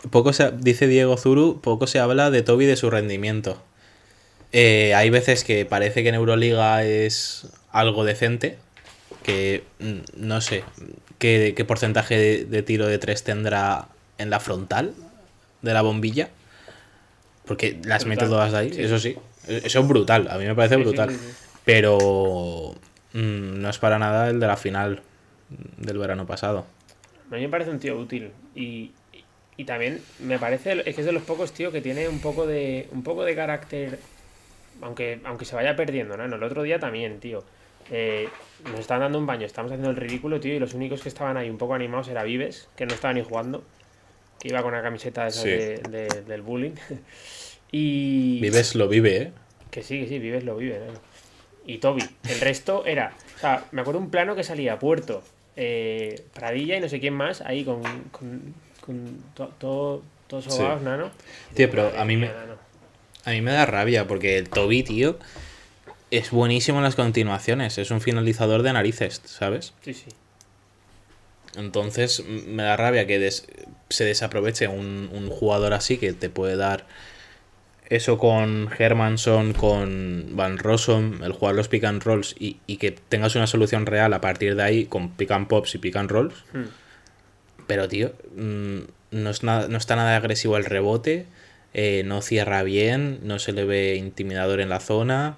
Poco 0.10 0.34
se, 0.34 0.52
dice 0.52 0.88
Diego 0.88 1.18
Zuru, 1.18 1.60
poco 1.62 1.88
se 1.88 2.00
habla 2.00 2.30
de 2.32 2.42
Toby 2.42 2.66
y 2.66 2.68
de 2.68 2.76
su 2.76 2.90
rendimiento. 2.90 3.62
Eh, 4.54 4.94
hay 4.96 5.10
veces 5.10 5.44
que 5.44 5.66
parece 5.66 6.04
que 6.04 6.10
en 6.10 6.16
Euroliga 6.16 6.84
es 6.84 7.48
algo 7.72 8.04
decente, 8.06 8.58
que 9.24 9.64
mm, 9.80 9.98
no 10.26 10.42
sé 10.42 10.64
qué, 11.20 11.54
qué 11.56 11.66
porcentaje 11.66 12.18
de, 12.18 12.46
de 12.46 12.64
tiro 12.64 12.88
de 12.88 12.98
tres 12.98 13.24
tendrá 13.24 13.88
en 14.18 14.30
la 14.30 14.40
frontal 14.40 14.94
de 15.62 15.74
la 15.74 15.82
bombilla, 15.82 16.30
porque 17.46 17.80
las 17.84 18.06
mete 18.06 18.26
Brutal, 18.26 18.30
todas 18.30 18.52
de 18.52 18.58
ahí, 18.58 18.74
sí. 18.74 18.82
eso 18.84 19.00
sí, 19.00 19.16
eso 19.48 19.80
es 19.80 19.88
brutal, 19.88 20.28
a 20.30 20.38
mí 20.38 20.46
me 20.46 20.56
parece 20.56 20.76
Sí, 20.76 20.82
brutal, 20.82 21.10
sí, 21.10 21.16
sí. 21.16 21.34
pero 21.66 22.76
mm, 23.20 23.62
no 23.62 23.70
es 23.70 23.78
para 23.80 24.00
nada 24.00 24.30
el 24.30 24.40
de 24.40 24.48
la 24.48 24.58
final 24.58 25.02
del 25.78 25.98
verano 25.98 26.26
pasado. 26.26 26.66
A 27.32 27.36
mí 27.36 27.42
me 27.42 27.50
parece 27.50 27.72
un 27.72 27.80
tío 27.80 27.98
útil. 27.98 28.32
Y, 28.56 28.92
y 29.58 29.64
también 29.66 30.02
me 30.20 30.40
parece, 30.40 30.82
es 30.86 30.96
que 30.96 31.02
es 31.02 31.06
de 31.06 31.12
los 31.12 31.24
pocos, 31.24 31.52
tío, 31.54 31.72
que 31.72 31.82
tiene 31.82 32.08
un 32.08 32.20
poco 32.20 32.46
de, 32.48 32.88
un 32.92 33.04
poco 33.04 33.24
de 33.26 33.36
carácter, 33.36 34.00
aunque, 34.82 35.20
aunque 35.24 35.46
se 35.46 35.56
vaya 35.56 35.76
perdiendo, 35.76 36.16
¿no? 36.18 36.26
El 36.26 36.44
otro 36.44 36.64
día 36.64 36.80
también, 36.80 37.20
tío. 37.20 37.44
Eh, 37.90 38.28
nos 38.70 38.80
estaban 38.82 39.02
dando 39.02 39.18
un 39.20 39.26
baño, 39.26 39.46
estábamos 39.46 39.72
haciendo 39.72 39.90
el 39.92 39.96
ridículo, 39.96 40.40
tío, 40.40 40.54
y 40.54 40.60
los 40.60 40.74
únicos 40.74 41.02
que 41.02 41.10
estaban 41.10 41.38
ahí 41.38 41.50
un 41.50 41.58
poco 41.58 41.74
animados 41.74 42.08
era 42.10 42.24
Vives, 42.24 42.68
que 42.76 42.86
no 42.86 42.94
estaba 42.94 43.14
ni 43.14 43.24
jugando, 43.24 43.64
que 44.40 44.50
iba 44.50 44.62
con 44.62 44.74
una 44.74 44.84
camiseta 44.84 45.26
esa 45.28 45.42
Sí. 45.44 45.50
de- 45.50 45.78
de- 45.90 46.22
del 46.28 46.42
bullying. 46.42 46.76
y... 47.72 48.40
Vives 48.42 48.76
lo 48.76 48.88
vive, 48.88 49.18
¿eh? 49.18 49.32
Que 49.72 49.84
sí, 49.84 50.02
que 50.02 50.08
sí, 50.08 50.20
Vives 50.20 50.44
lo 50.44 50.56
vive. 50.58 50.80
¿no? 50.80 50.94
Y 51.68 51.78
Toby. 51.78 52.02
El 52.28 52.40
resto 52.40 52.86
era. 52.86 53.14
O 53.36 53.40
sea, 53.40 53.66
me 53.72 53.82
acuerdo 53.82 54.00
un 54.00 54.10
plano 54.10 54.36
que 54.36 54.44
salía 54.44 54.80
Puerto, 54.80 55.22
eh, 55.56 56.24
Pradilla 56.34 56.78
y 56.78 56.80
no 56.80 56.90
sé 56.90 57.00
quién 57.00 57.14
más, 57.14 57.42
ahí 57.42 57.64
con. 57.64 57.84
con, 58.12 58.56
con 58.82 59.22
to- 59.36 59.54
todo, 59.60 60.02
todos 60.28 60.46
Sí. 60.46 60.52
sobados, 60.52 60.82
nano. 60.82 61.12
Tío, 61.54 61.70
pero 61.70 61.92
a 61.98 62.06
mí 62.06 62.18
me, 62.18 62.30
a 63.26 63.30
mí 63.32 63.42
me 63.42 63.52
da 63.52 63.66
rabia 63.66 64.08
porque 64.08 64.38
el 64.38 64.50
Toby, 64.50 64.82
tío, 64.84 65.20
es 66.10 66.32
buenísimo 66.32 66.78
en 66.80 66.86
las 66.86 66.96
continuaciones. 66.96 67.78
Es 67.78 67.92
un 67.92 68.00
finalizador 68.02 68.64
de 68.64 68.72
narices, 68.74 69.22
¿sabes? 69.26 69.74
Sí, 69.84 69.94
sí. 69.94 70.06
Entonces 71.56 72.24
me 72.26 72.64
da 72.64 72.78
rabia 72.78 73.08
que 73.08 73.20
des- 73.20 73.48
se 73.90 74.04
desaproveche 74.06 74.68
un, 74.68 75.10
un 75.14 75.30
jugador 75.30 75.74
así 75.74 75.98
que 75.98 76.14
te 76.14 76.30
puede 76.30 76.56
dar 76.56 76.86
eso 77.90 78.18
con 78.18 78.70
Hermanson, 78.78 79.54
con 79.54 80.28
Van 80.32 80.58
Rossum, 80.58 81.24
el 81.24 81.32
jugar 81.32 81.56
los 81.56 81.68
pick 81.68 81.84
and 81.86 82.04
rolls 82.04 82.36
y, 82.38 82.58
y 82.68 82.78
que 82.78 82.92
tengas 82.92 83.36
una 83.36 83.48
solución 83.48 83.86
real 83.86 84.14
a 84.14 84.22
partir 84.22 84.56
de 84.56 84.64
ahí 84.64 84.86
con 84.86 85.12
pick 85.12 85.32
and 85.32 85.48
pops 85.48 85.76
y 85.76 85.78
pick 85.78 85.96
and 85.96 86.10
rolls. 86.12 86.34
Hmm. 86.54 86.66
Pero, 87.66 87.88
tío, 87.88 88.14
mm, 88.36 88.80
no, 89.12 89.30
es 89.30 89.44
nada, 89.44 89.68
no 89.68 89.78
está 89.78 89.96
nada 89.96 90.16
agresivo 90.18 90.56
al 90.56 90.66
rebote, 90.66 91.26
eh, 91.74 92.04
no 92.06 92.22
cierra 92.22 92.64
bien, 92.64 93.20
no 93.24 93.40
se 93.40 93.52
le 93.52 93.66
ve 93.66 93.96
intimidador 93.96 94.62
en 94.62 94.70
la 94.70 94.80
zona. 94.80 95.38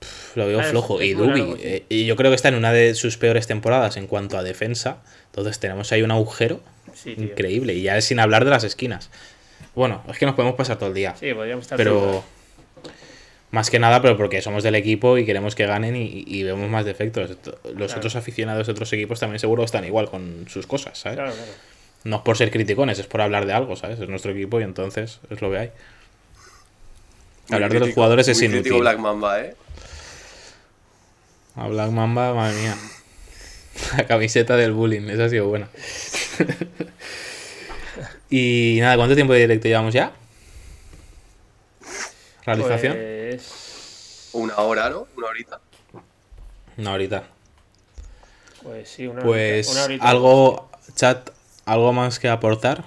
Pff, 0.00 0.36
lo 0.36 0.46
veo 0.46 0.60
Ah, 0.60 0.64
flojo. 0.64 1.02
y 1.02 1.14
Dubi, 1.14 1.56
eh, 1.60 1.84
y 1.88 2.06
yo 2.06 2.16
creo 2.16 2.30
que 2.30 2.36
está 2.36 2.48
en 2.48 2.54
una 2.54 2.72
de 2.72 2.94
sus 2.94 3.16
peores 3.16 3.46
temporadas 3.46 3.96
en 3.96 4.06
cuanto 4.06 4.38
a 4.38 4.42
defensa. 4.42 4.98
Entonces 5.26 5.58
tenemos 5.58 5.90
ahí 5.92 6.02
un 6.02 6.10
agujero 6.10 6.60
Sí, 6.94 7.14
increíble. 7.16 7.74
Y 7.74 7.82
ya 7.82 7.96
es 7.96 8.06
sin 8.06 8.18
hablar 8.20 8.44
de 8.44 8.50
las 8.50 8.64
esquinas. 8.64 9.10
Bueno, 9.74 10.02
es 10.08 10.18
que 10.18 10.26
nos 10.26 10.34
podemos 10.34 10.56
pasar 10.56 10.76
todo 10.78 10.88
el 10.88 10.94
día. 10.94 11.14
Sí, 11.18 11.32
podríamos 11.34 11.64
estar 11.64 11.76
Pero 11.76 12.24
más 13.50 13.70
que 13.70 13.78
nada, 13.78 14.02
pero 14.02 14.16
porque 14.16 14.42
somos 14.42 14.62
del 14.62 14.74
equipo 14.74 15.16
y 15.18 15.24
queremos 15.24 15.54
que 15.54 15.66
ganen 15.66 15.96
y, 15.96 16.24
y 16.26 16.42
vemos 16.42 16.68
más 16.68 16.84
defectos. 16.84 17.30
Los 17.30 17.38
Claro. 17.86 17.96
otros 17.96 18.16
aficionados 18.16 18.66
de 18.66 18.72
otros 18.72 18.92
equipos 18.92 19.20
también 19.20 19.38
seguro 19.38 19.64
están 19.64 19.84
igual 19.84 20.10
con 20.10 20.46
sus 20.48 20.66
cosas, 20.66 20.98
¿sabes? 20.98 21.16
Claro, 21.18 21.32
claro. 21.32 21.50
No 22.04 22.16
es 22.16 22.22
por 22.22 22.36
ser 22.36 22.50
criticones, 22.50 22.98
es 22.98 23.06
por 23.06 23.20
hablar 23.20 23.46
de 23.46 23.52
algo, 23.52 23.74
¿sabes? 23.76 23.98
Es 24.00 24.08
nuestro 24.08 24.32
equipo 24.32 24.60
y 24.60 24.64
entonces 24.64 25.20
es 25.30 25.40
lo 25.40 25.50
que 25.50 25.58
hay. 25.58 25.70
Muy 27.48 27.54
Hablar 27.56 27.72
de 27.72 27.80
los 27.80 27.94
jugadores 27.94 28.28
es 28.28 28.42
inútil. 28.42 28.74
Black 28.74 28.98
Mamba, 28.98 29.40
¿eh? 29.40 29.54
A 31.56 31.66
Black 31.68 31.90
Mamba, 31.90 32.34
madre 32.34 32.60
mía. 32.60 32.76
La 33.96 34.06
camiseta 34.06 34.56
del 34.56 34.72
bullying, 34.72 35.08
esa 35.08 35.24
ha 35.24 35.28
sido 35.28 35.48
buena. 35.48 35.68
y 38.30 38.78
nada, 38.80 38.96
¿cuánto 38.96 39.14
tiempo 39.14 39.32
de 39.32 39.40
directo 39.40 39.68
llevamos 39.68 39.94
ya? 39.94 40.12
¿Realización? 42.44 42.94
Pues, 42.94 44.30
Una 44.32 44.56
hora, 44.58 44.90
¿no? 44.90 45.06
Una 45.16 45.26
horita. 45.28 45.60
No, 46.76 46.90
ahorita. 46.90 47.24
pues 48.62 48.88
sí, 48.88 49.06
una 49.06 49.22
Pues 49.22 49.66
horita- 49.68 49.72
una 49.72 49.84
horita. 49.84 50.08
algo, 50.08 50.70
chat, 50.94 51.30
algo 51.64 51.92
más 51.92 52.18
que 52.18 52.28
aportar. 52.28 52.84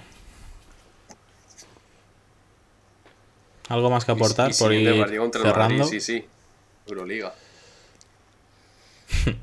Algo 3.70 3.90
más 3.90 4.04
que 4.06 4.12
aportar 4.12 4.52
Y- 4.52 4.54
y 4.54 4.58
por 4.58 4.74
ir 4.74 5.06
cerrando. 5.32 5.84
Madrid, 5.86 6.00
sí, 6.00 6.02
sí. 6.02 6.26
Euroliga. 6.88 7.34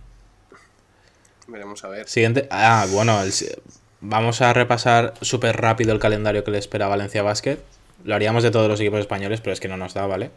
Veremos 1.47 1.83
a 1.85 1.89
ver. 1.89 2.09
Siguiente. 2.09 2.47
Ah, 2.51 2.87
bueno, 2.91 3.23
el 3.23 3.33
vamos 4.01 4.41
a 4.41 4.53
repasar 4.53 5.15
súper 5.21 5.61
rápido 5.61 5.93
el 5.93 5.99
calendario 5.99 6.45
que 6.45 6.51
le 6.51 6.59
espera 6.59 6.87
a 6.87 6.89
Valencia 6.89 7.23
Basket. 7.23 7.59
Lo 8.05 8.15
haríamos 8.15 8.43
de 8.43 8.51
todos 8.51 8.69
los 8.69 8.81
equipos 8.81 9.01
españoles, 9.01 9.41
pero 9.41 9.53
es 9.53 9.61
que 9.61 9.69
no 9.69 9.77
nos 9.77 9.95
da, 9.95 10.07
¿vale? 10.07 10.31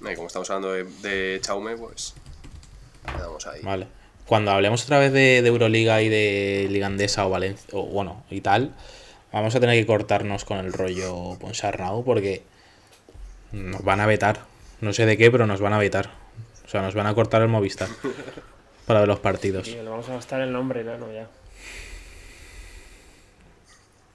Y 0.00 0.14
como 0.14 0.26
estamos 0.26 0.50
hablando 0.50 0.72
de, 0.72 0.84
de 0.84 1.40
Chaume, 1.40 1.76
pues. 1.76 2.14
Le 3.14 3.20
damos 3.20 3.46
ahí. 3.46 3.60
Vale. 3.62 3.86
Cuando 4.26 4.50
hablemos 4.50 4.84
otra 4.84 4.98
vez 4.98 5.12
de, 5.12 5.42
de 5.42 5.48
Euroliga 5.48 6.00
y 6.00 6.08
de 6.08 6.68
Ligandesa 6.70 7.26
o 7.26 7.30
Valencia, 7.30 7.66
o 7.72 7.86
bueno, 7.86 8.24
y 8.30 8.40
tal, 8.40 8.72
vamos 9.32 9.54
a 9.54 9.60
tener 9.60 9.78
que 9.78 9.86
cortarnos 9.86 10.44
con 10.44 10.58
el 10.58 10.72
rollo 10.72 11.36
Ponsarnau 11.38 12.04
porque 12.04 12.42
nos 13.52 13.82
van 13.84 14.00
a 14.00 14.06
vetar. 14.06 14.40
No 14.80 14.92
sé 14.92 15.06
de 15.06 15.16
qué, 15.16 15.30
pero 15.30 15.46
nos 15.46 15.60
van 15.60 15.74
a 15.74 15.78
vetar. 15.78 16.10
O 16.64 16.68
sea, 16.68 16.82
nos 16.82 16.94
van 16.94 17.06
a 17.06 17.14
cortar 17.14 17.42
el 17.42 17.48
Movistar 17.48 17.88
para 18.86 19.00
ver 19.00 19.08
los 19.08 19.20
partidos. 19.20 19.64
Tío, 19.64 19.82
le 19.82 19.90
vamos 19.90 20.08
a 20.08 20.14
gastar 20.14 20.40
el 20.40 20.52
nombre, 20.52 20.82
nano, 20.82 21.12
ya. 21.12 21.28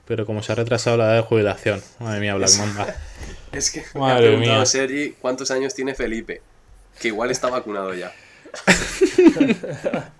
Pero 0.08 0.24
como 0.24 0.42
se 0.42 0.50
ha 0.52 0.54
retrasado 0.54 0.96
la 0.96 1.04
edad 1.04 1.16
de 1.16 1.22
jubilación, 1.22 1.82
madre 2.00 2.20
mía, 2.20 2.34
Black 2.34 2.56
Mamba. 2.58 2.86
Es 3.52 3.70
que 3.70 3.82
me 3.94 4.00
Madre 4.00 4.14
ha 4.14 4.18
preguntado 4.18 4.56
mía. 4.56 4.66
Sergi 4.66 5.14
cuántos 5.20 5.50
años 5.50 5.74
tiene 5.74 5.94
Felipe. 5.94 6.40
Que 6.98 7.08
igual 7.08 7.30
está 7.30 7.50
vacunado 7.50 7.94
ya. 7.94 8.12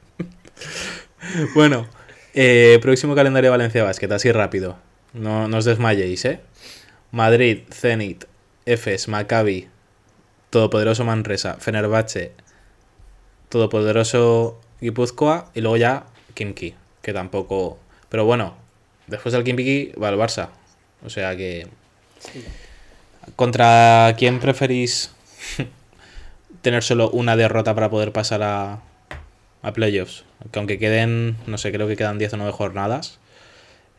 Bueno, 1.54 1.86
eh, 2.32 2.78
próximo 2.80 3.14
calendario 3.14 3.48
de 3.48 3.56
Valencia 3.56 3.84
Basket, 3.84 4.10
así 4.12 4.32
rápido. 4.32 4.78
No, 5.12 5.46
no 5.46 5.58
os 5.58 5.64
desmayéis, 5.64 6.24
¿eh? 6.24 6.40
Madrid, 7.10 7.64
Zenit, 7.70 8.24
Efes, 8.64 9.08
Maccabi, 9.08 9.68
Todopoderoso 10.50 11.04
Manresa, 11.04 11.56
Fenerbahce, 11.58 12.32
Todopoderoso 13.50 14.58
Guipúzcoa 14.80 15.50
y 15.54 15.60
luego 15.60 15.76
ya 15.76 16.06
Kimki, 16.34 16.74
que 17.02 17.12
tampoco... 17.12 17.78
Pero 18.08 18.24
bueno, 18.24 18.56
después 19.08 19.32
del 19.32 19.44
Kimki 19.44 19.92
va 20.00 20.08
el 20.10 20.16
Barça. 20.16 20.48
O 21.04 21.10
sea 21.10 21.36
que... 21.36 21.66
¿Contra 23.36 24.14
quién 24.16 24.40
preferís 24.40 25.10
tener 26.62 26.82
solo 26.82 27.10
una 27.10 27.36
derrota 27.36 27.74
para 27.74 27.90
poder 27.90 28.12
pasar 28.12 28.42
a, 28.42 28.80
a 29.62 29.72
playoffs? 29.72 30.24
Que 30.50 30.58
aunque 30.58 30.78
queden, 30.78 31.36
no 31.46 31.58
sé, 31.58 31.72
creo 31.72 31.88
que 31.88 31.96
quedan 31.96 32.18
10 32.18 32.34
o 32.34 32.36
9 32.38 32.52
jornadas. 32.52 33.18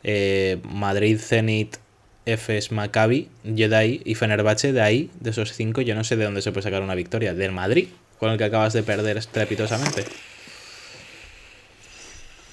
eh, 0.04 0.60
Madrid, 0.64 1.20
Zenit, 1.20 1.78
Efes, 2.26 2.72
Maccabi, 2.72 3.30
ahí, 3.76 4.02
y 4.06 4.16
Fenerbahce 4.16 4.72
de 4.74 4.82
ahí, 4.82 5.12
de 5.20 5.30
esos 5.32 5.54
5, 5.54 5.82
yo 5.82 5.96
no 5.96 6.04
sé 6.04 6.16
de 6.16 6.26
dónde 6.26 6.42
se 6.42 6.52
puede 6.52 6.64
sacar 6.64 6.82
una 6.82 6.96
victoria. 6.96 7.34
¿Del 7.34 7.52
Madrid? 7.52 7.90
Con 8.20 8.32
el 8.32 8.38
que 8.38 8.44
acabas 8.46 8.74
de 8.74 8.84
perder 8.84 9.18
estrepitosamente. 9.18 10.06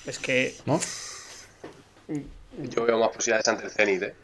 Es 0.06 0.18
que 0.18 0.54
¿No? 0.66 0.80
Yo 2.62 2.84
veo 2.86 2.98
más 2.98 3.08
posibilidades 3.10 3.48
ante 3.48 3.64
el 3.64 3.70
Zenit, 3.70 4.02
¿eh? 4.02 4.14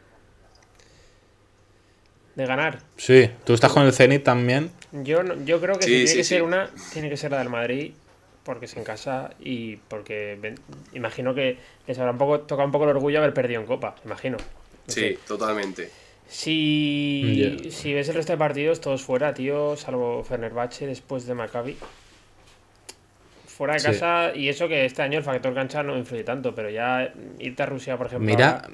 de 2.34 2.46
ganar. 2.46 2.78
Sí, 2.96 3.30
tú 3.44 3.52
estás 3.52 3.72
con 3.72 3.84
el 3.84 3.92
Zenit 3.92 4.24
también. 4.24 4.70
Yo, 4.92 5.22
no- 5.22 5.34
yo 5.44 5.60
creo 5.60 5.78
que 5.78 5.84
Sí, 5.86 5.90
si 5.90 5.96
tiene 5.96 6.10
sí, 6.10 6.16
que 6.16 6.24
ser 6.24 6.42
una, 6.42 6.70
tiene 6.92 7.10
que 7.10 7.16
ser 7.16 7.30
la 7.32 7.38
del 7.38 7.50
Madrid, 7.50 7.92
porque 8.42 8.64
es 8.64 8.76
en 8.76 8.84
casa 8.84 9.30
y 9.38 9.76
porque 9.76 10.38
ven- 10.40 10.58
imagino 10.94 11.34
que 11.34 11.58
les 11.86 11.98
habrá 11.98 12.12
un 12.12 12.18
poco, 12.18 12.40
tocado 12.40 12.64
un 12.66 12.72
poco 12.72 12.84
el 12.84 12.90
orgullo 12.90 13.18
haber 13.18 13.34
perdido 13.34 13.60
en 13.60 13.66
Copa, 13.66 13.96
imagino. 14.04 14.38
No 14.86 14.92
Sí, 14.92 15.00
sé. 15.00 15.18
totalmente. 15.26 15.90
Si, 16.26 17.68
si 17.70 17.92
ves 17.92 18.08
el 18.08 18.14
resto 18.14 18.32
de 18.32 18.38
partidos, 18.38 18.80
todos 18.80 19.02
fuera, 19.02 19.34
tío, 19.34 19.76
salvo 19.76 20.24
Fenerbahce 20.24 20.86
después 20.86 21.26
de 21.26 21.34
Maccabi. 21.34 21.76
Fuera 23.56 23.74
de 23.74 23.80
Sí. 23.80 23.86
casa, 23.86 24.32
y 24.34 24.48
eso 24.48 24.66
que 24.68 24.84
este 24.86 25.02
año 25.02 25.18
el 25.18 25.24
factor 25.24 25.52
cancha 25.54 25.82
no 25.82 25.96
influye 25.96 26.24
tanto, 26.24 26.54
pero 26.54 26.70
ya 26.70 27.12
irte 27.38 27.62
a 27.62 27.66
Rusia, 27.66 27.96
por 27.98 28.06
ejemplo. 28.06 28.26
Mira. 28.26 28.50
ahora- 28.64 28.68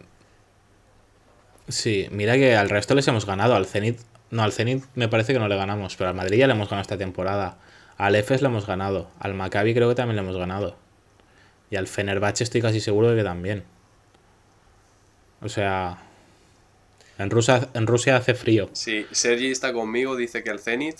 Sí, 1.68 2.06
mira 2.10 2.34
que 2.36 2.56
al 2.56 2.70
resto 2.70 2.94
les 2.94 3.06
hemos 3.08 3.26
ganado. 3.26 3.54
Al 3.54 3.66
Zenit. 3.66 3.98
No, 4.30 4.42
al 4.42 4.52
Zenit 4.52 4.84
me 4.94 5.08
parece 5.08 5.32
que 5.32 5.38
no 5.38 5.48
le 5.48 5.56
ganamos, 5.56 5.96
pero 5.96 6.08
al 6.10 6.16
Madrid 6.16 6.38
ya 6.38 6.46
le 6.46 6.52
hemos 6.54 6.68
ganado 6.70 6.82
esta 6.82 6.96
temporada. 6.96 7.58
Al 7.98 8.14
Efes 8.14 8.40
le 8.40 8.48
hemos 8.48 8.66
ganado. 8.66 9.10
Al 9.18 9.34
Maccabi 9.34 9.74
creo 9.74 9.88
que 9.88 9.94
también 9.94 10.16
le 10.16 10.22
hemos 10.22 10.36
ganado. 10.36 10.76
Y 11.70 11.76
al 11.76 11.86
Fenerbahce 11.88 12.44
estoy 12.44 12.62
casi 12.62 12.80
seguro 12.80 13.10
de 13.10 13.16
que 13.16 13.24
también. 13.24 13.64
O 15.42 15.48
sea, 15.48 15.98
en 17.18 17.30
Rusia, 17.30 17.68
en 17.74 17.86
Rusia 17.86 18.16
hace 18.16 18.34
frío. 18.34 18.70
Sí, 18.72 19.06
Sergi 19.10 19.50
está 19.50 19.72
conmigo, 19.72 20.16
dice 20.16 20.42
que 20.42 20.50
al 20.50 20.60
Zenit. 20.60 20.96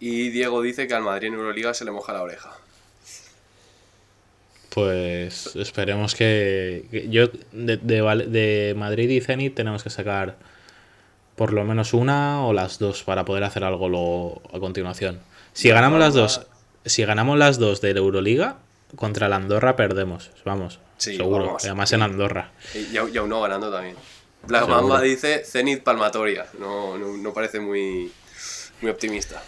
Y 0.00 0.30
Diego 0.30 0.62
dice 0.62 0.86
que 0.86 0.94
al 0.94 1.02
Madrid 1.02 1.28
en 1.28 1.34
Euroliga 1.34 1.74
se 1.74 1.84
le 1.84 1.90
moja 1.90 2.12
la 2.12 2.22
oreja. 2.22 2.52
Pues 4.74 5.54
esperemos 5.54 6.14
que. 6.14 6.86
que 6.90 7.08
yo 7.08 7.28
de, 7.52 7.76
de 7.76 8.74
Madrid 8.76 9.08
y 9.10 9.20
Zenit 9.20 9.54
tenemos 9.54 9.82
que 9.84 9.90
sacar 9.90 10.36
por 11.36 11.52
lo 11.52 11.64
menos 11.64 11.94
una 11.94 12.44
o 12.44 12.52
las 12.52 12.78
dos 12.80 13.02
para 13.04 13.24
poder 13.24 13.44
hacer 13.44 13.62
algo 13.64 13.88
luego 13.88 14.42
a 14.52 14.58
continuación. 14.58 15.20
Si 15.52 15.68
ganamos 15.68 16.00
las 16.00 16.14
dos, 16.14 16.46
si 16.84 17.04
ganamos 17.04 17.38
las 17.38 17.58
dos 17.58 17.80
de 17.80 17.94
la 17.94 18.00
Euroliga, 18.00 18.56
contra 18.96 19.28
la 19.28 19.36
Andorra 19.36 19.76
perdemos. 19.76 20.30
Vamos, 20.44 20.80
Sí, 20.96 21.16
seguro. 21.16 21.46
vamos. 21.46 21.64
Además 21.64 21.92
en 21.92 22.02
Andorra. 22.02 22.50
Y, 22.74 22.94
y 22.94 22.96
aún- 22.96 23.28
no 23.28 23.40
ganando 23.42 23.70
también. 23.70 23.96
Seguro. 24.48 24.66
Mamba 24.66 25.00
dice 25.00 25.42
Zenit 25.44 25.82
Palmatoria. 25.82 26.46
No, 26.58 26.98
no, 26.98 27.16
no 27.16 27.32
parece 27.32 27.60
muy, 27.60 28.10
muy 28.82 28.90
optimista. 28.90 29.40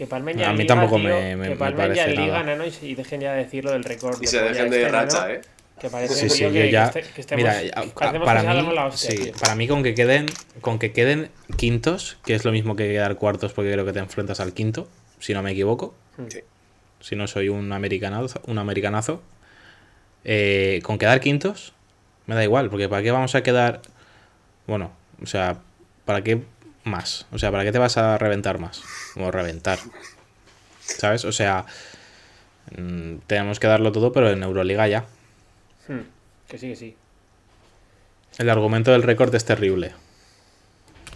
Que 0.00 0.06
palmen 0.06 0.34
ya 0.38 0.48
A 0.48 0.52
mí 0.52 0.60
Liga, 0.62 0.68
tampoco 0.76 0.96
tío, 0.96 1.10
me- 1.10 1.36
me- 1.36 1.48
que 1.50 1.54
me 1.56 1.84
en 1.84 2.14
Liga, 2.14 2.32
nada. 2.38 2.42
nano, 2.42 2.64
y, 2.80 2.94
dejen 2.94 3.20
ya 3.20 3.32
de 3.34 3.44
decirlo 3.44 3.72
del 3.72 3.84
récord. 3.84 4.16
Y 4.22 4.26
se 4.28 4.40
dejen 4.40 4.70
de 4.70 4.78
este, 4.80 4.90
nano, 4.92 5.04
racha, 5.04 5.30
¿eh? 5.30 5.42
Que 5.78 5.90
parece 5.90 6.14
Sí, 6.14 6.30
sí, 6.30 6.38
que, 6.44 6.52
yo 6.54 6.64
ya. 6.70 6.90
que 6.90 7.00
este- 7.00 7.12
que 7.12 7.20
estemos- 7.20 7.44
mira, 7.44 7.52
para 8.24 8.40
que 8.40 8.62
mí, 8.62 8.74
la 8.74 8.86
hostia, 8.86 9.10
sí, 9.10 9.16
tío. 9.24 9.32
para 9.38 9.54
mí 9.56 9.68
con 9.68 9.82
que 9.82 9.94
queden, 9.94 10.24
con 10.62 10.78
que 10.78 10.92
queden 10.92 11.28
quintos, 11.58 12.16
que 12.24 12.34
es 12.34 12.46
lo 12.46 12.50
mismo 12.52 12.76
que 12.76 12.88
quedar 12.88 13.16
cuartos, 13.16 13.52
porque 13.52 13.70
creo 13.72 13.84
que 13.84 13.92
te 13.92 13.98
enfrentas 13.98 14.40
al 14.40 14.54
quinto, 14.54 14.88
si 15.18 15.34
no 15.34 15.42
me 15.42 15.50
equivoco. 15.50 15.94
Sí. 16.30 16.38
Si 17.00 17.14
no 17.14 17.26
soy 17.26 17.50
un 17.50 17.70
americanazo, 17.70 18.40
un 18.46 18.56
americanazo. 18.58 19.22
eh, 20.24 20.80
con 20.82 20.96
quedar 20.96 21.20
quintos, 21.20 21.74
me 22.26 22.34
da 22.34 22.42
igual, 22.44 22.70
porque 22.70 22.88
¿para 22.88 23.02
qué 23.02 23.10
vamos 23.10 23.34
a 23.34 23.42
quedar? 23.42 23.82
Bueno, 24.66 24.92
o 25.22 25.26
sea, 25.26 25.58
¿para 26.06 26.22
qué 26.22 26.40
más? 26.84 27.26
O 27.32 27.38
sea, 27.38 27.50
¿para 27.50 27.64
qué 27.64 27.72
te 27.72 27.78
vas 27.78 27.96
a 27.96 28.18
reventar 28.18 28.58
más? 28.58 28.82
O 29.16 29.30
reventar. 29.30 29.78
¿Sabes? 30.80 31.24
O 31.24 31.32
sea, 31.32 31.66
mm, 32.76 33.16
tenemos 33.26 33.60
que 33.60 33.66
darlo 33.66 33.92
todo, 33.92 34.12
pero 34.12 34.30
en 34.30 34.42
Euroliga 34.42 34.88
ya. 34.88 35.04
Hmm, 35.88 36.00
Que 36.48 36.58
sí, 36.58 36.68
que 36.68 36.76
sí. 36.76 36.96
El 38.38 38.48
argumento 38.50 38.92
del 38.92 39.02
récord 39.02 39.34
es 39.34 39.44
terrible. 39.44 39.92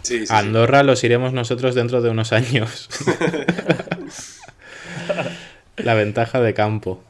Sí, 0.01 0.19
sí, 0.19 0.27
sí. 0.27 0.33
Andorra 0.33 0.83
los 0.83 1.03
iremos 1.03 1.33
nosotros 1.33 1.73
dentro 1.75 2.01
de 2.01 2.09
unos 2.09 2.31
años. 2.31 2.89
La 5.77 5.93
ventaja 5.93 6.39
de 6.41 6.53
campo. 6.53 7.03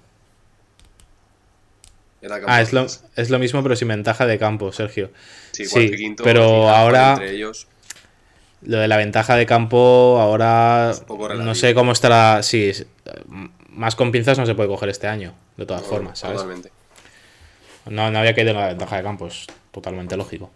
Era 2.22 2.40
Ah, 2.48 2.62
es 2.62 2.74
lo, 2.74 2.88
es 3.16 3.30
lo 3.30 3.38
mismo, 3.40 3.62
pero 3.62 3.76
sin 3.76 3.88
ventaja 3.90 4.26
de 4.26 4.40
campo, 4.40 4.72
Sergio. 4.72 5.12
Sí, 5.52 5.66
y 5.76 5.96
quinto, 5.96 6.24
pero 6.24 6.70
ahora 6.70 7.14
entre 7.14 7.32
ellos. 7.36 7.68
Lo 8.62 8.78
de 8.80 8.88
la 8.88 8.98
ventaja 8.98 9.36
de 9.36 9.46
campo, 9.46 10.18
ahora 10.20 10.94
no 11.38 11.56
sé 11.56 11.74
cómo 11.74 11.92
estará. 11.92 12.42
Sí, 12.44 12.72
más 13.70 13.96
con 13.96 14.12
pinzas 14.12 14.38
no 14.40 14.46
se 14.46 14.56
puede 14.56 14.70
coger 14.70 14.90
este 14.90 15.08
año, 15.08 15.34
de 15.58 15.66
todas 15.66 15.84
No, 15.84 15.88
formas, 15.90 16.20
¿sabes? 16.20 16.38
Totalmente. 16.38 16.72
No, 17.90 18.10
no 18.10 18.20
había 18.20 18.34
caído 18.34 18.52
en 18.52 18.58
la 18.58 18.68
ventaja 18.68 18.98
de 18.98 19.04
campo, 19.04 19.28
es 19.28 19.46
totalmente 19.72 20.18
lógico. 20.18 20.50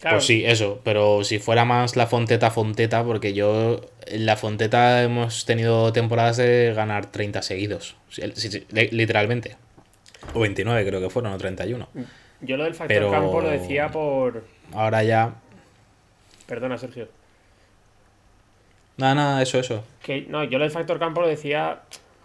Claro. 0.00 0.16
Pues 0.18 0.26
sí, 0.26 0.44
eso, 0.44 0.80
pero 0.84 1.24
si 1.24 1.38
fuera 1.40 1.64
más 1.64 1.96
la 1.96 2.06
Fonteta 2.06 2.50
Fonteta, 2.52 3.02
porque 3.02 3.32
yo 3.32 3.80
en 4.06 4.26
la 4.26 4.36
Fonteta 4.36 5.02
hemos 5.02 5.44
tenido 5.44 5.92
temporadas 5.92 6.36
de 6.36 6.72
ganar 6.76 7.06
30 7.06 7.42
seguidos, 7.42 7.96
literalmente. 8.70 9.56
O 10.34 10.40
29 10.40 10.86
creo 10.86 11.00
que 11.00 11.10
fueron, 11.10 11.32
o 11.32 11.38
31. 11.38 11.88
Yo 12.42 12.56
lo 12.56 12.64
del 12.64 12.74
factor 12.74 12.96
Pero- 12.96 13.10
campo 13.10 13.40
lo 13.40 13.48
decía 13.48 13.88
por. 13.90 14.44
Ahora 14.72 15.02
ya... 15.02 15.34
Perdona, 16.46 16.78
Sergio. 16.78 17.08
Nada, 18.98 19.14
nada, 19.14 19.42
eso, 19.42 19.58
eso. 19.58 19.82
Que, 20.02 20.22
no, 20.22 20.44
yo 20.44 20.58
lo 20.58 20.64
del 20.64 20.72
factor 20.72 20.98
campo 20.98 21.20
lo 21.22 21.28
decía 21.28 21.80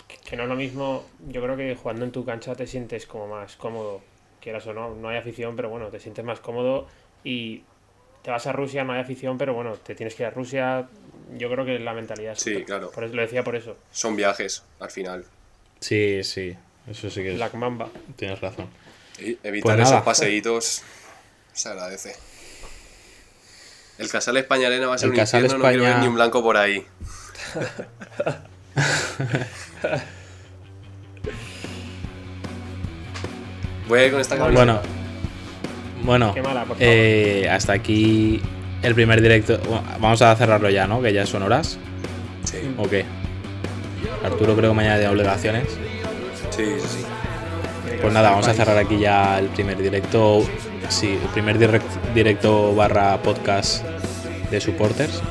que, 0.07 0.17
que 0.17 0.36
no 0.36 0.43
es 0.43 0.49
lo 0.49 0.55
mismo. 0.55 1.05
Yo 1.30 1.41
creo 1.41 1.55
que 1.55 1.76
jugando 1.76 2.03
en 2.05 2.11
tu 2.11 2.26
cancha 2.26 2.55
te 2.55 2.67
sientes 2.67 3.05
como 3.05 3.28
más 3.28 3.55
cómodo. 3.55 4.01
Quieras 4.41 4.67
o 4.67 4.74
no, 4.74 4.93
no 4.95 5.07
hay 5.09 5.17
afición, 5.17 5.55
pero 5.55 5.69
bueno, 5.69 5.88
te 5.88 5.99
sientes 5.99 6.26
más 6.26 6.39
cómodo. 6.39 6.88
Y 7.24 7.63
te 8.24 8.32
vas 8.32 8.45
a 8.47 8.51
Rusia, 8.51 8.84
no 8.84 8.93
hay 8.93 8.99
afición, 9.01 9.38
pero 9.38 9.53
bueno, 9.53 9.74
te 9.76 9.95
tienes 9.95 10.15
que 10.15 10.24
ir 10.24 10.28
a 10.28 10.32
Rusia. 10.32 10.88
Yo 11.38 11.49
creo 11.49 11.63
que 11.65 11.80
la 11.80 11.93
mentalidad 11.93 12.34
es 12.34 12.39
Sí, 12.41 12.53
otra. 12.53 12.65
claro. 12.65 12.91
Por 12.91 13.03
eso 13.05 13.13
lo 13.15 13.21
decía 13.21 13.43
por 13.43 13.55
eso. 13.55 13.78
Son 13.91 14.15
viajes, 14.15 14.63
al 14.80 14.91
final. 14.91 15.26
Sí, 15.80 16.24
sí, 16.24 16.55
eso 16.89 17.09
sí 17.09 17.21
que 17.21 17.30
es... 17.32 17.36
Black 17.36 17.53
Mamba. 17.53 17.89
Tienes 18.15 18.41
razón. 18.41 18.67
Y 19.19 19.38
evitar 19.43 19.76
Pues 19.78 19.89
esos 19.89 20.01
paseitos 20.01 20.82
se 21.53 21.69
agradece. 21.69 22.15
El 23.97 24.09
Casal 24.09 24.37
España 24.37 24.67
Arena 24.67 24.87
va 24.87 24.95
a 24.95 24.97
ser 24.97 25.07
El 25.07 25.11
un 25.11 25.17
Casal 25.17 25.43
infierno, 25.43 25.63
no 25.63 25.69
quiero 25.69 25.83
ver 25.83 25.97
ni 25.99 26.07
un 26.07 26.15
blanco 26.15 26.41
por 26.43 26.57
ahí. 26.57 26.85
Voy 33.87 33.99
a 33.99 34.05
ir 34.05 34.11
con 34.11 34.21
esta 34.21 34.37
camiseta. 34.37 34.63
Bueno, 34.65 34.79
bueno 36.03 36.33
Qué 36.33 36.41
mala, 36.41 36.61
por 36.61 36.77
favor. 36.77 36.81
eh, 36.81 37.47
hasta 37.49 37.73
aquí 37.73 38.41
el 38.81 38.95
primer 38.95 39.21
directo. 39.21 39.57
Bueno, 39.59 39.83
vamos 39.99 40.21
a 40.21 40.35
cerrarlo 40.35 40.69
ya, 40.69 40.87
¿no? 40.87 41.01
Que 41.01 41.13
ya 41.13 41.25
son 41.25 41.43
horas. 41.43 41.77
Sí, 42.45 42.57
¿O 42.77 42.87
qué? 42.89 43.05
Arturo 44.23 44.55
creo 44.55 44.71
que 44.71 44.75
mañana 44.75 44.95
tiene 44.97 45.11
obligaciones. 45.11 45.67
sí, 46.49 46.63
sí, 46.79 46.87
sí. 46.87 47.05
Pues 48.01 48.13
nada, 48.13 48.31
vamos 48.31 48.47
a 48.47 48.53
cerrar 48.53 48.77
aquí 48.77 48.97
ya 48.99 49.39
el 49.39 49.47
primer 49.47 49.77
directo. 49.77 50.45
Sí, 50.89 51.19
el 51.21 51.29
primer 51.29 51.57
direct- 51.59 52.13
directo 52.13 52.75
barra 52.75 53.17
podcast 53.21 53.84
de 54.51 54.61
supporters. 54.61 55.21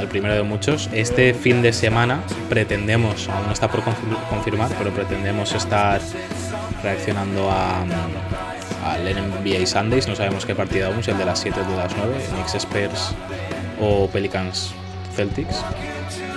El 0.00 0.08
primero 0.08 0.34
de 0.34 0.42
muchos. 0.42 0.88
Este 0.92 1.34
fin 1.34 1.60
de 1.60 1.72
semana 1.74 2.22
pretendemos, 2.48 3.28
aún 3.28 3.46
no 3.46 3.52
está 3.52 3.68
por 3.68 3.80
confir- 3.82 4.16
confirmar, 4.30 4.70
pero 4.78 4.90
pretendemos 4.92 5.52
estar 5.54 6.00
reaccionando 6.82 7.50
a, 7.50 7.82
al 7.82 9.04
NBA 9.04 9.66
Sundays. 9.66 10.08
No 10.08 10.16
sabemos 10.16 10.46
qué 10.46 10.54
partido 10.54 10.88
aún, 10.88 11.04
si 11.04 11.10
el 11.10 11.18
de 11.18 11.26
las 11.26 11.38
7 11.40 11.60
o 11.60 11.70
de 11.70 11.76
las 11.76 11.94
9, 11.96 12.14
Knicks 12.34 12.54
Spurs 12.54 13.14
o 13.78 14.08
Pelicans 14.08 14.72
Celtics. 15.14 15.62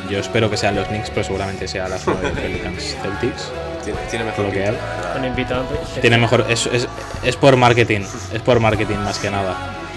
Yo 0.09 0.19
espero 0.19 0.49
que 0.49 0.57
sean 0.57 0.76
los 0.76 0.88
Knicks, 0.89 1.09
pero 1.11 1.24
seguramente 1.24 1.67
sea 1.69 1.88
las 1.88 2.05
9 2.05 2.32
Pelicans 2.36 2.97
Celtics. 3.01 3.49
Tiene, 3.84 3.99
tiene 4.09 4.25
mejor 4.25 4.45
Lo 4.45 4.51
que 4.51 5.27
invitado. 5.27 5.65
Tiene 6.01 6.17
mejor. 6.17 6.45
Es, 6.49 6.65
es, 6.67 6.88
es 7.23 7.36
por 7.36 7.55
marketing. 7.57 8.01
Es 8.34 8.41
por 8.41 8.59
marketing 8.59 8.97
más 8.97 9.19
que 9.19 9.29
nada. 9.29 9.55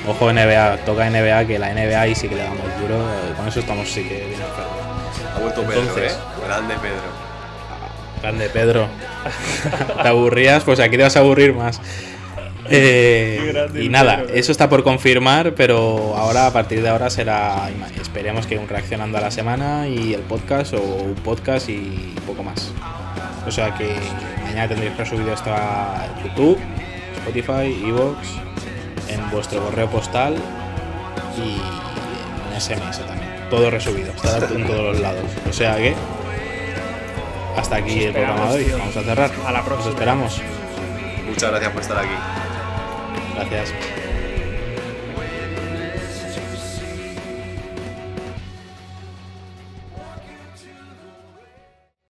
Ojo 0.08 0.32
NBA, 0.32 0.78
toca 0.84 1.08
NBA, 1.10 1.46
que 1.46 1.58
la 1.58 1.72
NBA 1.72 2.08
y 2.08 2.14
sí 2.14 2.28
que 2.28 2.36
le 2.36 2.42
damos 2.44 2.58
duro. 2.80 2.96
eh, 2.96 3.32
Con 3.36 3.48
eso 3.48 3.60
estamos 3.60 3.88
sí 3.88 4.02
que 4.04 4.14
bien. 4.26 4.40
Ha 5.34 5.38
vuelto 5.40 5.62
Pedro, 5.62 5.80
Entonces- 5.82 6.12
¿eh? 6.12 6.16
Grande 6.46 6.74
Pedro. 6.74 7.26
Grande 8.22 8.48
Pedro. 8.48 8.88
¿Te 10.02 10.08
aburrías? 10.08 10.64
Pues 10.64 10.80
aquí 10.80 10.96
te 10.96 11.02
vas 11.02 11.16
a 11.16 11.20
aburrir 11.20 11.54
más. 11.54 11.80
Eh, 12.68 13.38
Qué 13.44 13.52
grande 13.52 13.84
y 13.84 13.88
nada, 13.88 14.16
Pedro, 14.22 14.34
eso 14.34 14.50
está 14.50 14.68
por 14.68 14.82
confirmar, 14.82 15.54
pero 15.54 16.16
ahora 16.16 16.46
a 16.48 16.52
partir 16.52 16.82
de 16.82 16.88
ahora 16.88 17.10
será. 17.10 17.68
Esperemos 18.00 18.46
que 18.46 18.58
un 18.58 18.68
reaccionando 18.68 19.18
a 19.18 19.20
la 19.20 19.30
semana 19.30 19.86
y 19.88 20.14
el 20.14 20.22
podcast 20.22 20.74
o 20.74 20.80
un 20.80 21.14
podcast 21.14 21.68
y 21.68 22.14
poco 22.26 22.42
más. 22.42 22.72
O 23.46 23.50
sea 23.50 23.72
que 23.74 23.94
mañana 24.42 24.68
tendréis 24.68 24.96
resubido 24.96 25.32
esto 25.32 25.50
a 25.52 26.06
YouTube, 26.24 26.58
Spotify, 27.18 27.84
Evox, 27.88 28.28
en 29.08 29.30
vuestro 29.30 29.60
correo 29.62 29.88
postal 29.88 30.34
y 31.36 31.60
en 32.54 32.60
SMS 32.60 32.98
también. 33.06 33.30
Todo 33.50 33.70
resubido, 33.70 34.12
está 34.12 34.38
en 34.54 34.66
todos 34.66 34.92
los 34.94 35.00
lados. 35.00 35.24
O 35.48 35.52
sea 35.52 35.76
que 35.76 35.94
hasta 37.56 37.76
aquí 37.76 38.02
el 38.04 38.12
programa 38.12 38.46
de 38.50 38.54
hoy. 38.58 38.64
tío. 38.64 38.78
Vamos 38.78 38.96
a 38.96 39.02
cerrar. 39.02 39.30
A 39.46 39.52
la 39.52 39.60
Os 39.60 39.66
próxima. 39.66 39.90
esperamos. 39.90 40.42
Muchas 41.26 41.50
gracias 41.50 41.72
por 41.72 41.82
estar 41.82 41.98
aquí. 41.98 42.14
Gracias. 43.36 43.72